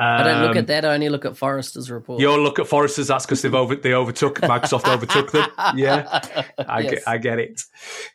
Um, 0.00 0.06
I 0.06 0.22
don't 0.22 0.42
look 0.42 0.56
at 0.56 0.60
um, 0.60 0.66
that. 0.66 0.84
I 0.86 0.94
only 0.94 1.10
look 1.10 1.26
at 1.26 1.36
Forrester's 1.36 1.90
report. 1.90 2.22
You 2.22 2.34
look 2.40 2.58
at 2.58 2.66
Forrester's. 2.66 3.08
That's 3.08 3.26
because 3.26 3.42
they've 3.42 3.54
over 3.54 3.76
they 3.76 3.92
overtook 3.92 4.40
Microsoft 4.40 4.90
overtook 4.90 5.30
them. 5.30 5.50
Yeah, 5.76 6.22
I 6.58 6.80
yes. 6.80 6.90
get 6.90 7.02
I 7.06 7.18
get 7.18 7.38
it. 7.38 7.62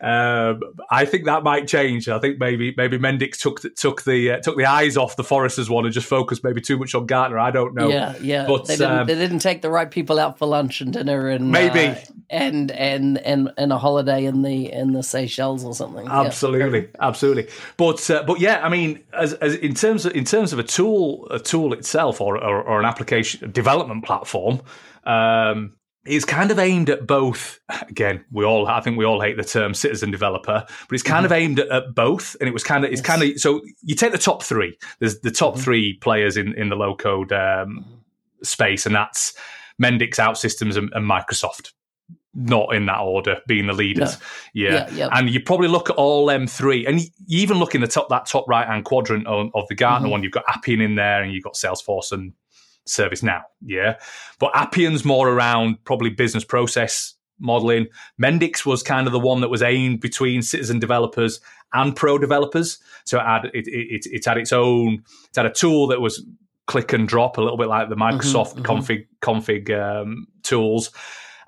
Um, 0.02 0.62
I 0.90 1.06
think 1.06 1.26
that 1.26 1.44
might 1.44 1.68
change. 1.68 2.10
I 2.10 2.18
think 2.20 2.40
maybe 2.40 2.74
maybe 2.76 2.98
Mendix 2.98 3.38
took 3.38 3.62
took 3.76 4.04
the 4.04 4.32
uh, 4.32 4.38
took 4.40 4.58
the 4.58 4.66
eyes 4.66 4.98
off 4.98 5.16
the 5.16 5.24
Forrester's 5.24 5.70
one 5.70 5.86
and 5.86 5.94
just 5.94 6.08
focused 6.08 6.44
maybe 6.44 6.60
too 6.60 6.80
much 6.80 6.96
on 6.96 7.06
Gartner. 7.06 7.38
I 7.38 7.52
don't 7.52 7.76
know. 7.76 7.88
Yeah, 7.88 8.16
yeah. 8.20 8.48
But 8.48 8.66
they 8.66 8.78
didn't, 8.78 8.92
um, 9.00 9.08
they 9.08 9.16
didn't 9.16 9.40
take 9.40 9.62
the 9.62 9.70
right 9.70 9.90
people 9.90 10.20
out 10.20 10.40
for 10.40 10.48
lunch 10.48 10.82
and 10.82 10.92
dinner 10.92 11.30
and 11.30 11.52
maybe 11.52 11.88
uh, 11.88 11.96
and 12.32 12.72
and 12.72 13.20
and 13.20 13.52
and 13.58 13.72
a 13.72 13.78
holiday 13.78 14.26
in 14.26 14.42
the 14.42 14.72
in 14.72 14.94
the 14.94 15.04
Seychelles 15.04 15.64
or 15.64 15.76
something. 15.76 16.08
Absolutely, 16.08 16.82
yeah. 16.82 16.88
absolutely. 17.00 17.48
But 17.78 18.10
uh, 18.10 18.24
but 18.24 18.40
yeah, 18.40 18.66
I 18.66 18.70
mean, 18.70 19.04
as, 19.14 19.34
as 19.36 19.54
in 19.56 19.76
terms 19.76 20.06
of 20.08 20.14
in 20.14 20.26
terms 20.26 20.52
of 20.52 20.58
a 20.58 20.64
tool 20.64 21.28
a 21.30 21.40
tool 21.40 21.75
itself 21.78 22.22
or, 22.22 22.38
or, 22.38 22.62
or 22.62 22.80
an 22.80 22.86
application 22.86 23.52
development 23.52 24.06
platform, 24.06 24.62
um, 25.06 25.76
it's 26.06 26.26
kind 26.26 26.52
of 26.52 26.60
aimed 26.60 26.90
at 26.90 27.08
both. 27.08 27.60
Again, 27.90 28.24
we 28.32 28.46
all 28.46 28.68
I 28.68 28.80
think 28.82 28.98
we 28.98 29.06
all 29.06 29.22
hate 29.22 29.38
the 29.38 29.44
term 29.44 29.74
citizen 29.74 30.12
developer, 30.12 30.66
but 30.68 30.94
it's 30.94 31.04
kind 31.04 31.26
mm-hmm. 31.26 31.34
of 31.34 31.40
aimed 31.40 31.60
at, 31.60 31.96
both. 31.96 32.36
And 32.40 32.48
it 32.48 32.54
was 32.54 32.64
kind 32.64 32.86
of 32.86 32.92
it's 32.92 33.00
yes. 33.00 33.08
kind 33.08 33.24
of 33.24 33.40
so 33.40 33.62
you 33.82 33.96
take 33.96 34.12
the 34.12 34.18
top 34.18 34.44
three. 34.44 34.78
There's 35.00 35.20
the 35.22 35.32
top 35.32 35.54
mm-hmm. 35.54 35.64
three 35.64 35.94
players 35.98 36.38
in 36.38 36.54
in 36.54 36.70
the 36.70 36.76
low 36.76 36.96
code 36.96 37.32
um, 37.32 37.86
space, 38.44 38.86
and 38.86 38.96
that's 38.96 39.34
Mendix, 39.82 40.16
OutSystems, 40.16 40.78
and, 40.78 40.92
and 40.94 41.10
Microsoft 41.10 41.74
not 42.36 42.76
in 42.76 42.86
that 42.86 43.00
order, 43.00 43.40
being 43.48 43.68
the 43.68 43.74
leaders. 43.74 44.20
No. 44.20 44.26
Yeah. 44.54 44.74
yeah, 44.74 44.90
yeah. 44.92 45.10
And 45.12 45.30
you 45.30 45.40
probably 45.40 45.70
look 45.70 45.90
at 45.90 45.96
all 45.96 46.26
them 46.26 46.48
three, 46.48 46.86
and 46.86 47.00
you 47.00 47.10
even 47.28 47.58
look 47.58 47.74
in 47.74 47.82
the 47.82 47.88
top 47.88 48.10
that 48.10 48.26
top 48.26 48.48
right 48.48 48.68
hand 48.68 48.84
quadrant 48.86 49.26
of, 49.26 49.50
of, 49.56 49.68
the 49.70 49.76
Gartner 49.76 50.06
mm-hmm. 50.06 50.12
one, 50.12 50.24
you've 50.24 50.34
got 50.34 50.44
Appian 50.48 50.82
in 50.82 50.96
there, 50.96 51.24
and 51.24 51.34
you've 51.34 51.44
got 51.44 51.54
Salesforce 51.54 52.12
and 52.12 52.34
ServiceNow. 52.86 53.42
Yeah, 53.66 53.98
but 54.40 54.52
Appian's 54.54 55.06
more 55.06 55.30
around 55.30 55.84
probably 55.86 56.10
business 56.10 56.44
process 56.44 57.14
modeling. 57.40 57.88
Mendix 58.22 58.66
was 58.66 58.84
kind 58.84 59.08
of 59.08 59.14
the 59.14 59.20
one 59.20 59.42
that 59.42 59.50
was 59.50 59.64
aimed 59.64 60.02
between 60.02 60.42
citizen 60.42 60.80
developers 60.80 61.40
and 61.74 61.96
pro 61.96 62.18
developers. 62.18 62.80
So 63.06 63.20
it 63.20 63.24
had 63.24 63.46
it, 63.54 63.68
it, 63.68 64.06
it 64.12 64.26
had 64.26 64.38
its 64.38 64.52
own. 64.52 65.04
It 65.30 65.36
had 65.36 65.46
a 65.46 65.52
tool 65.52 65.88
that 65.88 66.02
was 66.02 66.26
click 66.68 66.92
and 66.94 67.08
drop, 67.08 67.38
a 67.38 67.42
little 67.42 67.58
bit 67.58 67.68
like 67.68 67.88
the 67.88 67.96
mm-hmm, 67.96 68.18
Microsoft 68.20 68.56
mm-hmm, 68.56 68.66
config 68.66 69.08
config 69.22 69.72
um, 69.72 70.28
tools 70.44 70.92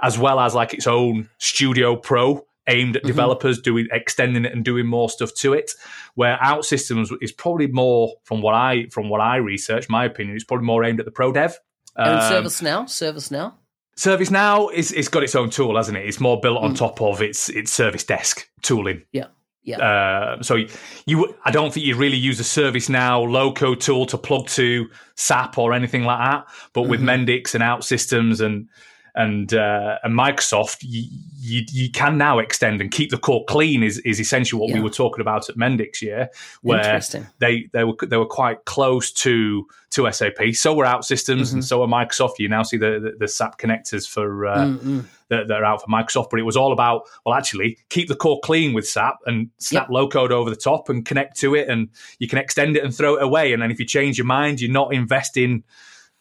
as 0.01 0.17
well 0.17 0.39
as 0.39 0.53
like 0.53 0.73
its 0.73 0.87
own 0.87 1.29
Studio 1.37 1.95
Pro 1.95 2.45
aimed 2.67 2.95
at 2.95 3.01
mm-hmm. 3.01 3.07
developers 3.07 3.59
doing 3.59 3.87
extending 3.91 4.45
it 4.45 4.53
and 4.53 4.63
doing 4.63 4.85
more 4.85 5.09
stuff 5.09 5.33
to 5.35 5.53
it. 5.53 5.71
Where 6.15 6.37
OutSystems 6.37 7.11
is 7.21 7.31
probably 7.31 7.67
more 7.67 8.13
from 8.23 8.41
what 8.41 8.53
I 8.53 8.87
from 8.91 9.09
what 9.09 9.21
I 9.21 9.37
research, 9.37 9.89
my 9.89 10.05
opinion, 10.05 10.35
is 10.35 10.43
probably 10.43 10.65
more 10.65 10.83
aimed 10.83 10.99
at 10.99 11.05
the 11.05 11.11
pro 11.11 11.31
dev. 11.31 11.57
And 11.95 12.19
um, 12.19 12.31
ServiceNow, 12.31 12.83
ServiceNow. 12.85 13.53
ServiceNow 13.97 14.71
is 14.71 14.91
it's 14.91 15.07
got 15.07 15.23
its 15.23 15.35
own 15.35 15.49
tool, 15.49 15.75
hasn't 15.75 15.97
it? 15.97 16.05
It's 16.05 16.19
more 16.19 16.39
built 16.39 16.61
on 16.61 16.73
mm. 16.73 16.77
top 16.77 17.01
of 17.01 17.21
its 17.21 17.49
its 17.49 17.71
service 17.71 18.03
desk 18.03 18.47
tooling. 18.61 19.03
Yeah. 19.11 19.27
Yeah. 19.63 19.79
Uh, 19.79 20.41
so 20.43 20.63
you, 21.05 21.35
I 21.43 21.51
don't 21.51 21.73
think 21.73 21.85
you 21.85 21.97
really 21.97 22.15
use 22.15 22.39
a 22.39 22.43
ServiceNow 22.43 23.29
low 23.29 23.51
code 23.51 23.81
tool 23.81 24.05
to 24.05 24.17
plug 24.17 24.47
to 24.49 24.87
SAP 25.15 25.57
or 25.57 25.73
anything 25.73 26.05
like 26.05 26.19
that. 26.19 26.47
But 26.71 26.83
mm-hmm. 26.83 26.91
with 26.91 27.01
Mendix 27.01 27.53
and 27.53 27.61
OutSystems 27.61 28.39
and 28.39 28.69
and 29.17 29.53
uh, 29.53 29.97
and 30.03 30.13
Microsoft, 30.13 30.77
you, 30.81 31.03
you, 31.39 31.63
you 31.71 31.91
can 31.91 32.17
now 32.17 32.37
extend 32.37 32.79
and 32.81 32.91
keep 32.91 33.09
the 33.09 33.17
core 33.17 33.43
clean 33.45 33.81
is 33.81 33.97
is 33.99 34.19
essentially 34.19 34.61
what 34.61 34.69
yeah. 34.69 34.75
we 34.75 34.81
were 34.81 34.91
talking 34.91 35.21
about 35.21 35.49
at 35.49 35.57
Mendix, 35.57 36.01
yeah, 36.01 36.27
where 36.61 37.01
they 37.39 37.67
they 37.73 37.83
were 37.83 37.95
they 38.05 38.17
were 38.17 38.27
quite 38.27 38.63
close 38.65 39.11
to 39.11 39.67
to 39.89 40.11
SAP. 40.11 40.53
So 40.53 40.75
were 40.75 40.85
OutSystems 40.85 41.41
mm-hmm. 41.41 41.55
and 41.55 41.65
so 41.65 41.81
are 41.81 41.87
Microsoft. 41.87 42.33
You 42.37 42.47
now 42.47 42.61
see 42.61 42.77
the 42.77 42.99
the, 42.99 43.15
the 43.19 43.27
SAP 43.27 43.59
connectors 43.59 44.07
for. 44.07 44.45
Uh, 44.45 44.57
mm-hmm. 44.57 44.99
that, 45.29 45.49
that, 45.49 45.57
are 45.57 45.65
out 45.65 45.81
for 45.81 45.87
Microsoft, 45.87 46.29
but 46.29 46.39
it 46.39 46.43
was 46.43 46.55
all 46.55 46.71
about 46.71 47.01
well, 47.25 47.35
actually 47.35 47.77
keep 47.89 48.07
the 48.07 48.15
core 48.15 48.39
clean 48.45 48.73
with 48.73 48.87
SAP 48.87 49.17
and 49.25 49.49
snap 49.57 49.83
yep. 49.83 49.89
low 49.89 50.07
code 50.07 50.31
over 50.31 50.49
the 50.49 50.55
top 50.55 50.87
and 50.87 51.05
connect 51.05 51.37
to 51.39 51.55
it, 51.55 51.67
and 51.67 51.89
you 52.19 52.27
can 52.27 52.37
extend 52.37 52.77
it 52.77 52.83
and 52.83 52.95
throw 52.95 53.15
it 53.15 53.23
away. 53.23 53.51
And 53.51 53.61
then 53.61 53.71
if 53.71 53.79
you 53.79 53.85
change 53.85 54.17
your 54.17 54.27
mind, 54.27 54.61
you're 54.61 54.71
not 54.71 54.93
investing 54.93 55.63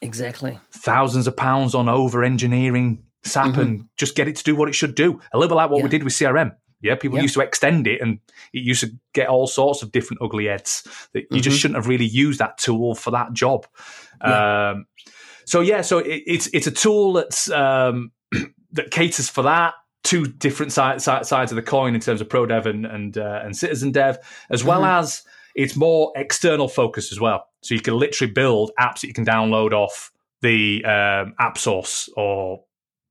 Exactly. 0.02 0.58
Thousands 0.72 1.26
of 1.26 1.36
pounds 1.36 1.74
on 1.74 1.88
over 1.88 2.22
engineering 2.22 3.02
SAP 3.24 3.52
mm-hmm. 3.52 3.60
and 3.60 3.88
just 3.96 4.14
get 4.14 4.28
it 4.28 4.36
to 4.36 4.44
do 4.44 4.54
what 4.54 4.68
it 4.68 4.74
should 4.74 4.94
do. 4.94 5.20
A 5.32 5.38
little 5.38 5.48
bit 5.48 5.56
like 5.56 5.70
what 5.70 5.78
yeah. 5.78 5.84
we 5.84 5.88
did 5.88 6.04
with 6.04 6.12
CRM. 6.12 6.54
Yeah, 6.82 6.94
people 6.94 7.16
yeah. 7.16 7.22
used 7.22 7.34
to 7.34 7.40
extend 7.40 7.86
it 7.86 8.00
and 8.00 8.18
it 8.52 8.62
used 8.62 8.82
to 8.82 8.90
get 9.14 9.28
all 9.28 9.46
sorts 9.46 9.82
of 9.82 9.92
different 9.92 10.22
ugly 10.22 10.46
heads 10.46 10.86
that 11.14 11.20
you 11.20 11.26
mm-hmm. 11.26 11.40
just 11.40 11.58
shouldn't 11.58 11.76
have 11.76 11.88
really 11.88 12.04
used 12.04 12.38
that 12.38 12.58
tool 12.58 12.94
for 12.94 13.10
that 13.12 13.32
job. 13.32 13.66
Yeah. 14.22 14.70
Um, 14.70 14.86
so 15.46 15.60
yeah, 15.60 15.80
so 15.80 15.98
it, 15.98 16.22
it's 16.26 16.48
it's 16.48 16.66
a 16.66 16.70
tool 16.70 17.14
that's 17.14 17.50
um, 17.50 18.12
that 18.72 18.90
caters 18.90 19.28
for 19.28 19.42
that 19.42 19.74
two 20.04 20.26
different 20.26 20.72
side, 20.72 21.02
side, 21.02 21.26
sides 21.26 21.50
of 21.50 21.56
the 21.56 21.62
coin 21.62 21.94
in 21.94 22.00
terms 22.00 22.20
of 22.20 22.28
pro 22.28 22.46
dev 22.46 22.66
and 22.66 22.84
and, 22.84 23.16
uh, 23.16 23.40
and 23.42 23.56
citizen 23.56 23.90
dev, 23.90 24.18
as 24.50 24.62
well 24.62 24.82
mm-hmm. 24.82 25.00
as 25.00 25.22
it's 25.56 25.74
more 25.74 26.12
external 26.14 26.68
focus 26.68 27.10
as 27.10 27.18
well. 27.18 27.48
So 27.62 27.74
you 27.74 27.80
can 27.80 27.96
literally 27.96 28.32
build 28.32 28.70
apps 28.78 29.00
that 29.00 29.08
you 29.08 29.14
can 29.14 29.24
download 29.24 29.72
off 29.72 30.12
the 30.42 30.84
um, 30.84 31.34
app 31.40 31.58
source 31.58 32.08
or 32.16 32.62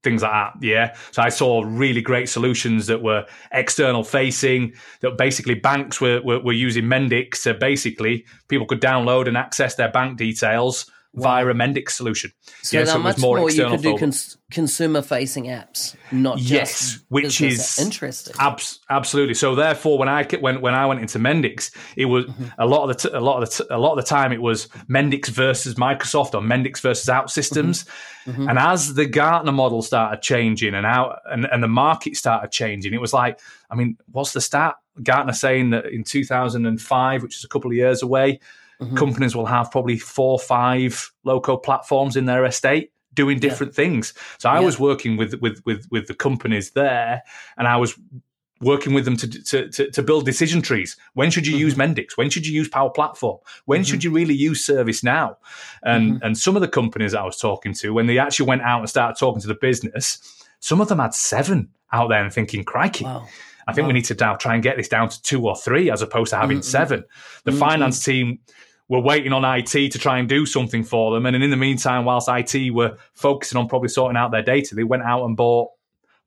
things 0.03 0.21
like 0.21 0.31
that. 0.31 0.53
Yeah. 0.61 0.95
So 1.11 1.23
I 1.23 1.29
saw 1.29 1.63
really 1.65 2.01
great 2.01 2.29
solutions 2.29 2.85
that 2.85 3.01
were 3.01 3.25
external 3.51 4.03
facing, 4.03 4.73
that 5.01 5.17
basically 5.17 5.55
banks 5.55 5.99
were, 5.99 6.21
were, 6.21 6.39
were 6.39 6.53
using 6.53 6.85
Mendix. 6.85 7.37
So 7.37 7.53
basically, 7.53 8.25
people 8.47 8.67
could 8.67 8.79
download 8.79 9.27
and 9.27 9.35
access 9.35 9.75
their 9.75 9.91
bank 9.91 10.17
details 10.17 10.89
via 11.15 11.47
a 11.47 11.53
Mendix 11.53 11.91
solution. 11.91 12.31
So, 12.61 12.79
yeah, 12.79 12.85
so 12.85 12.99
much 12.99 13.17
more, 13.17 13.37
more 13.37 13.49
you 13.49 13.67
could 13.67 13.81
do 13.81 13.97
cons- 13.97 14.37
consumer 14.51 15.01
facing 15.01 15.45
apps, 15.45 15.95
not 16.11 16.39
yes, 16.39 16.99
which 17.09 17.41
is 17.41 17.79
interesting. 17.79 18.35
Abs- 18.39 18.79
absolutely. 18.89 19.33
So 19.33 19.55
therefore, 19.55 19.97
when 19.97 20.09
I 20.09 20.23
when 20.39 20.61
when 20.61 20.73
I 20.73 20.85
went 20.85 21.01
into 21.01 21.19
Mendix, 21.19 21.71
it 21.95 22.05
was 22.05 22.25
mm-hmm. 22.25 22.45
a 22.57 22.65
lot 22.65 22.89
of 22.89 22.97
the 22.97 23.09
t- 23.09 23.15
a 23.15 23.19
lot 23.19 23.41
of 23.41 23.49
the 23.49 23.63
t- 23.63 23.69
a 23.69 23.77
lot 23.77 23.97
of 23.97 24.03
the 24.03 24.09
time 24.09 24.31
it 24.31 24.41
was 24.41 24.67
Mendix 24.89 25.29
versus 25.29 25.75
Microsoft 25.75 26.33
or 26.33 26.41
Mendix 26.41 26.81
versus 26.81 27.05
OutSystems. 27.07 27.85
Mm-hmm. 27.85 28.31
mm-hmm. 28.31 28.49
And 28.49 28.59
as 28.59 28.93
the 28.93 29.05
Gartner 29.05 29.51
model 29.51 29.81
started 29.81 30.21
changing 30.21 30.73
and 30.73 30.85
out 30.85 31.19
and, 31.25 31.45
and 31.45 31.63
the 31.63 31.67
market 31.67 32.15
started 32.17 32.51
changing, 32.51 32.93
it 32.93 33.01
was 33.01 33.13
like, 33.13 33.39
I 33.69 33.75
mean, 33.75 33.97
what's 34.11 34.33
the 34.33 34.41
stat? 34.41 34.75
Gartner 35.03 35.33
saying 35.33 35.71
that 35.71 35.87
in 35.87 36.03
2005, 36.03 37.23
which 37.23 37.37
is 37.37 37.43
a 37.43 37.47
couple 37.47 37.69
of 37.69 37.75
years 37.75 38.01
away, 38.01 38.39
mm-hmm. 38.81 38.95
companies 38.95 39.35
will 39.35 39.45
have 39.45 39.71
probably 39.71 39.97
four, 39.97 40.39
five 40.39 41.11
low 41.23 41.39
code 41.39 41.63
platforms 41.63 42.15
in 42.15 42.25
their 42.25 42.45
estate 42.45 42.91
doing 43.13 43.39
different 43.39 43.73
yeah. 43.73 43.83
things. 43.83 44.13
So 44.37 44.49
I 44.49 44.59
yeah. 44.59 44.65
was 44.65 44.79
working 44.79 45.17
with, 45.17 45.35
with 45.41 45.61
with 45.65 45.87
with 45.89 46.07
the 46.07 46.13
companies 46.13 46.71
there, 46.71 47.23
and 47.57 47.67
I 47.67 47.77
was 47.77 47.97
working 48.61 48.93
with 48.93 49.03
them 49.03 49.17
to, 49.17 49.27
to, 49.27 49.69
to, 49.69 49.91
to 49.91 50.01
build 50.01 50.25
decision 50.25 50.61
trees. 50.61 50.95
When 51.13 51.29
should 51.29 51.45
you 51.45 51.53
mm-hmm. 51.53 51.61
use 51.61 51.75
Mendix? 51.75 52.17
When 52.17 52.29
should 52.29 52.47
you 52.47 52.53
use 52.53 52.69
Power 52.69 52.89
Platform? 52.89 53.37
When 53.65 53.81
mm-hmm. 53.81 53.91
should 53.91 54.03
you 54.03 54.11
really 54.11 54.33
use 54.33 54.65
ServiceNow? 54.65 55.35
And 55.83 56.13
mm-hmm. 56.13 56.25
and 56.25 56.37
some 56.37 56.55
of 56.55 56.61
the 56.61 56.67
companies 56.67 57.13
I 57.13 57.23
was 57.23 57.37
talking 57.37 57.73
to, 57.75 57.93
when 57.93 58.07
they 58.07 58.17
actually 58.17 58.47
went 58.47 58.61
out 58.61 58.79
and 58.79 58.89
started 58.89 59.19
talking 59.19 59.41
to 59.41 59.47
the 59.47 59.55
business, 59.55 60.19
some 60.59 60.81
of 60.81 60.87
them 60.87 60.99
had 60.99 61.13
seven 61.13 61.69
out 61.91 62.09
there 62.09 62.23
and 62.23 62.33
thinking, 62.33 62.63
crikey. 62.63 63.05
Wow. 63.05 63.27
I 63.67 63.73
think 63.73 63.83
wow. 63.83 63.89
we 63.89 63.93
need 63.93 64.05
to 64.05 64.15
now 64.15 64.35
try 64.35 64.53
and 64.53 64.63
get 64.63 64.77
this 64.77 64.87
down 64.87 65.09
to 65.09 65.21
two 65.21 65.47
or 65.47 65.55
three 65.55 65.89
as 65.89 66.01
opposed 66.01 66.31
to 66.31 66.37
having 66.37 66.57
mm-hmm. 66.57 66.63
seven. 66.63 67.03
The 67.43 67.51
mm-hmm. 67.51 67.59
finance 67.59 68.03
team 68.03 68.39
were 68.87 68.99
waiting 68.99 69.33
on 69.33 69.43
IT 69.43 69.91
to 69.91 69.99
try 69.99 70.19
and 70.19 70.29
do 70.29 70.45
something 70.45 70.83
for 70.83 71.13
them. 71.13 71.25
And 71.25 71.43
in 71.43 71.49
the 71.49 71.57
meantime, 71.57 72.05
whilst 72.05 72.29
IT 72.29 72.71
were 72.71 72.97
focusing 73.13 73.57
on 73.57 73.67
probably 73.67 73.89
sorting 73.89 74.17
out 74.17 74.31
their 74.31 74.43
data, 74.43 74.75
they 74.75 74.83
went 74.83 75.03
out 75.03 75.25
and 75.25 75.35
bought 75.35 75.71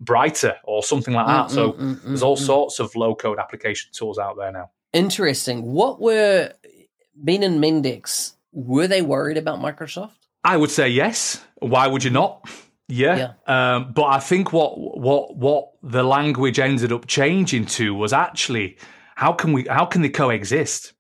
Bryter 0.03 0.57
or 0.65 0.83
something 0.83 1.15
like 1.15 1.27
that. 1.27 1.47
Mm, 1.47 1.51
so 1.51 1.73
mm, 1.73 1.95
mm, 1.95 2.03
there's 2.03 2.23
all 2.23 2.37
mm, 2.37 2.41
sorts 2.41 2.81
of 2.81 2.95
low 2.97 3.15
code 3.15 3.39
application 3.39 3.91
tools 3.93 4.19
out 4.19 4.37
there 4.37 4.53
now. 4.53 4.71
Interesting. 4.93 5.63
What 5.63 6.01
were 6.01 6.53
being 7.23 7.43
in 7.43 7.61
Mendix, 7.61 8.33
were 8.53 8.87
they 8.87 9.03
worried 9.03 9.37
about 9.37 9.61
Microsoft? 9.61 10.13
I 10.45 10.57
would 10.57 10.71
say 10.71 10.89
yes. 10.89 11.45
Why 11.59 11.87
would 11.87 12.05
you 12.05 12.11
not? 12.11 12.49
Yeah. 12.89 13.33
yeah. 13.47 13.75
Um, 13.75 13.93
but 13.93 14.05
I 14.05 14.19
think 14.19 14.53
what 14.53 14.79
what 14.79 15.37
what 15.37 15.73
the 15.83 16.03
language 16.03 16.59
ended 16.59 16.93
up 16.93 17.07
changing 17.07 17.67
to 17.67 17.95
was 17.95 18.13
actually 18.13 18.79
how 19.15 19.33
can 19.33 19.53
we 19.53 19.67
how 19.69 19.85
can 19.85 20.03
they 20.03 20.09
coexist? 20.09 20.95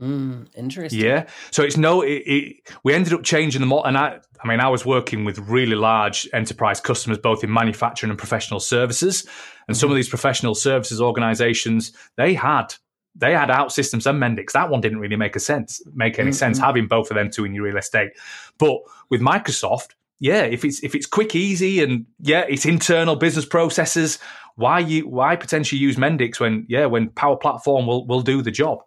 Mm, 0.00 0.46
interesting. 0.56 1.00
Yeah. 1.00 1.26
So 1.50 1.62
it's 1.62 1.76
no. 1.76 2.02
It, 2.02 2.22
it, 2.24 2.56
we 2.84 2.94
ended 2.94 3.12
up 3.12 3.24
changing 3.24 3.60
the 3.60 3.66
model, 3.66 3.86
and 3.86 3.98
I. 3.98 4.20
I 4.40 4.46
mean, 4.46 4.60
I 4.60 4.68
was 4.68 4.86
working 4.86 5.24
with 5.24 5.36
really 5.40 5.74
large 5.74 6.28
enterprise 6.32 6.80
customers, 6.80 7.18
both 7.18 7.42
in 7.42 7.52
manufacturing 7.52 8.10
and 8.10 8.18
professional 8.18 8.60
services. 8.60 9.24
And 9.24 9.32
mm-hmm. 9.32 9.74
some 9.74 9.90
of 9.90 9.96
these 9.96 10.08
professional 10.08 10.54
services 10.54 11.00
organizations, 11.00 11.92
they 12.16 12.34
had 12.34 12.72
they 13.16 13.32
had 13.32 13.48
OutSystems 13.48 14.06
and 14.06 14.22
Mendix. 14.22 14.52
That 14.52 14.70
one 14.70 14.80
didn't 14.80 15.00
really 15.00 15.16
make 15.16 15.34
a 15.34 15.40
sense, 15.40 15.82
make 15.92 16.20
any 16.20 16.30
mm-hmm. 16.30 16.36
sense 16.36 16.58
having 16.58 16.86
both 16.86 17.10
of 17.10 17.16
them 17.16 17.30
two 17.30 17.44
in 17.44 17.52
your 17.52 17.64
real 17.64 17.76
estate. 17.76 18.10
But 18.58 18.78
with 19.10 19.20
Microsoft, 19.20 19.94
yeah, 20.20 20.42
if 20.42 20.64
it's 20.64 20.82
if 20.82 20.94
it's 20.94 21.06
quick, 21.06 21.34
easy, 21.34 21.82
and 21.82 22.06
yeah, 22.20 22.44
it's 22.48 22.66
internal 22.66 23.16
business 23.16 23.46
processes. 23.46 24.18
Why 24.56 24.80
you 24.80 25.06
why 25.06 25.36
potentially 25.36 25.80
use 25.80 25.96
Mendix 25.96 26.40
when 26.40 26.66
yeah 26.68 26.86
when 26.86 27.10
Power 27.10 27.36
Platform 27.36 27.86
will 27.86 28.06
will 28.06 28.22
do 28.22 28.42
the 28.42 28.50
job? 28.50 28.82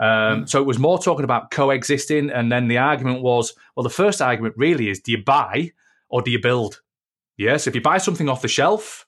Um, 0.00 0.42
mm. 0.42 0.48
So 0.48 0.60
it 0.60 0.66
was 0.66 0.78
more 0.78 0.98
talking 0.98 1.24
about 1.24 1.50
coexisting. 1.50 2.30
And 2.30 2.50
then 2.50 2.68
the 2.68 2.78
argument 2.78 3.22
was 3.22 3.54
well, 3.76 3.84
the 3.84 3.90
first 3.90 4.20
argument 4.20 4.54
really 4.56 4.88
is 4.88 5.00
do 5.00 5.12
you 5.12 5.22
buy 5.22 5.72
or 6.08 6.22
do 6.22 6.30
you 6.30 6.40
build? 6.40 6.82
Yes, 7.36 7.66
if 7.66 7.74
you 7.74 7.80
buy 7.80 7.98
something 7.98 8.28
off 8.28 8.42
the 8.42 8.48
shelf, 8.48 9.06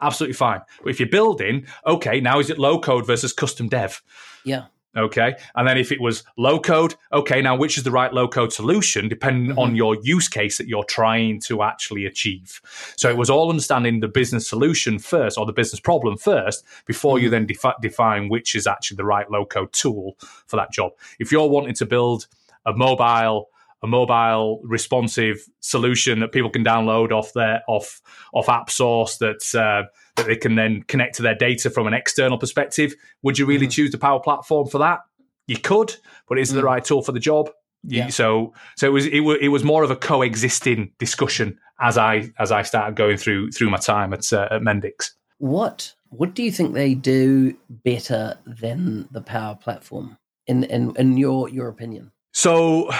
absolutely 0.00 0.34
fine. 0.34 0.60
But 0.82 0.90
if 0.90 1.00
you're 1.00 1.08
building, 1.08 1.66
okay, 1.86 2.20
now 2.20 2.38
is 2.38 2.50
it 2.50 2.58
low 2.58 2.78
code 2.78 3.06
versus 3.06 3.32
custom 3.32 3.68
dev? 3.68 4.02
Yeah. 4.44 4.66
Okay. 4.96 5.36
And 5.54 5.68
then 5.68 5.76
if 5.76 5.92
it 5.92 6.00
was 6.00 6.24
low 6.36 6.58
code, 6.58 6.94
okay, 7.12 7.42
now 7.42 7.54
which 7.56 7.76
is 7.76 7.84
the 7.84 7.90
right 7.90 8.12
low 8.12 8.26
code 8.28 8.52
solution 8.52 9.08
depending 9.08 9.50
mm-hmm. 9.50 9.58
on 9.58 9.76
your 9.76 9.96
use 10.02 10.28
case 10.28 10.58
that 10.58 10.68
you're 10.68 10.84
trying 10.84 11.40
to 11.40 11.62
actually 11.62 12.06
achieve? 12.06 12.60
So 12.96 13.10
it 13.10 13.16
was 13.16 13.28
all 13.28 13.50
understanding 13.50 14.00
the 14.00 14.08
business 14.08 14.48
solution 14.48 14.98
first 14.98 15.36
or 15.36 15.44
the 15.44 15.52
business 15.52 15.80
problem 15.80 16.16
first 16.16 16.64
before 16.86 17.16
mm-hmm. 17.16 17.24
you 17.24 17.30
then 17.30 17.46
defi- 17.46 17.76
define 17.82 18.28
which 18.28 18.54
is 18.54 18.66
actually 18.66 18.96
the 18.96 19.04
right 19.04 19.30
low 19.30 19.44
code 19.44 19.72
tool 19.72 20.16
for 20.46 20.56
that 20.56 20.72
job. 20.72 20.92
If 21.18 21.30
you're 21.30 21.48
wanting 21.48 21.74
to 21.74 21.86
build 21.86 22.26
a 22.64 22.72
mobile, 22.72 23.50
a 23.86 23.88
mobile 23.88 24.60
responsive 24.64 25.46
solution 25.60 26.20
that 26.20 26.32
people 26.32 26.50
can 26.50 26.64
download 26.64 27.12
off 27.12 27.32
their 27.32 27.62
off 27.68 28.02
off 28.34 28.48
app 28.48 28.68
source 28.68 29.18
that 29.18 29.54
uh, 29.54 29.88
that 30.16 30.26
they 30.26 30.36
can 30.36 30.56
then 30.56 30.82
connect 30.82 31.14
to 31.16 31.22
their 31.22 31.34
data 31.34 31.70
from 31.70 31.86
an 31.86 31.94
external 31.94 32.36
perspective. 32.36 32.94
Would 33.22 33.38
you 33.38 33.46
really 33.46 33.66
mm. 33.66 33.72
choose 33.72 33.92
the 33.92 33.98
Power 33.98 34.20
Platform 34.20 34.66
for 34.66 34.78
that? 34.78 35.00
You 35.46 35.58
could, 35.58 35.94
but 36.28 36.38
is 36.38 36.50
it 36.50 36.54
mm. 36.54 36.56
the 36.56 36.64
right 36.64 36.84
tool 36.84 37.02
for 37.02 37.12
the 37.12 37.20
job? 37.20 37.50
Yeah. 37.84 38.08
So 38.08 38.52
so 38.76 38.86
it 38.86 38.90
was 38.90 39.06
it 39.06 39.20
was 39.20 39.38
it 39.40 39.48
was 39.48 39.62
more 39.62 39.84
of 39.84 39.90
a 39.90 39.96
coexisting 39.96 40.92
discussion 40.98 41.58
as 41.80 41.96
I 41.96 42.32
as 42.38 42.50
I 42.50 42.62
started 42.62 42.96
going 42.96 43.16
through 43.16 43.52
through 43.52 43.70
my 43.70 43.78
time 43.78 44.12
at 44.12 44.32
uh, 44.32 44.48
at 44.50 44.62
Mendix. 44.62 45.12
What 45.38 45.94
what 46.08 46.34
do 46.34 46.42
you 46.42 46.50
think 46.50 46.74
they 46.74 46.94
do 46.94 47.56
better 47.68 48.38
than 48.46 49.08
the 49.12 49.20
Power 49.20 49.54
Platform 49.54 50.18
in 50.46 50.64
in, 50.64 50.96
in 50.96 51.16
your 51.16 51.48
your 51.48 51.68
opinion? 51.68 52.10
So 52.32 52.90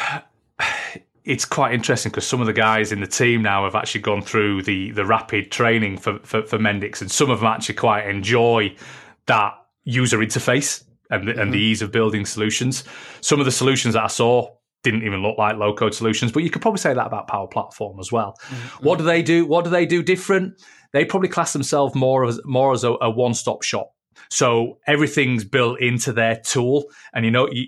it's 1.26 1.44
quite 1.44 1.74
interesting 1.74 2.10
because 2.10 2.26
some 2.26 2.40
of 2.40 2.46
the 2.46 2.52
guys 2.52 2.92
in 2.92 3.00
the 3.00 3.06
team 3.06 3.42
now 3.42 3.64
have 3.64 3.74
actually 3.74 4.00
gone 4.00 4.22
through 4.22 4.62
the 4.62 4.92
the 4.92 5.04
rapid 5.04 5.50
training 5.50 5.98
for, 5.98 6.18
for, 6.20 6.42
for 6.42 6.58
Mendix, 6.58 7.00
and 7.00 7.10
some 7.10 7.30
of 7.30 7.40
them 7.40 7.48
actually 7.48 7.74
quite 7.74 8.08
enjoy 8.08 8.74
that 9.26 9.54
user 9.84 10.18
interface 10.18 10.84
and 11.10 11.26
the, 11.26 11.32
mm-hmm. 11.32 11.40
and 11.40 11.52
the 11.52 11.56
mm-hmm. 11.56 11.64
ease 11.64 11.82
of 11.82 11.90
building 11.90 12.24
solutions. 12.24 12.84
Some 13.20 13.40
of 13.40 13.44
the 13.44 13.52
solutions 13.52 13.94
that 13.94 14.04
I 14.04 14.06
saw 14.06 14.54
didn't 14.84 15.02
even 15.02 15.20
look 15.20 15.36
like 15.36 15.56
low 15.56 15.74
code 15.74 15.94
solutions, 15.94 16.30
but 16.30 16.44
you 16.44 16.50
could 16.50 16.62
probably 16.62 16.78
say 16.78 16.94
that 16.94 17.06
about 17.06 17.26
Power 17.26 17.48
Platform 17.48 17.98
as 17.98 18.12
well. 18.12 18.36
Mm-hmm. 18.46 18.86
What 18.86 18.98
do 18.98 19.04
they 19.04 19.22
do? 19.22 19.44
What 19.44 19.64
do 19.64 19.70
they 19.70 19.84
do 19.84 20.02
different? 20.04 20.62
They 20.92 21.04
probably 21.04 21.28
class 21.28 21.52
themselves 21.52 21.96
more 21.96 22.24
as 22.24 22.40
more 22.44 22.72
as 22.72 22.84
a, 22.84 22.92
a 23.00 23.10
one 23.10 23.34
stop 23.34 23.64
shop. 23.64 23.90
So 24.30 24.78
everything's 24.86 25.44
built 25.44 25.80
into 25.80 26.12
their 26.12 26.36
tool, 26.36 26.84
and 27.12 27.24
you 27.24 27.30
know, 27.30 27.48
you, 27.50 27.66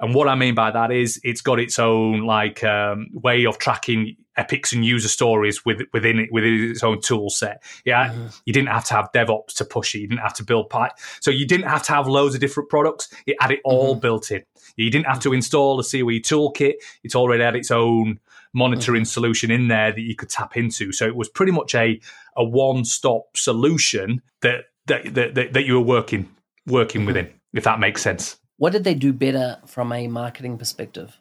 and 0.00 0.14
what 0.14 0.28
I 0.28 0.34
mean 0.34 0.54
by 0.54 0.70
that 0.70 0.90
is 0.90 1.20
it's 1.22 1.40
got 1.40 1.58
its 1.58 1.78
own 1.78 2.26
like 2.26 2.62
um, 2.64 3.08
way 3.12 3.46
of 3.46 3.58
tracking 3.58 4.16
epics 4.36 4.72
and 4.72 4.84
user 4.84 5.08
stories 5.08 5.64
with, 5.64 5.80
within 5.92 6.18
it 6.18 6.28
within 6.30 6.70
its 6.70 6.82
own 6.82 7.00
tool 7.00 7.30
set. 7.30 7.62
Yeah, 7.84 8.08
mm-hmm. 8.08 8.26
you 8.44 8.52
didn't 8.52 8.68
have 8.68 8.84
to 8.86 8.94
have 8.94 9.10
DevOps 9.12 9.54
to 9.54 9.64
push 9.64 9.94
it. 9.94 10.00
You 10.00 10.08
didn't 10.08 10.20
have 10.20 10.34
to 10.34 10.44
build 10.44 10.70
pipe, 10.70 10.92
so 11.20 11.30
you 11.30 11.46
didn't 11.46 11.68
have 11.68 11.82
to 11.84 11.92
have 11.92 12.06
loads 12.06 12.34
of 12.34 12.40
different 12.40 12.68
products. 12.68 13.12
It 13.26 13.36
had 13.40 13.50
it 13.50 13.60
all 13.64 13.92
mm-hmm. 13.92 14.00
built 14.00 14.30
in. 14.30 14.42
You 14.76 14.90
didn't 14.90 15.06
have 15.06 15.20
to 15.20 15.32
install 15.32 15.80
a 15.80 15.82
COE 15.82 16.20
toolkit. 16.20 16.74
It's 17.02 17.14
already 17.14 17.42
had 17.42 17.56
its 17.56 17.70
own 17.70 18.20
monitoring 18.52 19.02
mm-hmm. 19.02 19.06
solution 19.06 19.50
in 19.50 19.68
there 19.68 19.92
that 19.92 20.00
you 20.00 20.14
could 20.14 20.30
tap 20.30 20.56
into. 20.56 20.92
So 20.92 21.06
it 21.06 21.16
was 21.16 21.28
pretty 21.28 21.52
much 21.52 21.74
a 21.74 22.00
a 22.36 22.44
one 22.44 22.84
stop 22.84 23.36
solution 23.36 24.22
that 24.42 24.64
that, 24.86 25.14
that, 25.14 25.52
that 25.52 25.64
you 25.64 25.74
were 25.74 25.86
working 25.86 26.28
working 26.66 27.02
mm-hmm. 27.02 27.06
within, 27.06 27.30
if 27.52 27.64
that 27.64 27.78
makes 27.78 28.02
sense. 28.02 28.36
What 28.58 28.72
did 28.72 28.84
they 28.84 28.94
do 28.94 29.12
better 29.12 29.58
from 29.66 29.92
a 29.92 30.08
marketing 30.08 30.58
perspective? 30.58 31.16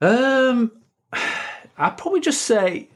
Um, 0.00 0.72
I'd 1.78 1.96
probably 1.96 2.20
just 2.20 2.42
say, 2.42 2.88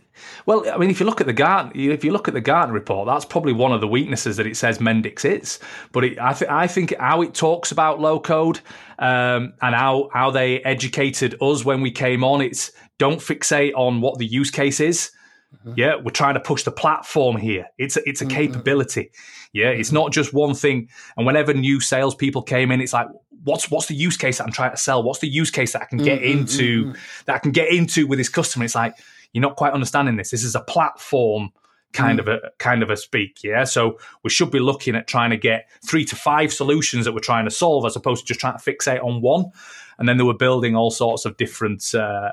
well, 0.46 0.64
I 0.70 0.76
mean, 0.78 0.90
if 0.90 1.00
you 1.00 1.06
look 1.06 1.20
at 1.20 1.26
the 1.26 1.32
Gartner, 1.32 1.72
if 1.74 2.04
you 2.04 2.12
look 2.12 2.28
at 2.28 2.34
the 2.34 2.40
Gartner 2.40 2.74
report, 2.74 3.06
that's 3.06 3.24
probably 3.24 3.52
one 3.52 3.72
of 3.72 3.80
the 3.80 3.88
weaknesses 3.88 4.36
that 4.36 4.46
it 4.46 4.56
says 4.56 4.78
Mendix 4.78 5.24
is. 5.24 5.58
But 5.92 6.04
it, 6.04 6.18
I, 6.18 6.32
th- 6.32 6.50
I 6.50 6.66
think 6.66 6.94
how 6.98 7.22
it 7.22 7.34
talks 7.34 7.72
about 7.72 8.00
low 8.00 8.20
code 8.20 8.60
um, 8.98 9.54
and 9.62 9.74
how 9.74 10.10
how 10.12 10.30
they 10.30 10.60
educated 10.60 11.36
us 11.40 11.64
when 11.64 11.80
we 11.80 11.90
came 11.90 12.24
on, 12.24 12.40
it's 12.40 12.72
don't 12.98 13.20
fixate 13.20 13.72
on 13.74 14.00
what 14.00 14.18
the 14.18 14.26
use 14.26 14.50
case 14.50 14.80
is. 14.80 15.10
Mm-hmm. 15.54 15.74
Yeah, 15.76 15.96
we're 15.96 16.10
trying 16.10 16.34
to 16.34 16.40
push 16.40 16.64
the 16.64 16.72
platform 16.72 17.36
here. 17.36 17.66
It's 17.78 17.96
a, 17.96 18.06
it's 18.08 18.20
a 18.20 18.26
mm-hmm. 18.26 18.36
capability. 18.36 19.10
Yeah, 19.52 19.68
it's 19.68 19.92
not 19.92 20.12
just 20.12 20.32
one 20.32 20.54
thing. 20.54 20.88
And 21.16 21.26
whenever 21.26 21.54
new 21.54 21.80
salespeople 21.80 22.42
came 22.42 22.70
in, 22.70 22.80
it's 22.80 22.92
like, 22.92 23.08
what's 23.44 23.70
what's 23.70 23.86
the 23.86 23.94
use 23.94 24.16
case 24.16 24.38
that 24.38 24.44
I'm 24.44 24.52
trying 24.52 24.72
to 24.72 24.76
sell? 24.76 25.02
What's 25.02 25.20
the 25.20 25.28
use 25.28 25.50
case 25.50 25.72
that 25.72 25.82
I 25.82 25.86
can 25.86 25.98
get 25.98 26.20
mm-hmm. 26.20 26.38
into 26.40 26.86
mm-hmm. 26.86 26.98
that 27.26 27.36
I 27.36 27.38
can 27.38 27.52
get 27.52 27.72
into 27.72 28.06
with 28.06 28.18
this 28.18 28.28
customer? 28.28 28.64
It's 28.64 28.74
like 28.74 28.96
you're 29.32 29.42
not 29.42 29.56
quite 29.56 29.72
understanding 29.72 30.16
this. 30.16 30.30
This 30.30 30.44
is 30.44 30.54
a 30.54 30.60
platform 30.60 31.50
kind 31.94 32.18
mm. 32.18 32.22
of 32.22 32.28
a 32.28 32.50
kind 32.58 32.82
of 32.82 32.90
a 32.90 32.96
speak 32.98 33.42
yeah 33.42 33.64
so 33.64 33.98
we 34.22 34.28
should 34.28 34.50
be 34.50 34.58
looking 34.58 34.94
at 34.94 35.06
trying 35.06 35.30
to 35.30 35.38
get 35.38 35.70
three 35.82 36.04
to 36.04 36.14
five 36.14 36.52
solutions 36.52 37.06
that 37.06 37.14
we're 37.14 37.18
trying 37.18 37.46
to 37.46 37.50
solve 37.50 37.86
as 37.86 37.96
opposed 37.96 38.20
to 38.20 38.28
just 38.28 38.38
trying 38.38 38.54
to 38.54 38.62
fixate 38.62 39.02
on 39.02 39.22
one 39.22 39.50
and 39.98 40.06
then 40.06 40.18
they 40.18 40.22
were 40.22 40.36
building 40.36 40.76
all 40.76 40.90
sorts 40.90 41.24
of 41.24 41.36
different 41.38 41.94
uh, 41.94 42.30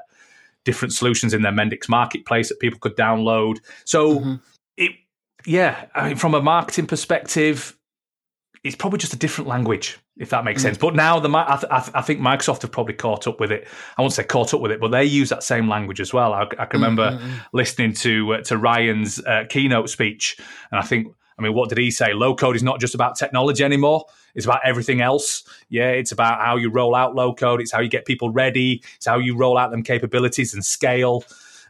different 0.66 0.93
solutions 0.93 1.34
in 1.34 1.41
their 1.43 1.51
Mendix 1.51 1.88
marketplace 1.88 2.49
that 2.49 2.59
people 2.59 2.80
could 2.80 2.97
download. 2.97 3.59
So 3.86 4.20
mm-hmm. 4.20 4.36
Yeah, 5.45 5.85
I 5.93 6.09
mean, 6.09 6.17
from 6.17 6.33
a 6.33 6.41
marketing 6.41 6.87
perspective, 6.87 7.77
it's 8.63 8.75
probably 8.75 8.97
just 8.97 9.13
a 9.13 9.17
different 9.17 9.47
language, 9.47 9.99
if 10.17 10.31
that 10.31 10.43
makes 10.43 10.61
mm-hmm. 10.61 10.69
sense. 10.69 10.77
But 10.77 10.95
now 10.95 11.19
the 11.19 11.29
I, 11.29 11.57
th- 11.57 11.91
I, 11.93 12.01
think 12.01 12.19
Microsoft 12.19 12.63
have 12.63 12.71
probably 12.71 12.95
caught 12.95 13.27
up 13.27 13.39
with 13.39 13.51
it. 13.51 13.67
I 13.97 14.01
won't 14.01 14.13
say 14.13 14.23
caught 14.23 14.53
up 14.53 14.61
with 14.61 14.71
it, 14.71 14.79
but 14.79 14.89
they 14.89 15.05
use 15.05 15.29
that 15.29 15.43
same 15.43 15.69
language 15.69 15.99
as 15.99 16.11
well. 16.11 16.33
I, 16.33 16.43
I 16.57 16.65
can 16.65 16.81
remember 16.81 17.11
mm-hmm. 17.11 17.35
listening 17.53 17.93
to 17.93 18.33
uh, 18.33 18.41
to 18.41 18.57
Ryan's 18.57 19.23
uh, 19.23 19.43
keynote 19.49 19.89
speech, 19.89 20.37
and 20.71 20.79
I 20.79 20.83
think 20.83 21.13
I 21.37 21.41
mean, 21.41 21.53
what 21.53 21.69
did 21.69 21.77
he 21.77 21.91
say? 21.91 22.13
Low 22.13 22.33
code 22.33 22.55
is 22.55 22.63
not 22.63 22.79
just 22.79 22.95
about 22.95 23.17
technology 23.17 23.63
anymore. 23.63 24.05
It's 24.35 24.45
about 24.45 24.61
everything 24.63 25.01
else. 25.01 25.43
Yeah, 25.69 25.89
it's 25.89 26.11
about 26.11 26.39
how 26.39 26.55
you 26.55 26.69
roll 26.69 26.95
out 26.95 27.13
low 27.13 27.33
code. 27.33 27.61
It's 27.61 27.71
how 27.71 27.81
you 27.81 27.89
get 27.89 28.05
people 28.05 28.29
ready. 28.29 28.81
It's 28.95 29.05
how 29.05 29.19
you 29.19 29.37
roll 29.37 29.57
out 29.57 29.71
them 29.71 29.83
capabilities 29.83 30.53
and 30.53 30.63
scale 30.63 31.23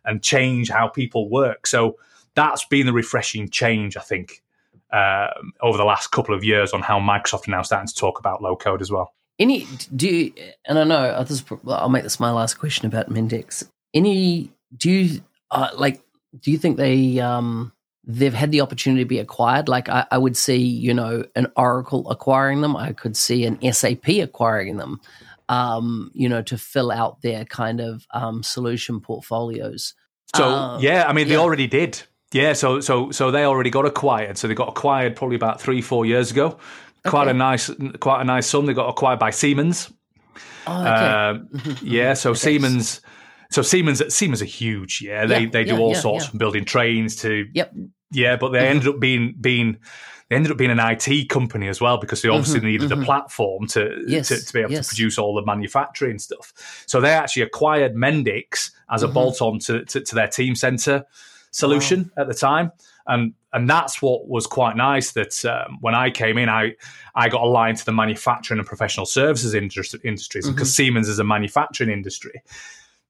and 0.06 0.22
change 0.22 0.70
how 0.70 0.88
people 0.88 1.30
work. 1.30 1.66
So 1.66 1.98
that's 2.36 2.66
been 2.66 2.86
the 2.86 2.94
refreshing 2.94 3.50
change, 3.50 3.98
I 3.98 4.02
think, 4.02 4.44
um, 4.92 5.54
over 5.62 5.78
the 5.78 5.86
last 5.86 6.12
couple 6.12 6.36
of 6.36 6.44
years 6.44 6.74
on 6.74 6.82
how 6.82 7.00
Microsoft 7.00 7.48
are 7.48 7.52
now 7.52 7.62
starting 7.62 7.88
to 7.88 7.96
talk 7.96 8.20
about 8.20 8.42
low 8.42 8.56
code 8.56 8.82
as 8.82 8.92
well. 8.92 9.14
Any 9.40 9.68
do 9.94 10.08
you, 10.08 10.34
and 10.66 10.80
I 10.80 10.84
know 10.86 11.26
I'll 11.68 11.90
make 11.90 12.04
this 12.04 12.20
my 12.20 12.32
last 12.32 12.56
question 12.56 12.86
about 12.86 13.10
Mendix. 13.10 13.68
Any 13.94 14.52
do 14.78 14.90
you 14.90 15.22
uh, 15.52 15.70
like? 15.76 16.02
Do 16.40 16.52
you 16.52 16.58
think 16.58 16.78
they 16.78 17.20
um, 17.20 17.74
they've 18.06 18.34
had 18.34 18.52
the 18.52 18.62
opportunity 18.62 19.04
to 19.04 19.08
be 19.08 19.20
acquired. 19.20 19.68
Like 19.68 19.90
I, 19.90 20.06
I, 20.12 20.18
would 20.18 20.38
see, 20.38 20.58
you 20.58 20.94
know, 20.94 21.26
an 21.36 21.48
Oracle 21.56 22.10
acquiring 22.10 22.62
them. 22.62 22.76
I 22.76 22.94
could 22.94 23.18
see 23.18 23.46
an 23.46 23.60
SAP 23.74 24.08
acquiring 24.08 24.78
them, 24.78 25.02
um, 25.50 26.12
you 26.14 26.30
know, 26.30 26.42
to 26.44 26.58
fill 26.58 26.92
out 26.92 27.22
their 27.22 27.46
kind 27.46 27.82
of 27.82 28.06
um, 28.14 28.44
solution 28.44 29.02
portfolios. 29.02 29.96
So 30.36 30.46
uh, 30.46 30.80
yeah, 30.80 31.06
I 31.08 31.14
mean, 31.14 31.28
they 31.28 31.38
already 31.38 31.68
did. 31.68 32.02
Yeah, 32.36 32.52
so 32.52 32.82
so 32.82 33.12
so 33.12 33.32
they 33.32 33.46
already 33.46 33.70
got 33.70 33.86
acquired. 33.86 34.38
So 34.38 34.50
they 34.50 34.56
got 34.56 34.68
acquired 34.68 35.16
probably 35.16 35.38
about 35.38 35.62
three 35.62 35.82
four 35.82 36.06
years 36.06 36.32
ago. 36.32 36.58
Quite 37.08 37.24
okay. 37.24 37.32
a 37.32 37.34
nice 37.34 37.72
quite 38.02 38.22
a 38.22 38.26
nice 38.26 38.48
sum. 38.48 38.66
They 38.66 38.74
got 38.74 38.90
acquired 38.90 39.20
by 39.20 39.30
Siemens. 39.30 39.90
Oh, 40.68 40.82
okay. 40.82 40.90
uh, 40.90 41.74
yeah, 41.82 42.14
so 42.14 42.32
okay. 42.32 42.40
Siemens 42.40 43.02
so 43.52 43.62
Siemens, 43.62 44.02
Siemens 44.14 44.42
are 44.42 44.46
huge. 44.46 45.02
Yeah, 45.02 45.26
they 45.26 45.42
yeah, 45.42 45.50
they 45.50 45.64
do 45.64 45.76
yeah, 45.76 45.80
all 45.80 45.94
yeah, 45.94 46.00
sorts 46.00 46.26
from 46.26 46.40
building 46.40 46.66
trains 46.66 47.16
to 47.18 47.46
yep. 47.54 47.74
Yeah, 48.12 48.36
but 48.36 48.50
they 48.50 48.60
mm-hmm. 48.60 48.68
ended 48.68 48.88
up 48.90 49.00
being 49.00 49.36
being 49.40 49.78
they 50.30 50.36
ended 50.36 50.52
up 50.52 50.58
being 50.58 50.72
an 50.72 50.80
IT 50.80 51.30
company 51.30 51.70
as 51.70 51.80
well 51.80 51.98
because 51.98 52.22
they 52.22 52.28
obviously 52.28 52.60
mm-hmm, 52.60 52.68
needed 52.68 52.90
mm-hmm. 52.90 53.04
a 53.04 53.06
platform 53.06 53.68
to, 53.68 54.04
yes, 54.08 54.28
to, 54.30 54.44
to 54.44 54.54
be 54.54 54.60
able 54.60 54.72
yes. 54.72 54.88
to 54.88 54.90
produce 54.90 55.20
all 55.20 55.36
the 55.36 55.46
manufacturing 55.46 56.18
stuff. 56.18 56.52
So 56.88 57.00
they 57.00 57.12
actually 57.12 57.44
acquired 57.44 57.94
Mendix 57.94 58.72
as 58.90 59.04
a 59.04 59.06
mm-hmm. 59.06 59.14
bolt 59.14 59.42
on 59.42 59.60
to, 59.60 59.86
to, 59.86 60.02
to, 60.02 60.16
their 60.16 60.28
Teamcenter 60.28 61.06
solution 61.56 62.12
wow. 62.16 62.24
at 62.24 62.28
the 62.28 62.34
time. 62.34 62.72
And 63.08 63.34
and 63.54 63.70
that's 63.70 64.02
what 64.02 64.28
was 64.28 64.48
quite 64.48 64.76
nice 64.76 65.14
that 65.14 65.46
um, 65.46 65.78
when 65.80 65.96
I 65.96 66.10
came 66.10 66.38
in, 66.38 66.50
I 66.50 66.74
I 67.16 67.30
got 67.30 67.42
aligned 67.42 67.78
to 67.78 67.86
the 67.86 67.94
manufacturing 67.94 68.60
and 68.60 68.68
professional 68.68 69.06
services 69.06 69.54
industry, 69.54 70.00
industries 70.04 70.50
because 70.50 70.70
mm-hmm. 70.70 70.84
Siemens 70.84 71.10
is 71.10 71.20
a 71.20 71.24
manufacturing 71.24 71.90
industry 71.90 72.42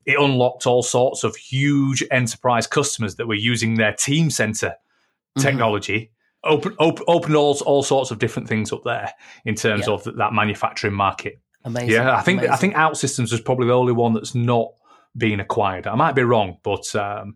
it 0.05 0.19
unlocked 0.19 0.67
all 0.67 0.83
sorts 0.83 1.23
of 1.23 1.35
huge 1.35 2.03
enterprise 2.11 2.67
customers 2.67 3.15
that 3.15 3.27
were 3.27 3.33
using 3.33 3.75
their 3.75 3.93
Teamcenter 3.93 4.71
mm-hmm. 4.71 5.41
technology. 5.41 6.11
Open, 6.43 6.75
open, 6.77 7.03
opened 7.07 7.35
all, 7.35 7.57
all 7.65 7.81
sorts 7.81 8.11
of 8.11 8.19
different 8.19 8.47
things 8.47 8.71
up 8.71 8.83
there 8.83 9.11
in 9.45 9.55
terms 9.55 9.87
yeah. 9.87 9.93
of 9.95 10.03
that 10.03 10.31
manufacturing 10.31 10.93
market. 10.93 11.39
Amazing. 11.63 11.89
Yeah, 11.89 12.15
I 12.15 12.21
think 12.21 12.39
Amazing. 12.39 12.53
I 12.53 12.55
think 12.57 12.75
OutSystems 12.75 13.33
is 13.33 13.41
probably 13.41 13.67
the 13.67 13.73
only 13.73 13.93
one 13.93 14.13
that's 14.13 14.35
not 14.35 14.71
being 15.17 15.39
acquired. 15.39 15.87
I 15.87 15.95
might 15.95 16.13
be 16.13 16.21
wrong, 16.21 16.57
but 16.61 16.95
um, 16.95 17.35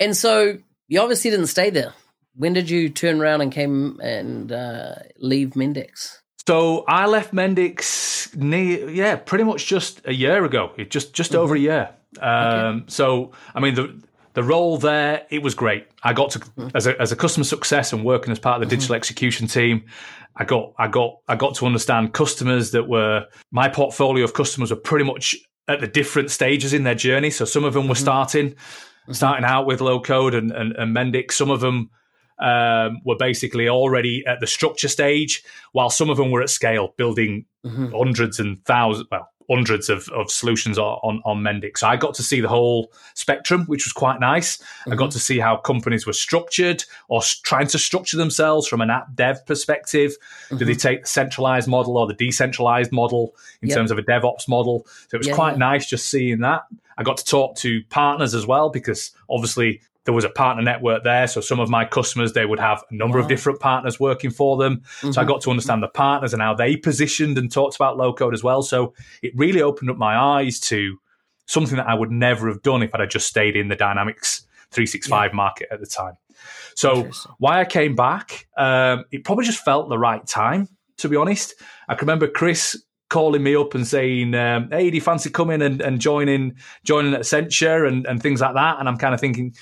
and 0.00 0.16
so 0.16 0.58
you 0.88 1.00
obviously 1.00 1.30
didn't 1.30 1.46
stay 1.46 1.70
there. 1.70 1.92
When 2.34 2.52
did 2.52 2.70
you 2.70 2.88
turn 2.88 3.20
around 3.20 3.42
and 3.42 3.52
came 3.52 4.00
and 4.00 4.50
uh, 4.50 4.94
leave 5.18 5.50
Mendix? 5.50 6.18
So 6.46 6.84
I 6.88 7.06
left 7.06 7.32
Mendix, 7.32 8.34
near, 8.34 8.88
yeah, 8.90 9.16
pretty 9.16 9.44
much 9.44 9.66
just 9.66 10.00
a 10.06 10.14
year 10.14 10.44
ago. 10.44 10.72
Just 10.88 11.12
just 11.12 11.32
mm-hmm. 11.32 11.40
over 11.40 11.54
a 11.54 11.58
year. 11.58 11.90
Um, 12.20 12.78
okay. 12.78 12.84
So 12.88 13.32
I 13.54 13.60
mean 13.60 13.74
the 13.74 14.02
the 14.34 14.42
role 14.42 14.78
there 14.78 15.26
it 15.30 15.42
was 15.42 15.54
great. 15.54 15.86
I 16.02 16.12
got 16.12 16.30
to 16.30 16.40
mm-hmm. 16.40 16.68
as 16.74 16.86
a 16.86 17.00
as 17.00 17.12
a 17.12 17.16
customer 17.16 17.44
success 17.44 17.92
and 17.92 18.04
working 18.04 18.32
as 18.32 18.38
part 18.38 18.56
of 18.56 18.60
the 18.60 18.66
mm-hmm. 18.66 18.80
digital 18.80 18.96
execution 18.96 19.46
team. 19.46 19.84
I 20.36 20.44
got 20.44 20.72
I 20.78 20.88
got 20.88 21.18
I 21.28 21.36
got 21.36 21.54
to 21.56 21.66
understand 21.66 22.14
customers 22.14 22.70
that 22.70 22.88
were 22.88 23.26
my 23.50 23.68
portfolio 23.68 24.24
of 24.24 24.32
customers 24.32 24.70
were 24.70 24.80
pretty 24.80 25.04
much 25.04 25.36
at 25.68 25.80
the 25.80 25.86
different 25.86 26.30
stages 26.30 26.72
in 26.72 26.84
their 26.84 26.94
journey. 26.94 27.30
So 27.30 27.44
some 27.44 27.64
of 27.64 27.74
them 27.74 27.86
were 27.86 27.94
mm-hmm. 27.94 28.02
starting 28.02 28.48
mm-hmm. 28.50 28.89
Starting 29.12 29.44
out 29.44 29.66
with 29.66 29.80
low 29.80 30.00
code 30.00 30.34
and, 30.34 30.50
and, 30.52 30.72
and 30.72 30.96
Mendix. 30.96 31.32
Some 31.32 31.50
of 31.50 31.60
them 31.60 31.90
um, 32.38 33.00
were 33.04 33.16
basically 33.16 33.68
already 33.68 34.24
at 34.26 34.40
the 34.40 34.46
structure 34.46 34.88
stage, 34.88 35.42
while 35.72 35.90
some 35.90 36.10
of 36.10 36.16
them 36.16 36.30
were 36.30 36.42
at 36.42 36.50
scale, 36.50 36.94
building 36.96 37.44
mm-hmm. 37.64 37.92
hundreds 37.92 38.40
and 38.40 38.64
thousands, 38.64 39.08
well, 39.10 39.28
hundreds 39.50 39.88
of, 39.90 40.08
of 40.10 40.30
solutions 40.30 40.78
on, 40.78 41.20
on 41.24 41.42
Mendix. 41.42 41.78
So 41.78 41.88
I 41.88 41.96
got 41.96 42.14
to 42.14 42.22
see 42.22 42.40
the 42.40 42.48
whole 42.48 42.92
spectrum, 43.14 43.64
which 43.66 43.84
was 43.84 43.92
quite 43.92 44.20
nice. 44.20 44.58
Mm-hmm. 44.58 44.92
I 44.92 44.94
got 44.94 45.06
mm-hmm. 45.06 45.10
to 45.10 45.18
see 45.18 45.38
how 45.40 45.56
companies 45.56 46.06
were 46.06 46.12
structured 46.12 46.84
or 47.08 47.20
trying 47.42 47.66
to 47.66 47.78
structure 47.78 48.16
themselves 48.16 48.68
from 48.68 48.80
an 48.80 48.90
app 48.90 49.12
dev 49.14 49.44
perspective. 49.46 50.12
Mm-hmm. 50.12 50.56
Do 50.58 50.64
they 50.64 50.74
take 50.74 51.02
the 51.02 51.08
centralized 51.08 51.66
model 51.66 51.98
or 51.98 52.06
the 52.06 52.14
decentralized 52.14 52.92
model 52.92 53.34
in 53.60 53.68
yep. 53.68 53.76
terms 53.76 53.90
of 53.90 53.98
a 53.98 54.02
DevOps 54.02 54.46
model? 54.46 54.86
So 55.08 55.16
it 55.16 55.18
was 55.18 55.26
yeah, 55.26 55.34
quite 55.34 55.52
yeah. 55.52 55.58
nice 55.58 55.86
just 55.86 56.08
seeing 56.08 56.38
that. 56.40 56.62
I 57.00 57.02
got 57.02 57.16
to 57.16 57.24
talk 57.24 57.56
to 57.56 57.82
partners 57.88 58.34
as 58.34 58.46
well 58.46 58.68
because 58.68 59.12
obviously 59.30 59.80
there 60.04 60.12
was 60.12 60.24
a 60.24 60.28
partner 60.28 60.62
network 60.62 61.02
there. 61.02 61.26
So 61.26 61.40
some 61.40 61.58
of 61.58 61.70
my 61.70 61.86
customers, 61.86 62.34
they 62.34 62.44
would 62.44 62.60
have 62.60 62.84
a 62.90 62.94
number 62.94 63.16
wow. 63.16 63.22
of 63.24 63.28
different 63.28 63.58
partners 63.58 63.98
working 63.98 64.30
for 64.30 64.58
them. 64.58 64.76
Mm-hmm. 64.76 65.12
So 65.12 65.20
I 65.20 65.24
mm-hmm. 65.24 65.32
got 65.32 65.40
to 65.42 65.50
understand 65.50 65.82
the 65.82 65.88
partners 65.88 66.34
and 66.34 66.42
how 66.42 66.52
they 66.52 66.76
positioned 66.76 67.38
and 67.38 67.50
talked 67.50 67.74
about 67.74 67.96
low 67.96 68.12
code 68.12 68.34
as 68.34 68.44
well. 68.44 68.62
So 68.62 68.92
it 69.22 69.32
really 69.34 69.62
opened 69.62 69.88
up 69.88 69.96
my 69.96 70.14
eyes 70.14 70.60
to 70.60 70.98
something 71.46 71.78
that 71.78 71.88
I 71.88 71.94
would 71.94 72.10
never 72.10 72.48
have 72.48 72.60
done 72.60 72.82
if 72.82 72.94
I'd 72.94 73.10
just 73.10 73.26
stayed 73.26 73.56
in 73.56 73.68
the 73.68 73.76
Dynamics 73.76 74.42
365 74.72 75.30
yeah. 75.30 75.34
market 75.34 75.68
at 75.70 75.80
the 75.80 75.86
time. 75.86 76.18
So 76.74 77.10
why 77.38 77.60
I 77.60 77.64
came 77.64 77.94
back, 77.94 78.46
um, 78.58 79.06
it 79.10 79.24
probably 79.24 79.46
just 79.46 79.64
felt 79.64 79.88
the 79.88 79.98
right 79.98 80.26
time, 80.26 80.68
to 80.98 81.08
be 81.08 81.16
honest. 81.16 81.54
I 81.88 81.94
can 81.94 82.06
remember 82.06 82.28
Chris 82.28 82.76
calling 83.10 83.42
me 83.42 83.54
up 83.54 83.74
and 83.74 83.86
saying, 83.86 84.34
um, 84.34 84.70
"Hey, 84.70 84.88
do 84.88 84.94
you 84.94 85.02
fancy 85.02 85.28
coming 85.28 85.60
and, 85.60 85.82
and 85.82 86.00
joining 86.00 86.56
joining 86.84 87.12
at 87.12 87.20
Accenture 87.20 87.86
and, 87.86 88.06
and 88.06 88.22
things 88.22 88.40
like 88.40 88.54
that?" 88.54 88.80
And 88.80 88.88
I'm 88.88 88.96
kind 88.96 89.12
of 89.12 89.20
thinking, 89.20 89.54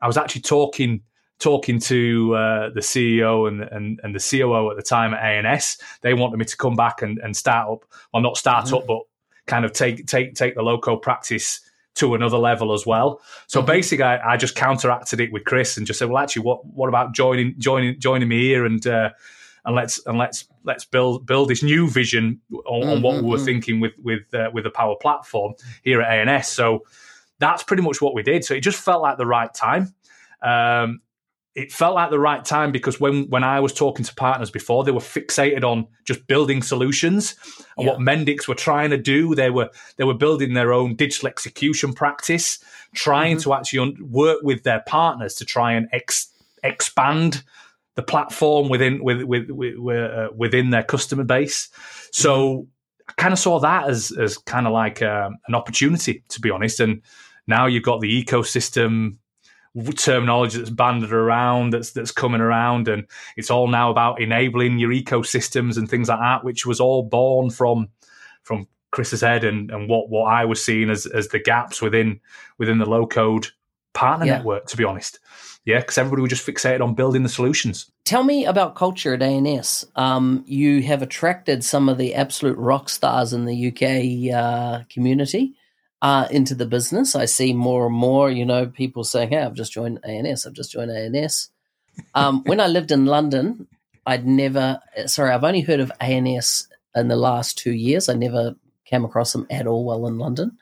I 0.00 0.06
was 0.06 0.16
actually 0.16 0.42
talking 0.42 1.02
talking 1.38 1.78
to 1.78 2.34
uh, 2.34 2.70
the 2.70 2.80
CEO 2.80 3.48
and, 3.48 3.62
and, 3.62 4.00
and 4.02 4.14
the 4.14 4.18
COO 4.18 4.70
at 4.70 4.76
the 4.76 4.82
time 4.82 5.12
at 5.12 5.22
ANS. 5.22 5.78
They 6.00 6.14
wanted 6.14 6.38
me 6.38 6.44
to 6.46 6.56
come 6.56 6.76
back 6.76 7.02
and, 7.02 7.18
and 7.18 7.36
start 7.36 7.68
up, 7.68 7.84
well, 8.12 8.22
not 8.22 8.36
start 8.36 8.66
mm-hmm. 8.66 8.76
up, 8.76 8.86
but 8.86 9.00
kind 9.46 9.64
of 9.64 9.72
take 9.72 10.06
take 10.06 10.34
take 10.34 10.54
the 10.54 10.62
low 10.62 10.78
code 10.78 11.02
practice 11.02 11.60
to 11.96 12.14
another 12.14 12.38
level 12.38 12.72
as 12.72 12.86
well. 12.86 13.20
So 13.46 13.60
mm-hmm. 13.60 13.66
basically, 13.66 14.04
I, 14.04 14.32
I, 14.32 14.36
just 14.36 14.54
counteracted 14.54 15.20
it 15.20 15.32
with 15.32 15.44
Chris 15.44 15.76
and 15.76 15.86
just 15.86 15.98
said, 15.98 16.08
"Well, 16.08 16.22
actually, 16.22 16.42
what 16.42 16.64
what 16.66 16.88
about 16.88 17.12
joining 17.12 17.54
joining 17.58 17.98
joining 18.00 18.28
me 18.28 18.40
here 18.40 18.64
and 18.64 18.86
uh, 18.86 19.10
and 19.64 19.74
let's 19.74 20.04
and 20.06 20.18
let's 20.18 20.46
let's 20.64 20.84
build 20.84 21.26
build 21.26 21.48
this 21.48 21.62
new 21.62 21.88
vision 21.88 22.40
on, 22.52 22.82
mm-hmm. 22.82 22.90
on 22.90 23.02
what 23.02 23.22
we 23.22 23.28
were 23.28 23.36
mm-hmm. 23.36 23.44
thinking 23.44 23.80
with 23.80 23.92
with 24.02 24.32
uh, 24.34 24.50
with 24.52 24.64
the 24.64 24.70
Power 24.70 24.96
Platform 25.00 25.54
here 25.82 26.00
at 26.00 26.28
ANS." 26.28 26.48
So 26.48 26.84
that's 27.38 27.62
pretty 27.62 27.82
much 27.82 28.00
what 28.00 28.14
we 28.14 28.22
did. 28.22 28.44
So 28.44 28.54
it 28.54 28.60
just 28.60 28.78
felt 28.78 29.02
like 29.02 29.18
the 29.18 29.26
right 29.26 29.52
time. 29.52 29.94
Um, 30.42 31.00
it 31.54 31.70
felt 31.70 31.94
like 31.94 32.10
the 32.10 32.18
right 32.18 32.44
time 32.44 32.72
because 32.72 32.98
when 32.98 33.28
when 33.30 33.44
I 33.44 33.60
was 33.60 33.72
talking 33.72 34.04
to 34.04 34.14
partners 34.14 34.50
before, 34.50 34.82
they 34.82 34.90
were 34.90 35.00
fixated 35.00 35.62
on 35.62 35.86
just 36.04 36.26
building 36.26 36.62
solutions 36.62 37.36
and 37.76 37.86
yeah. 37.86 37.92
what 37.92 38.00
Mendix 38.00 38.48
were 38.48 38.56
trying 38.56 38.90
to 38.90 38.98
do. 38.98 39.34
They 39.34 39.50
were 39.50 39.70
they 39.96 40.04
were 40.04 40.14
building 40.14 40.54
their 40.54 40.72
own 40.72 40.96
digital 40.96 41.28
execution 41.28 41.92
practice, 41.92 42.58
trying 42.94 43.36
mm-hmm. 43.36 43.50
to 43.50 43.54
actually 43.54 43.78
un- 43.78 44.10
work 44.10 44.40
with 44.42 44.64
their 44.64 44.82
partners 44.86 45.34
to 45.36 45.44
try 45.44 45.72
and 45.72 45.88
ex- 45.92 46.28
expand 46.64 47.44
the 47.94 48.02
platform 48.02 48.68
within 48.68 49.02
with, 49.02 49.22
with, 49.22 49.50
with 49.50 49.78
uh, 49.78 50.28
within 50.36 50.70
their 50.70 50.84
customer 50.84 51.24
base. 51.24 51.68
So. 52.12 52.68
I 53.06 53.12
kind 53.18 53.34
of 53.34 53.38
saw 53.38 53.60
that 53.60 53.86
as 53.86 54.12
as 54.12 54.38
kind 54.38 54.66
of 54.66 54.72
like 54.72 55.02
uh, 55.02 55.28
an 55.46 55.54
opportunity, 55.54 56.24
to 56.30 56.40
be 56.40 56.48
honest. 56.48 56.80
And 56.80 57.02
now 57.46 57.66
you've 57.66 57.82
got 57.82 58.00
the 58.00 58.24
ecosystem 58.24 59.18
terminology 59.96 60.58
that's 60.58 60.70
banded 60.70 61.12
around 61.12 61.72
that's 61.72 61.90
that's 61.90 62.12
coming 62.12 62.40
around 62.40 62.86
and 62.86 63.06
it's 63.36 63.50
all 63.50 63.66
now 63.66 63.90
about 63.90 64.20
enabling 64.20 64.78
your 64.78 64.90
ecosystems 64.90 65.76
and 65.76 65.88
things 65.90 66.08
like 66.08 66.20
that 66.20 66.44
which 66.44 66.64
was 66.64 66.78
all 66.78 67.02
born 67.02 67.50
from 67.50 67.88
from 68.44 68.68
Chris's 68.92 69.22
head 69.22 69.42
and, 69.42 69.72
and 69.72 69.88
what 69.88 70.08
what 70.08 70.26
I 70.26 70.44
was 70.44 70.64
seeing 70.64 70.90
as 70.90 71.06
as 71.06 71.28
the 71.28 71.40
gaps 71.40 71.82
within 71.82 72.20
within 72.56 72.78
the 72.78 72.88
low 72.88 73.04
code 73.04 73.48
partner 73.94 74.26
yeah. 74.26 74.36
network 74.36 74.66
to 74.66 74.76
be 74.76 74.84
honest 74.84 75.18
yeah 75.64 75.80
because 75.80 75.98
everybody 75.98 76.22
was 76.22 76.30
just 76.30 76.46
fixated 76.46 76.80
on 76.80 76.94
building 76.94 77.22
the 77.22 77.28
solutions 77.28 77.90
tell 78.04 78.24
me 78.24 78.44
about 78.44 78.74
culture 78.74 79.14
at 79.14 79.22
ANS 79.22 79.86
um, 79.96 80.44
you 80.46 80.82
have 80.82 81.02
attracted 81.02 81.64
some 81.64 81.88
of 81.88 81.98
the 81.98 82.14
absolute 82.14 82.58
rock 82.58 82.88
stars 82.88 83.32
in 83.32 83.44
the 83.44 83.68
UK 83.68 84.34
uh, 84.34 84.84
community 84.88 85.54
uh, 86.04 86.28
into 86.30 86.54
the 86.54 86.66
business. 86.66 87.16
I 87.16 87.24
see 87.24 87.54
more 87.54 87.86
and 87.86 87.94
more, 87.94 88.30
you 88.30 88.44
know, 88.44 88.66
people 88.66 89.04
saying, 89.04 89.30
"Hey, 89.30 89.38
I've 89.38 89.54
just 89.54 89.72
joined 89.72 90.04
ANS. 90.04 90.44
I've 90.44 90.52
just 90.52 90.70
joined 90.70 90.90
ANS." 90.90 91.48
Um, 92.14 92.42
when 92.44 92.60
I 92.60 92.66
lived 92.66 92.92
in 92.92 93.06
London, 93.06 93.66
I'd 94.04 94.26
never. 94.26 94.80
Sorry, 95.06 95.30
I've 95.30 95.44
only 95.44 95.62
heard 95.62 95.80
of 95.80 95.90
ANS 96.00 96.68
in 96.94 97.08
the 97.08 97.16
last 97.16 97.56
two 97.56 97.72
years. 97.72 98.10
I 98.10 98.14
never 98.14 98.54
came 98.84 99.06
across 99.06 99.32
them 99.32 99.46
at 99.48 99.66
all 99.66 99.86
while 99.86 100.06
in 100.06 100.18
London. 100.18 100.58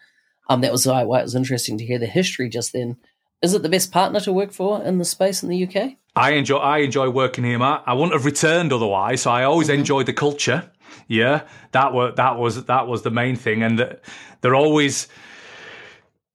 Um, 0.48 0.60
that 0.60 0.70
was 0.70 0.86
why 0.86 1.02
it 1.02 1.08
was 1.08 1.34
interesting 1.34 1.76
to 1.78 1.84
hear 1.84 1.98
the 1.98 2.06
history 2.06 2.48
just 2.48 2.72
then. 2.72 2.96
Is 3.42 3.54
it 3.54 3.62
the 3.62 3.68
best 3.68 3.90
partner 3.90 4.20
to 4.20 4.32
work 4.32 4.52
for 4.52 4.82
in 4.82 4.98
the 4.98 5.04
space 5.04 5.42
in 5.42 5.48
the 5.48 5.66
UK? 5.66 5.96
I 6.14 6.32
enjoy 6.32 6.58
I 6.58 6.78
enjoy 6.78 7.10
working 7.10 7.44
here, 7.44 7.58
Matt. 7.58 7.82
I 7.86 7.94
wouldn't 7.94 8.12
have 8.12 8.24
returned 8.24 8.72
otherwise. 8.72 9.22
So 9.22 9.30
I 9.30 9.44
always 9.44 9.68
mm-hmm. 9.68 9.80
enjoyed 9.80 10.06
the 10.06 10.12
culture. 10.12 10.70
Yeah, 11.08 11.42
that 11.72 11.92
was 11.92 12.14
that 12.16 12.38
was 12.38 12.64
that 12.64 12.86
was 12.86 13.02
the 13.02 13.10
main 13.10 13.36
thing, 13.36 13.62
and 13.62 13.78
the, 13.78 14.00
they're 14.40 14.54
always 14.54 15.08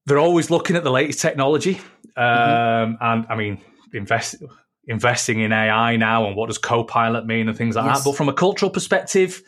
they're 0.06 0.18
always 0.18 0.50
looking 0.50 0.76
at 0.76 0.84
the 0.84 0.90
latest 0.90 1.20
technology. 1.20 1.74
Mm-hmm. 1.74 2.20
Um, 2.20 2.94
mm-hmm. 2.94 3.04
And 3.04 3.26
I 3.28 3.36
mean, 3.36 3.60
invest, 3.92 4.36
investing 4.86 5.40
in 5.40 5.52
AI 5.52 5.96
now 5.96 6.26
and 6.26 6.34
what 6.34 6.48
does 6.48 6.58
Copilot 6.58 7.26
mean 7.26 7.48
and 7.48 7.56
things 7.56 7.76
like 7.76 7.84
yes. 7.84 7.98
that. 7.98 8.10
But 8.10 8.16
from 8.16 8.28
a 8.28 8.32
cultural 8.32 8.70
perspective, 8.70 9.42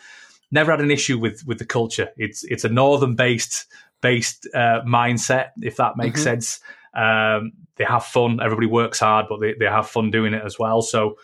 never 0.50 0.70
had 0.70 0.80
an 0.80 0.90
issue 0.90 1.18
with 1.18 1.44
with 1.46 1.58
the 1.58 1.66
culture. 1.66 2.10
It's 2.16 2.44
it's 2.44 2.64
a 2.64 2.68
northern 2.68 3.16
based 3.16 3.66
based 4.00 4.46
uh, 4.54 4.80
mindset, 4.86 5.50
if 5.60 5.76
that 5.76 5.96
makes 5.96 6.20
mm-hmm. 6.20 6.30
sense. 6.30 6.60
Um, 6.94 7.52
they 7.76 7.84
have 7.84 8.04
fun. 8.04 8.40
Everybody 8.42 8.66
works 8.66 9.00
hard, 9.00 9.26
but 9.28 9.40
they, 9.40 9.54
they 9.58 9.66
have 9.66 9.88
fun 9.88 10.10
doing 10.10 10.34
it 10.34 10.42
as 10.44 10.58
well. 10.58 10.82
So, 10.82 11.16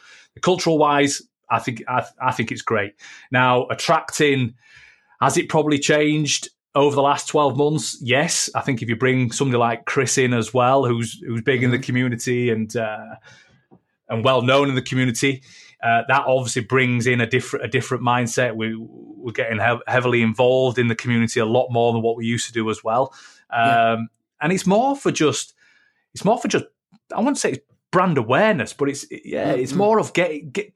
cultural 0.42 0.78
wise, 0.78 1.22
I 1.50 1.58
think 1.58 1.82
I, 1.88 2.04
I 2.20 2.32
think 2.32 2.52
it's 2.52 2.62
great. 2.62 2.94
Now, 3.30 3.66
attracting 3.66 4.54
has 5.20 5.36
it 5.36 5.48
probably 5.48 5.78
changed? 5.78 6.48
over 6.76 6.94
the 6.94 7.02
last 7.02 7.26
12 7.28 7.56
months, 7.56 7.98
yes. 8.02 8.50
I 8.54 8.60
think 8.60 8.82
if 8.82 8.88
you 8.90 8.96
bring 8.96 9.32
somebody 9.32 9.56
like 9.56 9.86
Chris 9.86 10.18
in 10.18 10.34
as 10.34 10.52
well, 10.52 10.84
who's 10.84 11.18
who's 11.26 11.40
big 11.40 11.62
in 11.64 11.70
the 11.70 11.78
mm-hmm. 11.78 11.84
community 11.84 12.50
and 12.50 12.76
uh, 12.76 13.16
and 14.10 14.22
well 14.22 14.42
known 14.42 14.68
in 14.68 14.74
the 14.74 14.82
community, 14.82 15.42
uh, 15.82 16.02
that 16.08 16.24
obviously 16.26 16.62
brings 16.62 17.06
in 17.06 17.22
a 17.22 17.26
different 17.26 17.64
a 17.64 17.68
different 17.68 18.04
mindset. 18.04 18.56
We 18.56 18.76
we're 18.76 19.32
getting 19.32 19.58
he- 19.58 19.90
heavily 19.90 20.20
involved 20.20 20.78
in 20.78 20.88
the 20.88 20.94
community 20.94 21.40
a 21.40 21.46
lot 21.46 21.68
more 21.70 21.94
than 21.94 22.02
what 22.02 22.16
we 22.16 22.26
used 22.26 22.46
to 22.46 22.52
do 22.52 22.68
as 22.68 22.84
well. 22.84 23.14
Um, 23.50 23.60
yeah. 23.60 23.96
And 24.42 24.52
it's 24.52 24.66
more 24.66 24.94
for 24.94 25.10
just 25.10 25.54
it's 26.16 26.24
more 26.24 26.38
for 26.38 26.48
just 26.48 26.64
I 27.14 27.18
wouldn't 27.18 27.36
say 27.36 27.52
it's 27.52 27.64
brand 27.92 28.16
awareness, 28.16 28.72
but 28.72 28.88
it's 28.88 29.04
yeah, 29.10 29.52
it's 29.52 29.72
mm-hmm. 29.72 29.78
more 29.78 30.00
of 30.00 30.14
getting 30.14 30.50
get 30.50 30.72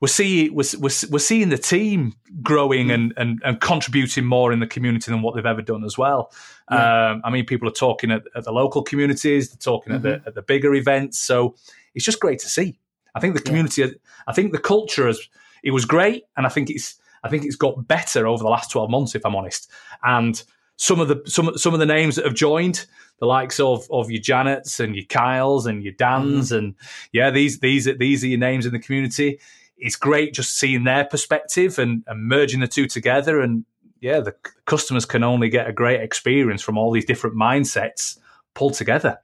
we're 0.00 0.08
seeing 0.08 0.54
we're, 0.54 0.64
we're, 0.78 0.90
we're 1.10 1.18
seeing 1.18 1.50
the 1.50 1.58
team 1.58 2.14
growing 2.42 2.86
mm. 2.86 2.94
and, 2.94 3.12
and, 3.18 3.42
and 3.44 3.60
contributing 3.60 4.24
more 4.24 4.50
in 4.50 4.60
the 4.60 4.66
community 4.66 5.10
than 5.10 5.20
what 5.20 5.34
they've 5.34 5.44
ever 5.44 5.60
done 5.60 5.84
as 5.84 5.98
well. 5.98 6.32
Yeah. 6.70 7.10
Um, 7.10 7.20
I 7.22 7.30
mean, 7.30 7.44
people 7.44 7.68
are 7.68 7.72
talking 7.72 8.10
at, 8.10 8.22
at, 8.34 8.44
the 8.44 8.52
local 8.52 8.82
communities, 8.82 9.50
they're 9.50 9.58
talking 9.58 9.92
mm-hmm. 9.92 10.06
at 10.06 10.10
the 10.10 10.18
mm-hmm. 10.20 10.28
at 10.28 10.34
the 10.34 10.42
bigger 10.42 10.74
events, 10.74 11.18
so 11.18 11.54
it's 11.94 12.04
just 12.04 12.20
great 12.20 12.38
to 12.38 12.48
see. 12.48 12.78
I 13.14 13.20
think 13.20 13.34
the 13.34 13.42
community, 13.42 13.82
yeah. 13.82 13.88
I 14.26 14.32
think 14.32 14.52
the 14.52 14.58
culture 14.58 15.06
has 15.06 15.20
it 15.62 15.72
was 15.72 15.84
great, 15.84 16.22
and 16.38 16.46
I 16.46 16.48
think 16.48 16.70
it's 16.70 16.98
I 17.22 17.28
think 17.28 17.44
it's 17.44 17.56
got 17.56 17.86
better 17.86 18.26
over 18.26 18.42
the 18.42 18.48
last 18.48 18.70
twelve 18.70 18.88
months, 18.88 19.14
if 19.14 19.26
I'm 19.26 19.36
honest. 19.36 19.70
And 20.02 20.42
some 20.78 21.00
of 21.00 21.08
the 21.08 21.22
some 21.26 21.56
some 21.58 21.74
of 21.74 21.80
the 21.80 21.86
names 21.86 22.16
that 22.16 22.24
have 22.24 22.34
joined, 22.34 22.86
the 23.20 23.26
likes 23.26 23.60
of 23.60 23.86
of 23.90 24.10
your 24.10 24.22
Janets 24.22 24.80
and 24.80 24.96
your 24.96 25.04
Kyles 25.04 25.66
and 25.66 25.84
your 25.84 25.92
Dans, 25.92 26.50
mm. 26.50 26.56
and 26.56 26.74
yeah, 27.12 27.30
these 27.30 27.60
these 27.60 27.84
these 27.98 28.24
are 28.24 28.28
your 28.28 28.38
names 28.38 28.64
in 28.64 28.72
the 28.72 28.78
community 28.78 29.38
it's 29.78 29.96
great 29.96 30.34
just 30.34 30.58
seeing 30.58 30.84
their 30.84 31.04
perspective 31.04 31.78
and, 31.78 32.02
and 32.06 32.28
merging 32.28 32.60
the 32.60 32.68
two 32.68 32.86
together. 32.86 33.40
And 33.40 33.64
yeah, 34.00 34.20
the 34.20 34.34
customers 34.66 35.04
can 35.04 35.22
only 35.22 35.48
get 35.48 35.68
a 35.68 35.72
great 35.72 36.00
experience 36.00 36.62
from 36.62 36.76
all 36.76 36.90
these 36.90 37.04
different 37.04 37.36
mindsets 37.36 38.18
pulled 38.54 38.74
together. 38.74 39.18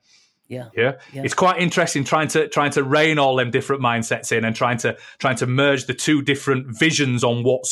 Yeah. 0.47 0.69
yeah. 0.77 0.93
yeah, 1.13 1.23
It's 1.25 1.35
quite 1.35 1.59
interesting 1.59 2.05
trying 2.05 2.29
to 2.29 2.49
trying 2.49 2.71
to 2.73 2.83
rein 2.83 3.19
all 3.19 3.37
them 3.37 3.51
different 3.51 3.83
mindsets 3.83 4.31
in 4.31 4.45
and 4.45 4.55
trying 4.55 4.79
to 4.79 4.97
trying 5.19 5.37
to 5.37 5.47
merge 5.47 5.87
the 5.87 5.95
two 5.95 6.23
different 6.23 6.79
visions 6.79 7.25
on 7.25 7.43
what 7.45 7.65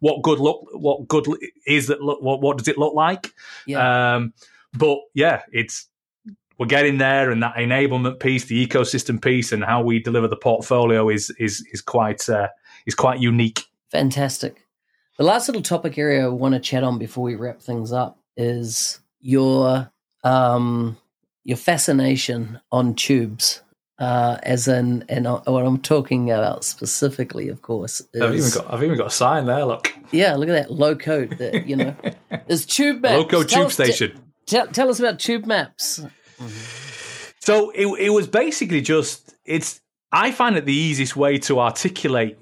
what 0.00 0.22
good 0.22 0.40
look 0.40 0.66
what 0.72 1.06
good 1.06 1.26
is 1.66 1.88
that 1.88 2.02
look 2.02 2.22
what 2.22 2.40
what 2.40 2.58
does 2.58 2.68
it 2.68 2.78
look 2.78 2.94
like. 2.94 3.32
Yeah. 3.66 4.14
Um, 4.14 4.32
but 4.72 4.98
yeah, 5.14 5.42
it's 5.52 5.86
we're 6.58 6.66
getting 6.66 6.98
there, 6.98 7.30
and 7.30 7.42
that 7.42 7.56
enablement 7.56 8.20
piece, 8.20 8.44
the 8.44 8.64
ecosystem 8.66 9.20
piece, 9.22 9.52
and 9.52 9.64
how 9.64 9.82
we 9.82 9.98
deliver 9.98 10.28
the 10.28 10.36
portfolio 10.36 11.08
is 11.08 11.30
is 11.38 11.66
is 11.72 11.80
quite 11.80 12.28
uh, 12.28 12.48
is 12.86 12.94
quite 12.94 13.20
unique. 13.20 13.64
Fantastic. 13.90 14.66
The 15.18 15.24
last 15.24 15.48
little 15.48 15.62
topic 15.62 15.98
area 15.98 16.24
I 16.24 16.28
want 16.28 16.54
to 16.54 16.60
chat 16.60 16.82
on 16.82 16.98
before 16.98 17.24
we 17.24 17.34
wrap 17.34 17.60
things 17.60 17.92
up 17.92 18.18
is 18.36 19.00
your 19.20 19.90
um, 20.24 20.96
your 21.44 21.56
fascination 21.56 22.60
on 22.72 22.94
tubes. 22.94 23.60
Uh, 23.96 24.38
as 24.42 24.66
in, 24.66 25.04
and 25.08 25.24
what 25.24 25.64
I'm 25.64 25.78
talking 25.78 26.28
about 26.32 26.64
specifically, 26.64 27.48
of 27.48 27.62
course, 27.62 28.02
is, 28.12 28.22
I've 28.22 28.34
even 28.34 28.50
got 28.50 28.74
I've 28.74 28.82
even 28.82 28.98
got 28.98 29.06
a 29.06 29.10
sign 29.10 29.46
there. 29.46 29.64
Look, 29.64 29.94
yeah, 30.10 30.34
look 30.34 30.48
at 30.48 30.52
that 30.52 30.72
low 30.72 30.96
code. 30.96 31.38
That 31.38 31.68
you 31.68 31.76
know, 31.76 31.94
is 32.48 32.66
tube 32.66 33.02
maps. 33.02 33.18
Loco 33.18 33.44
tube 33.44 33.70
station. 33.70 34.10
T- 34.10 34.18
tell, 34.46 34.66
tell 34.66 34.88
us 34.90 34.98
about 34.98 35.20
tube 35.20 35.46
maps. 35.46 36.04
So 37.38 37.70
it 37.70 37.86
it 38.00 38.10
was 38.10 38.26
basically 38.26 38.80
just 38.80 39.36
it's. 39.44 39.80
I 40.10 40.32
find 40.32 40.56
it 40.56 40.64
the 40.64 40.74
easiest 40.74 41.14
way 41.14 41.38
to 41.38 41.60
articulate 41.60 42.36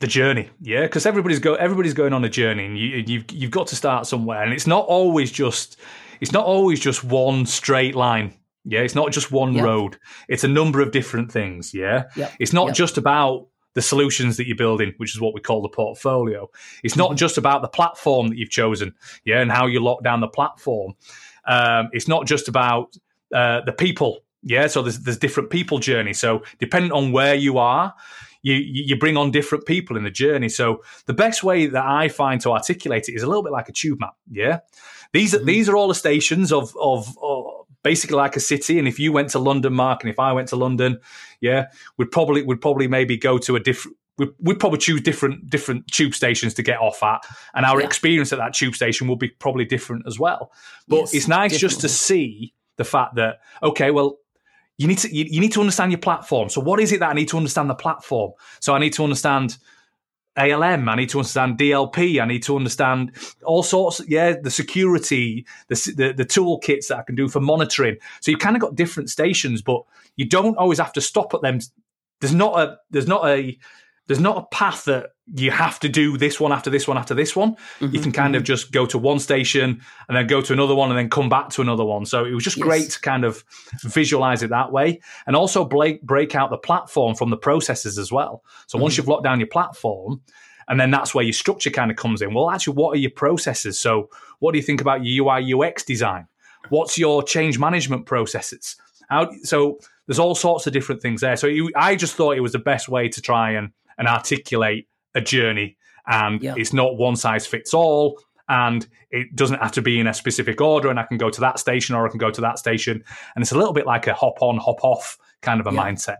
the 0.00 0.06
journey, 0.06 0.50
yeah, 0.60 0.82
because 0.82 1.06
everybody's 1.06 1.38
go 1.38 1.54
everybody's 1.54 1.94
going 1.94 2.12
on 2.12 2.24
a 2.24 2.28
journey, 2.28 2.66
and 2.66 2.78
you, 2.78 3.04
you've 3.06 3.30
you've 3.30 3.50
got 3.50 3.66
to 3.68 3.76
start 3.76 4.06
somewhere, 4.06 4.42
and 4.42 4.52
it's 4.52 4.66
not 4.66 4.84
always 4.86 5.32
just 5.32 5.78
it's 6.20 6.32
not 6.32 6.44
always 6.44 6.80
just 6.80 7.04
one 7.04 7.46
straight 7.46 7.94
line. 7.94 8.34
Yeah, 8.70 8.80
it's 8.80 8.94
not 8.94 9.12
just 9.12 9.32
one 9.32 9.54
Yep. 9.54 9.64
road. 9.64 9.96
It's 10.28 10.44
a 10.44 10.48
number 10.48 10.80
of 10.82 10.90
different 10.92 11.32
things. 11.32 11.72
Yeah, 11.74 12.04
Yep. 12.16 12.32
it's 12.38 12.52
not 12.52 12.66
Yep. 12.68 12.76
just 12.76 12.98
about 12.98 13.46
the 13.74 13.82
solutions 13.82 14.36
that 14.36 14.46
you're 14.46 14.56
building, 14.56 14.92
which 14.96 15.14
is 15.14 15.20
what 15.20 15.34
we 15.34 15.40
call 15.40 15.62
the 15.62 15.68
portfolio. 15.68 16.48
It's 16.82 16.96
not 16.96 17.10
Mm-hmm. 17.10 17.16
just 17.24 17.38
about 17.38 17.62
the 17.62 17.68
platform 17.68 18.28
that 18.28 18.36
you've 18.38 18.50
chosen, 18.50 18.94
yeah, 19.24 19.40
and 19.40 19.50
how 19.52 19.66
you 19.66 19.80
lock 19.80 20.02
down 20.02 20.20
the 20.20 20.28
platform. 20.28 20.94
Um, 21.46 21.88
it's 21.92 22.08
not 22.08 22.26
just 22.26 22.48
about 22.48 22.96
uh, 23.34 23.60
the 23.66 23.72
people, 23.72 24.20
yeah. 24.42 24.66
So 24.68 24.82
there's 24.82 25.00
there's 25.00 25.18
different 25.18 25.50
people 25.50 25.78
journey. 25.78 26.14
So 26.14 26.42
depending 26.58 26.92
on 26.92 27.12
where 27.12 27.34
you 27.34 27.58
are, 27.58 27.94
you 28.42 28.54
you 28.54 28.96
bring 28.98 29.16
on 29.18 29.30
different 29.30 29.66
people 29.66 29.96
in 29.98 30.04
the 30.04 30.10
journey. 30.24 30.48
So 30.48 30.82
the 31.06 31.12
best 31.14 31.42
way 31.44 31.66
that 31.66 31.84
I 31.84 32.08
find 32.08 32.40
to 32.42 32.52
articulate 32.52 33.08
it 33.08 33.14
is 33.14 33.22
a 33.22 33.26
little 33.26 33.42
bit 33.42 33.52
like 33.52 33.68
a 33.68 33.72
tube 33.72 34.00
map, 34.00 34.14
yeah. 34.30 34.60
These 35.12 35.34
are 35.34 35.40
Mhm. 35.40 35.44
these 35.46 35.68
are 35.68 35.76
all 35.76 35.88
the 35.88 35.94
stations 36.06 36.52
of 36.52 36.74
of. 36.80 37.16
of 37.22 37.57
Basically, 37.82 38.16
like 38.16 38.36
a 38.36 38.40
city, 38.40 38.78
and 38.78 38.88
if 38.88 38.98
you 38.98 39.12
went 39.12 39.30
to 39.30 39.38
London, 39.38 39.72
Mark, 39.72 40.02
and 40.02 40.10
if 40.10 40.18
I 40.18 40.32
went 40.32 40.48
to 40.48 40.56
London, 40.56 40.98
yeah, 41.40 41.66
we'd 41.96 42.10
probably 42.10 42.42
would 42.42 42.60
probably 42.60 42.88
maybe 42.88 43.16
go 43.16 43.38
to 43.38 43.56
a 43.56 43.60
different. 43.60 43.96
We'd, 44.18 44.30
we'd 44.40 44.58
probably 44.58 44.78
choose 44.78 45.00
different 45.00 45.48
different 45.48 45.86
tube 45.86 46.12
stations 46.14 46.54
to 46.54 46.62
get 46.62 46.80
off 46.80 47.02
at, 47.04 47.20
and 47.54 47.64
our 47.64 47.80
Yeah. 47.80 47.86
experience 47.86 48.32
at 48.32 48.38
that 48.38 48.52
tube 48.54 48.74
station 48.74 49.06
will 49.06 49.16
be 49.16 49.28
probably 49.28 49.64
different 49.64 50.06
as 50.08 50.18
well. 50.18 50.50
But 50.88 50.96
Yes, 50.96 51.14
it's 51.14 51.28
nice 51.28 51.56
just 51.56 51.80
to 51.82 51.88
see 51.88 52.52
the 52.76 52.84
fact 52.84 53.14
that 53.14 53.38
okay, 53.62 53.92
well, 53.92 54.18
you 54.76 54.88
need 54.88 54.98
to 54.98 55.14
you, 55.14 55.24
you 55.28 55.40
need 55.40 55.52
to 55.52 55.60
understand 55.60 55.92
your 55.92 56.00
platform. 56.00 56.48
So 56.48 56.60
what 56.60 56.80
is 56.80 56.90
it 56.90 56.98
that 57.00 57.10
I 57.10 57.12
need 57.12 57.28
to 57.28 57.36
understand 57.36 57.70
the 57.70 57.74
platform? 57.76 58.32
So 58.60 58.74
I 58.74 58.80
need 58.80 58.92
to 58.94 59.04
understand 59.04 59.56
ALM. 60.38 60.88
I 60.88 60.94
need 60.94 61.10
to 61.10 61.18
understand 61.18 61.58
DLP. 61.58 62.20
I 62.20 62.26
need 62.26 62.42
to 62.44 62.56
understand 62.56 63.12
all 63.44 63.62
sorts. 63.62 64.00
Yeah, 64.08 64.34
the 64.40 64.50
security, 64.50 65.46
the 65.68 65.74
the, 65.96 66.12
the 66.12 66.24
toolkits 66.24 66.88
that 66.88 66.98
I 66.98 67.02
can 67.02 67.14
do 67.14 67.28
for 67.28 67.40
monitoring. 67.40 67.96
So 68.20 68.30
you've 68.30 68.40
kind 68.40 68.56
of 68.56 68.62
got 68.62 68.74
different 68.74 69.10
stations, 69.10 69.62
but 69.62 69.82
you 70.16 70.26
don't 70.26 70.56
always 70.56 70.78
have 70.78 70.92
to 70.94 71.00
stop 71.00 71.34
at 71.34 71.42
them. 71.42 71.60
There's 72.20 72.34
not 72.34 72.58
a 72.58 72.78
there's 72.90 73.08
not 73.08 73.26
a 73.28 73.58
there's 74.06 74.20
not 74.20 74.38
a 74.38 74.54
path 74.54 74.84
that 74.84 75.10
you 75.36 75.50
have 75.50 75.78
to 75.80 75.88
do 75.88 76.16
this 76.16 76.40
one 76.40 76.52
after 76.52 76.70
this 76.70 76.88
one 76.88 76.96
after 76.96 77.14
this 77.14 77.36
one. 77.36 77.56
You 77.80 77.88
Mhm, 77.88 78.02
can 78.02 78.12
kind 78.12 78.34
of 78.36 78.44
just 78.44 78.72
go 78.72 78.86
to 78.86 78.96
one 78.96 79.18
station 79.18 79.80
and 80.08 80.16
then 80.16 80.26
go 80.26 80.40
to 80.40 80.52
another 80.52 80.74
one 80.74 80.88
and 80.90 80.98
then 80.98 81.10
come 81.10 81.28
back 81.28 81.50
to 81.50 81.60
another 81.62 81.84
one. 81.84 82.06
So 82.06 82.24
it 82.24 82.32
was 82.32 82.44
just 82.44 82.56
Yes. 82.56 82.64
great 82.64 82.90
to 82.90 83.00
kind 83.00 83.24
of 83.24 83.44
visualize 83.82 84.42
it 84.42 84.50
that 84.50 84.72
way 84.72 85.00
and 85.26 85.36
also 85.36 85.64
break, 85.64 86.02
break 86.02 86.34
out 86.34 86.50
the 86.50 86.56
platform 86.56 87.14
from 87.14 87.30
the 87.30 87.36
processes 87.36 87.98
as 87.98 88.10
well. 88.10 88.42
So 88.66 88.78
once 88.78 88.94
Mhm. 88.94 88.98
you've 88.98 89.08
locked 89.08 89.24
down 89.24 89.38
your 89.40 89.48
platform, 89.48 90.20
and 90.68 90.78
then 90.80 90.90
that's 90.90 91.14
where 91.14 91.24
your 91.24 91.32
structure 91.32 91.70
kind 91.70 91.90
of 91.90 91.96
comes 91.96 92.20
in. 92.22 92.32
Well, 92.34 92.50
actually, 92.50 92.74
what 92.74 92.94
are 92.94 92.98
your 93.00 93.10
processes? 93.10 93.78
So 93.80 94.10
what 94.38 94.52
do 94.52 94.58
you 94.58 94.64
think 94.64 94.80
about 94.80 95.04
your 95.04 95.24
UI 95.26 95.40
UX 95.54 95.82
design? 95.84 96.26
What's 96.68 96.98
your 96.98 97.22
change 97.22 97.58
management 97.58 98.06
processes? 98.06 98.76
How, 99.08 99.30
so 99.42 99.78
there's 100.06 100.18
all 100.18 100.34
sorts 100.34 100.66
of 100.66 100.72
different 100.74 101.00
things 101.00 101.20
there. 101.22 101.36
So 101.36 101.46
you, 101.46 101.70
I 101.74 101.96
just 101.96 102.14
thought 102.16 102.36
it 102.36 102.40
was 102.40 102.52
the 102.52 102.58
best 102.58 102.88
way 102.88 103.08
to 103.08 103.20
try 103.22 103.52
and, 103.52 103.70
and 103.96 104.06
articulate 104.08 104.86
a 105.14 105.20
journey. 105.20 105.76
And 106.06 106.42
Yeah. 106.42 106.54
it's 106.56 106.72
not 106.72 106.96
one 106.96 107.16
size 107.16 107.46
fits 107.46 107.74
all. 107.74 108.20
And 108.48 108.86
it 109.10 109.36
doesn't 109.36 109.58
have 109.60 109.72
to 109.72 109.82
be 109.82 110.00
in 110.00 110.06
a 110.06 110.14
specific 110.14 110.60
order. 110.60 110.88
And 110.88 110.98
I 110.98 111.02
can 111.04 111.18
go 111.18 111.28
to 111.30 111.40
that 111.42 111.58
station 111.58 111.94
or 111.94 112.06
I 112.06 112.10
can 112.10 112.18
go 112.18 112.30
to 112.30 112.40
that 112.40 112.58
station. 112.58 113.04
And 113.34 113.42
it's 113.42 113.52
a 113.52 113.58
little 113.58 113.74
bit 113.74 113.86
like 113.86 114.06
a 114.06 114.14
hop 114.14 114.40
on, 114.40 114.56
hop 114.58 114.82
off 114.82 115.18
kind 115.42 115.60
of 115.60 115.66
a 115.66 115.72
Yeah. 115.72 115.80
mindset. 115.82 116.16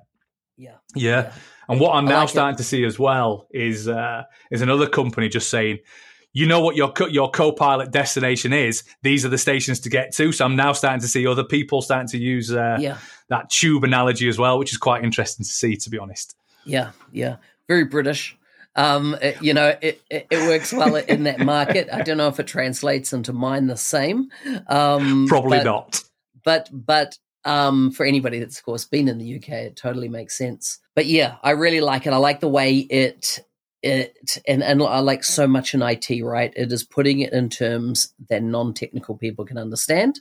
Yeah. 0.57 0.71
Yeah. 0.95 1.11
Yeah. 1.23 1.33
And 1.71 1.81
what 1.81 1.95
I'm 1.95 2.05
now 2.07 2.21
like 2.21 2.29
it. 2.29 2.33
starting 2.33 2.57
to 2.57 2.65
see 2.65 2.85
as 2.85 2.99
well 2.99 3.47
is 3.51 3.89
uh, 3.89 4.25
is 4.51 4.63
another 4.63 4.87
company 4.89 5.29
just 5.29 5.51
saying, 5.51 5.79
you 6.33 6.47
know 6.47 6.61
what 6.61 6.77
your 6.77 6.91
co- 6.93 7.07
your 7.09 7.31
co-pilot 7.31 7.91
destination 7.91 8.53
is. 8.55 8.85
These 9.03 9.25
are 9.27 9.29
the 9.29 9.37
stations 9.39 9.79
to 9.81 9.91
get 9.91 10.15
to. 10.17 10.33
So 10.33 10.45
I'm 10.47 10.57
now 10.57 10.73
starting 10.73 11.01
to 11.01 11.09
see 11.09 11.27
other 11.27 11.45
people 11.45 11.83
starting 11.83 12.09
to 12.09 12.19
use 12.19 12.53
uh, 12.53 12.79
Yeah. 12.81 12.97
that 13.29 13.51
tube 13.51 13.85
analogy 13.85 14.29
as 14.29 14.39
well, 14.39 14.59
which 14.59 14.73
is 14.73 14.79
quite 14.79 15.05
interesting 15.05 15.45
to 15.45 15.51
see, 15.51 15.77
to 15.77 15.91
be 15.91 15.99
honest. 15.99 16.37
Yeah, 16.65 16.91
yeah, 17.13 17.37
very 17.69 17.85
British. 17.85 18.37
Um, 18.79 19.17
it- 19.21 19.43
you 19.43 19.55
know, 19.55 19.77
it, 19.83 20.01
it, 20.09 20.27
it 20.31 20.49
works 20.49 20.73
well 20.73 20.97
in 20.97 21.25
that 21.25 21.41
market. 21.41 21.89
I 21.93 22.03
don't 22.03 22.17
know 22.17 22.29
if 22.29 22.39
it 22.41 22.47
translates 22.47 23.13
into 23.13 23.33
mine 23.33 23.67
the 23.67 23.77
same. 23.77 24.31
Um, 24.69 25.27
Probably 25.29 25.59
but, 25.59 25.65
not. 25.65 26.05
But 26.45 26.71
but 26.73 27.19
um, 27.45 27.91
for 27.91 28.07
anybody 28.07 28.39
that's 28.39 28.59
of 28.59 28.65
course 28.65 28.85
been 28.85 29.09
in 29.09 29.19
the 29.19 29.37
UK, 29.37 29.49
it 29.51 29.77
totally 29.77 30.09
makes 30.09 30.37
sense. 30.39 30.79
But 30.95 31.07
yeah, 31.07 31.37
I 31.43 31.51
really 31.53 31.81
like 31.81 32.07
it. 32.07 32.13
I 32.13 32.17
like 32.19 32.41
the 32.41 32.49
way 32.49 32.77
it 32.77 33.41
it 33.83 34.39
and 34.47 34.63
and 34.63 34.83
I 34.83 35.01
like 35.01 35.25
so 35.25 35.47
much 35.47 35.75
in 35.75 35.83
IT. 35.83 36.23
Right, 36.23 36.53
it 36.57 36.73
is 36.73 36.85
putting 36.85 37.21
it 37.21 37.33
in 37.33 37.49
terms 37.49 38.13
that 38.29 38.43
non-technical 38.43 39.17
people 39.17 39.45
can 39.45 39.59
understand 39.59 40.21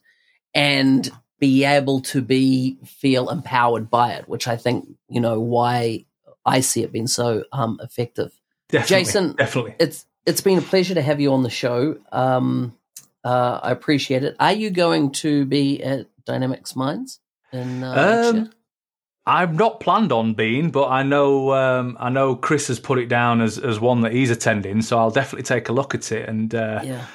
and 0.53 1.09
be 1.39 1.63
able 1.63 2.01
to 2.01 2.21
be 2.21 2.77
feel 2.85 3.29
empowered 3.29 3.89
by 3.89 4.13
it, 4.13 4.27
which 4.27 4.47
I 4.47 4.57
think 4.57 4.87
you 5.09 5.21
know 5.21 5.39
why 5.39 6.05
I 6.45 6.61
see 6.61 6.83
it 6.83 6.91
being 6.91 7.07
so 7.07 7.43
um, 7.51 7.79
effective. 7.83 8.31
Definitely, 8.69 9.05
Jason, 9.05 9.33
definitely. 9.33 9.75
It's 9.79 10.05
it's 10.25 10.41
been 10.41 10.57
a 10.57 10.61
pleasure 10.61 10.93
to 10.95 11.01
have 11.01 11.19
you 11.21 11.31
on 11.33 11.43
the 11.43 11.49
show. 11.49 11.97
Um, 12.11 12.75
uh, 13.23 13.59
I 13.63 13.71
appreciate 13.71 14.23
it. 14.23 14.35
Are 14.39 14.51
you 14.53 14.69
going 14.69 15.11
to 15.13 15.45
be 15.45 15.81
at 15.83 16.07
Dynamics 16.25 16.75
Minds 16.75 17.19
in 17.51 17.83
uh. 17.83 18.31
Um, 18.33 18.51
I'm 19.25 19.57
not 19.57 19.81
planned 19.81 20.13
on 20.13 20.35
being, 20.35 20.69
but 20.71 20.87
I 20.87 21.03
know 21.03 21.51
um, 21.53 21.97
I 21.99 22.09
know 22.09 22.35
Chris 22.35 22.69
has 22.69 22.79
put 22.79 22.97
it 22.97 23.07
down 23.07 23.41
as, 23.41 23.57
as 23.57 23.77
one 23.79 24.01
that 24.01 24.13
he's 24.13 24.29
attending, 24.29 24.81
so 24.81 24.97
I'll 24.97 25.11
definitely 25.11 25.43
take 25.43 25.67
a 25.67 25.73
look 25.73 25.93
at 25.93 26.11
it 26.13 26.29
and 26.29 26.55
uh, 26.55 26.79
Yeah, 26.83 27.05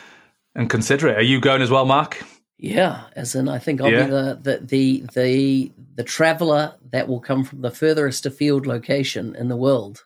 and 0.55 0.69
consider 0.69 1.09
it. 1.09 1.17
Are 1.17 1.23
you 1.23 1.41
going 1.41 1.63
as 1.63 1.71
well, 1.71 1.87
Mark? 1.87 2.23
yeah. 2.59 3.05
As 3.17 3.35
in, 3.35 3.49
I 3.49 3.59
think 3.59 3.81
I'll 3.81 3.91
Yeah. 3.91 4.05
be 4.05 4.11
the 4.11 4.39
the 4.43 4.59
the 4.59 5.05
the, 5.15 5.73
the 5.97 6.05
traveler 6.05 6.75
that 6.91 7.09
will 7.09 7.21
come 7.21 7.45
from 7.45 7.63
the 7.63 7.71
furthest 7.71 8.27
afield 8.27 8.67
location 8.67 9.35
in 9.35 9.49
the 9.49 9.57
world 9.57 10.05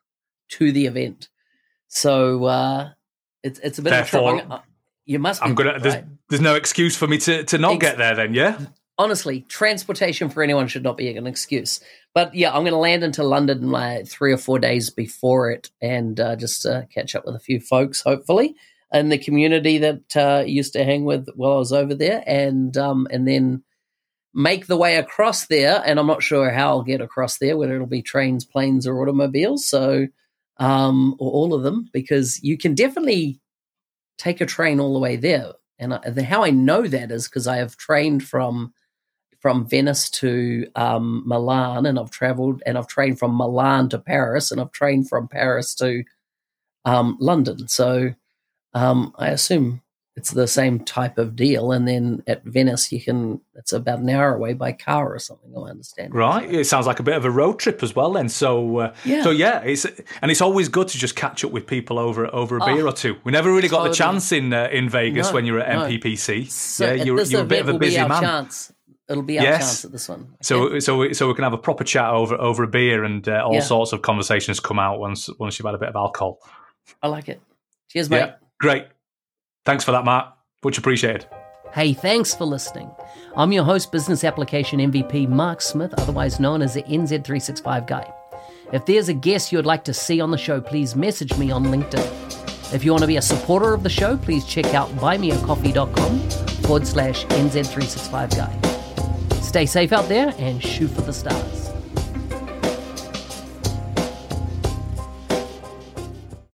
to 0.51 0.71
the 0.71 0.87
event. 0.87 1.29
So 1.89 2.45
uh, 2.45 2.91
it's 3.43 3.59
it's 3.61 3.79
a 3.79 3.83
bit 3.83 3.91
Therefore, 3.91 4.35
of 4.35 4.47
trouble. 4.47 4.65
You 5.05 5.19
must. 5.19 5.43
I'm 5.43 5.55
gonna. 5.55 5.75
right? 5.75 5.83
There's, 5.83 6.05
there's 6.29 6.43
no 6.43 6.55
excuse 6.57 6.97
for 6.97 7.07
me 7.07 7.19
to, 7.19 7.45
to 7.45 7.59
not 7.59 7.75
Ex- 7.75 7.81
get 7.81 7.99
there. 7.99 8.15
Then, 8.17 8.35
yeah. 8.35 8.59
honestly, 8.99 9.43
transportation 9.43 10.29
for 10.29 10.43
anyone 10.43 10.69
should 10.69 10.83
not 10.83 10.97
be 10.97 11.17
an 11.17 11.27
excuse. 11.27 11.81
But 12.15 12.35
yeah, 12.35 12.49
I'm 12.49 12.63
going 12.63 12.73
to 12.73 12.79
land 12.79 13.05
into 13.05 13.23
London 13.23 13.71
like 13.71 14.09
three 14.09 14.33
or 14.33 14.39
four 14.39 14.59
days 14.59 14.91
before 14.91 15.51
it 15.51 15.71
and 15.81 16.19
uh, 16.19 16.37
just 16.37 16.65
uh, 16.67 16.83
catch 16.87 17.15
up 17.15 17.27
with 17.27 17.35
a 17.35 17.41
few 17.41 17.61
folks, 17.61 18.01
hopefully, 18.01 18.57
in 18.93 19.09
the 19.09 19.19
community 19.19 19.79
that 19.79 20.17
uh, 20.17 20.43
used 20.47 20.73
to 20.73 20.85
hang 20.85 21.05
with 21.05 21.29
while 21.35 21.53
I 21.53 21.59
was 21.59 21.73
over 21.73 21.95
there, 21.95 22.25
and 22.27 22.77
um, 22.77 23.07
and 23.11 23.29
then 23.29 23.63
make 24.35 24.67
the 24.67 24.77
way 24.77 24.97
across 24.97 25.47
there. 25.47 25.83
And 25.85 25.99
I'm 25.99 26.07
not 26.07 26.23
sure 26.23 26.51
how 26.51 26.71
I'll 26.71 26.83
get 26.83 27.01
across 27.01 27.39
there, 27.39 27.57
whether 27.57 27.75
it'll 27.75 27.87
be 27.87 28.03
trains, 28.03 28.45
planes, 28.45 28.87
or 28.87 29.01
automobiles. 29.01 29.65
So, 29.67 30.09
um, 30.59 31.15
or 31.19 31.31
all 31.31 31.55
of 31.55 31.63
them, 31.63 31.89
because 31.93 32.43
you 32.43 32.57
can 32.57 32.75
definitely 32.75 33.41
take 34.19 34.41
a 34.41 34.47
train 34.47 34.81
all 34.81 34.95
the 34.95 35.01
way 35.01 35.17
there. 35.17 35.53
And 35.79 35.95
I, 35.95 36.11
the, 36.11 36.23
how 36.23 36.45
I 36.45 36.51
know 36.51 36.87
that 36.87 37.11
is 37.11 37.29
because 37.29 37.47
I 37.47 37.57
have 37.57 37.77
trained 37.77 38.25
from 38.25 38.73
from 39.41 39.69
Venice 39.69 40.11
to 40.11 40.67
um, 40.75 41.23
Milan, 41.27 41.87
and 41.87 41.99
I've 41.99 42.11
traveled 42.11 42.63
and 42.67 42.77
I've 42.77 42.89
trained 42.89 43.19
from 43.19 43.37
Milan 43.37 43.89
to 43.91 43.99
Paris, 43.99 44.51
and 44.51 44.61
I've 44.61 44.73
trained 44.73 45.09
from 45.09 45.29
Paris 45.29 45.75
to 45.77 46.03
um, 46.85 47.17
London. 47.21 47.69
So 47.69 48.15
um, 48.75 49.13
I 49.19 49.29
assume 49.29 49.83
it's 50.17 50.31
the 50.31 50.49
same 50.49 50.81
type 50.81 51.19
of 51.19 51.37
deal. 51.37 51.73
And 51.73 51.87
then 51.87 52.23
at 52.27 52.43
Venice, 52.45 52.91
you 52.91 53.01
can 53.01 53.41
it's 53.55 53.73
about 53.73 53.99
an 54.01 54.09
hour 54.11 54.35
away 54.35 54.55
by 54.55 54.73
car 54.73 55.13
or 55.15 55.19
something. 55.19 55.53
I 55.57 55.61
understand. 55.71 56.15
Right. 56.15 56.51
It 56.51 56.67
sounds 56.67 56.87
like 56.87 56.99
a 57.01 57.03
bit 57.03 57.15
of 57.17 57.25
a 57.25 57.31
road 57.31 57.59
trip 57.59 57.83
as 57.83 57.95
well. 57.95 58.13
Then, 58.13 58.29
so 58.29 58.79
uh, 58.79 58.95
Yeah. 59.05 59.23
so 59.23 59.31
yeah, 59.31 59.61
it's 59.63 59.85
and 60.23 60.31
it's 60.31 60.41
always 60.41 60.69
good 60.69 60.89
to 60.89 60.99
just 60.99 61.17
catch 61.17 61.45
up 61.45 61.53
with 61.53 61.67
people 61.67 61.99
over 61.99 62.27
over 62.35 62.57
a 62.59 62.63
Oh, 62.63 62.67
beer 62.67 62.87
or 62.87 62.93
two. 62.93 63.17
We 63.25 63.33
never 63.33 63.53
really 63.53 63.69
got 63.69 63.85
the 63.89 63.95
chance 63.95 64.33
in 64.33 64.53
uh, 64.53 64.69
in 64.73 64.89
Vegas 64.89 65.29
No, 65.29 65.35
when 65.35 65.45
you 65.47 65.53
were 65.53 65.61
at 65.61 65.75
no. 65.77 65.85
MPPC. 65.87 66.51
So 66.51 66.87
yeah, 66.93 67.05
you're, 67.05 67.23
you're 67.23 67.43
a 67.43 67.45
bit 67.45 67.61
of 67.61 67.69
a 67.69 67.79
busy 67.79 67.99
man. 67.99 68.23
chance. 68.23 68.73
It'll 69.09 69.23
be 69.23 69.39
our 69.39 69.45
Yes. 69.45 69.59
chance 69.61 69.85
at 69.85 69.93
this 69.93 70.09
one. 70.09 70.35
So 70.43 70.79
so 70.81 71.13
so 71.13 71.29
we 71.29 71.35
can 71.35 71.45
have 71.45 71.53
a 71.53 71.59
proper 71.59 71.85
chat 71.85 72.11
over 72.11 72.35
over 72.41 72.65
a 72.65 72.69
beer 72.69 73.05
and 73.05 73.29
uh, 73.29 73.43
all 73.45 73.55
Yeah. 73.55 73.61
sorts 73.61 73.93
of 73.93 74.03
conversations 74.03 74.61
come 74.61 74.79
out 74.79 74.99
once 74.99 75.29
once 75.39 75.59
you've 75.59 75.67
had 75.67 75.75
a 75.75 75.79
bit 75.79 75.91
of 75.91 75.97
alcohol. 75.97 76.41
I 77.03 77.09
like 77.09 77.29
it. 77.29 77.41
Cheers, 77.91 78.09
mate. 78.11 78.19
Yeah, 78.19 78.35
great. 78.59 78.87
Thanks 79.67 79.85
for 79.85 79.93
that, 79.93 80.05
Matt. 80.05 80.33
Much 80.65 80.79
appreciated. 80.79 81.27
Hey, 81.75 81.93
thanks 81.93 82.35
for 82.35 82.45
listening. 82.45 82.91
I'm 83.37 83.53
your 83.53 83.65
host, 83.65 83.93
Business 83.93 84.25
Application 84.25 84.79
MVP 84.81 85.29
Mark 85.29 85.61
Smith, 85.61 85.93
otherwise 85.99 86.41
known 86.41 86.63
as 86.63 86.73
the 86.75 86.83
NZ365 86.85 87.87
Guy. 87.87 88.11
If 88.73 88.87
there's 88.87 89.09
a 89.09 89.15
guest 89.15 89.53
you'd 89.53 89.67
like 89.67 89.85
to 89.85 89.93
see 89.93 90.21
on 90.21 90.31
the 90.31 90.39
show, 90.39 90.61
please 90.61 90.97
message 90.97 91.37
me 91.37 91.51
on 91.51 91.65
LinkedIn. 91.65 92.73
If 92.73 92.85
you 92.85 92.93
want 92.93 93.03
to 93.03 93.07
be 93.07 93.17
a 93.17 93.23
supporter 93.23 93.75
of 93.75 93.83
the 93.83 93.91
show, 93.91 94.17
please 94.17 94.45
check 94.45 94.67
out 94.75 94.89
buymeacoffee.com 94.97 96.31
forward 96.63 96.87
slash 96.87 97.27
NZ365 97.27 98.37
Guy. 98.37 99.41
Stay 99.41 99.67
safe 99.67 99.93
out 99.93 100.09
there 100.09 100.35
and 100.39 100.63
shoot 100.63 100.89
for 100.89 101.03
the 101.03 101.13
stars. 101.13 101.66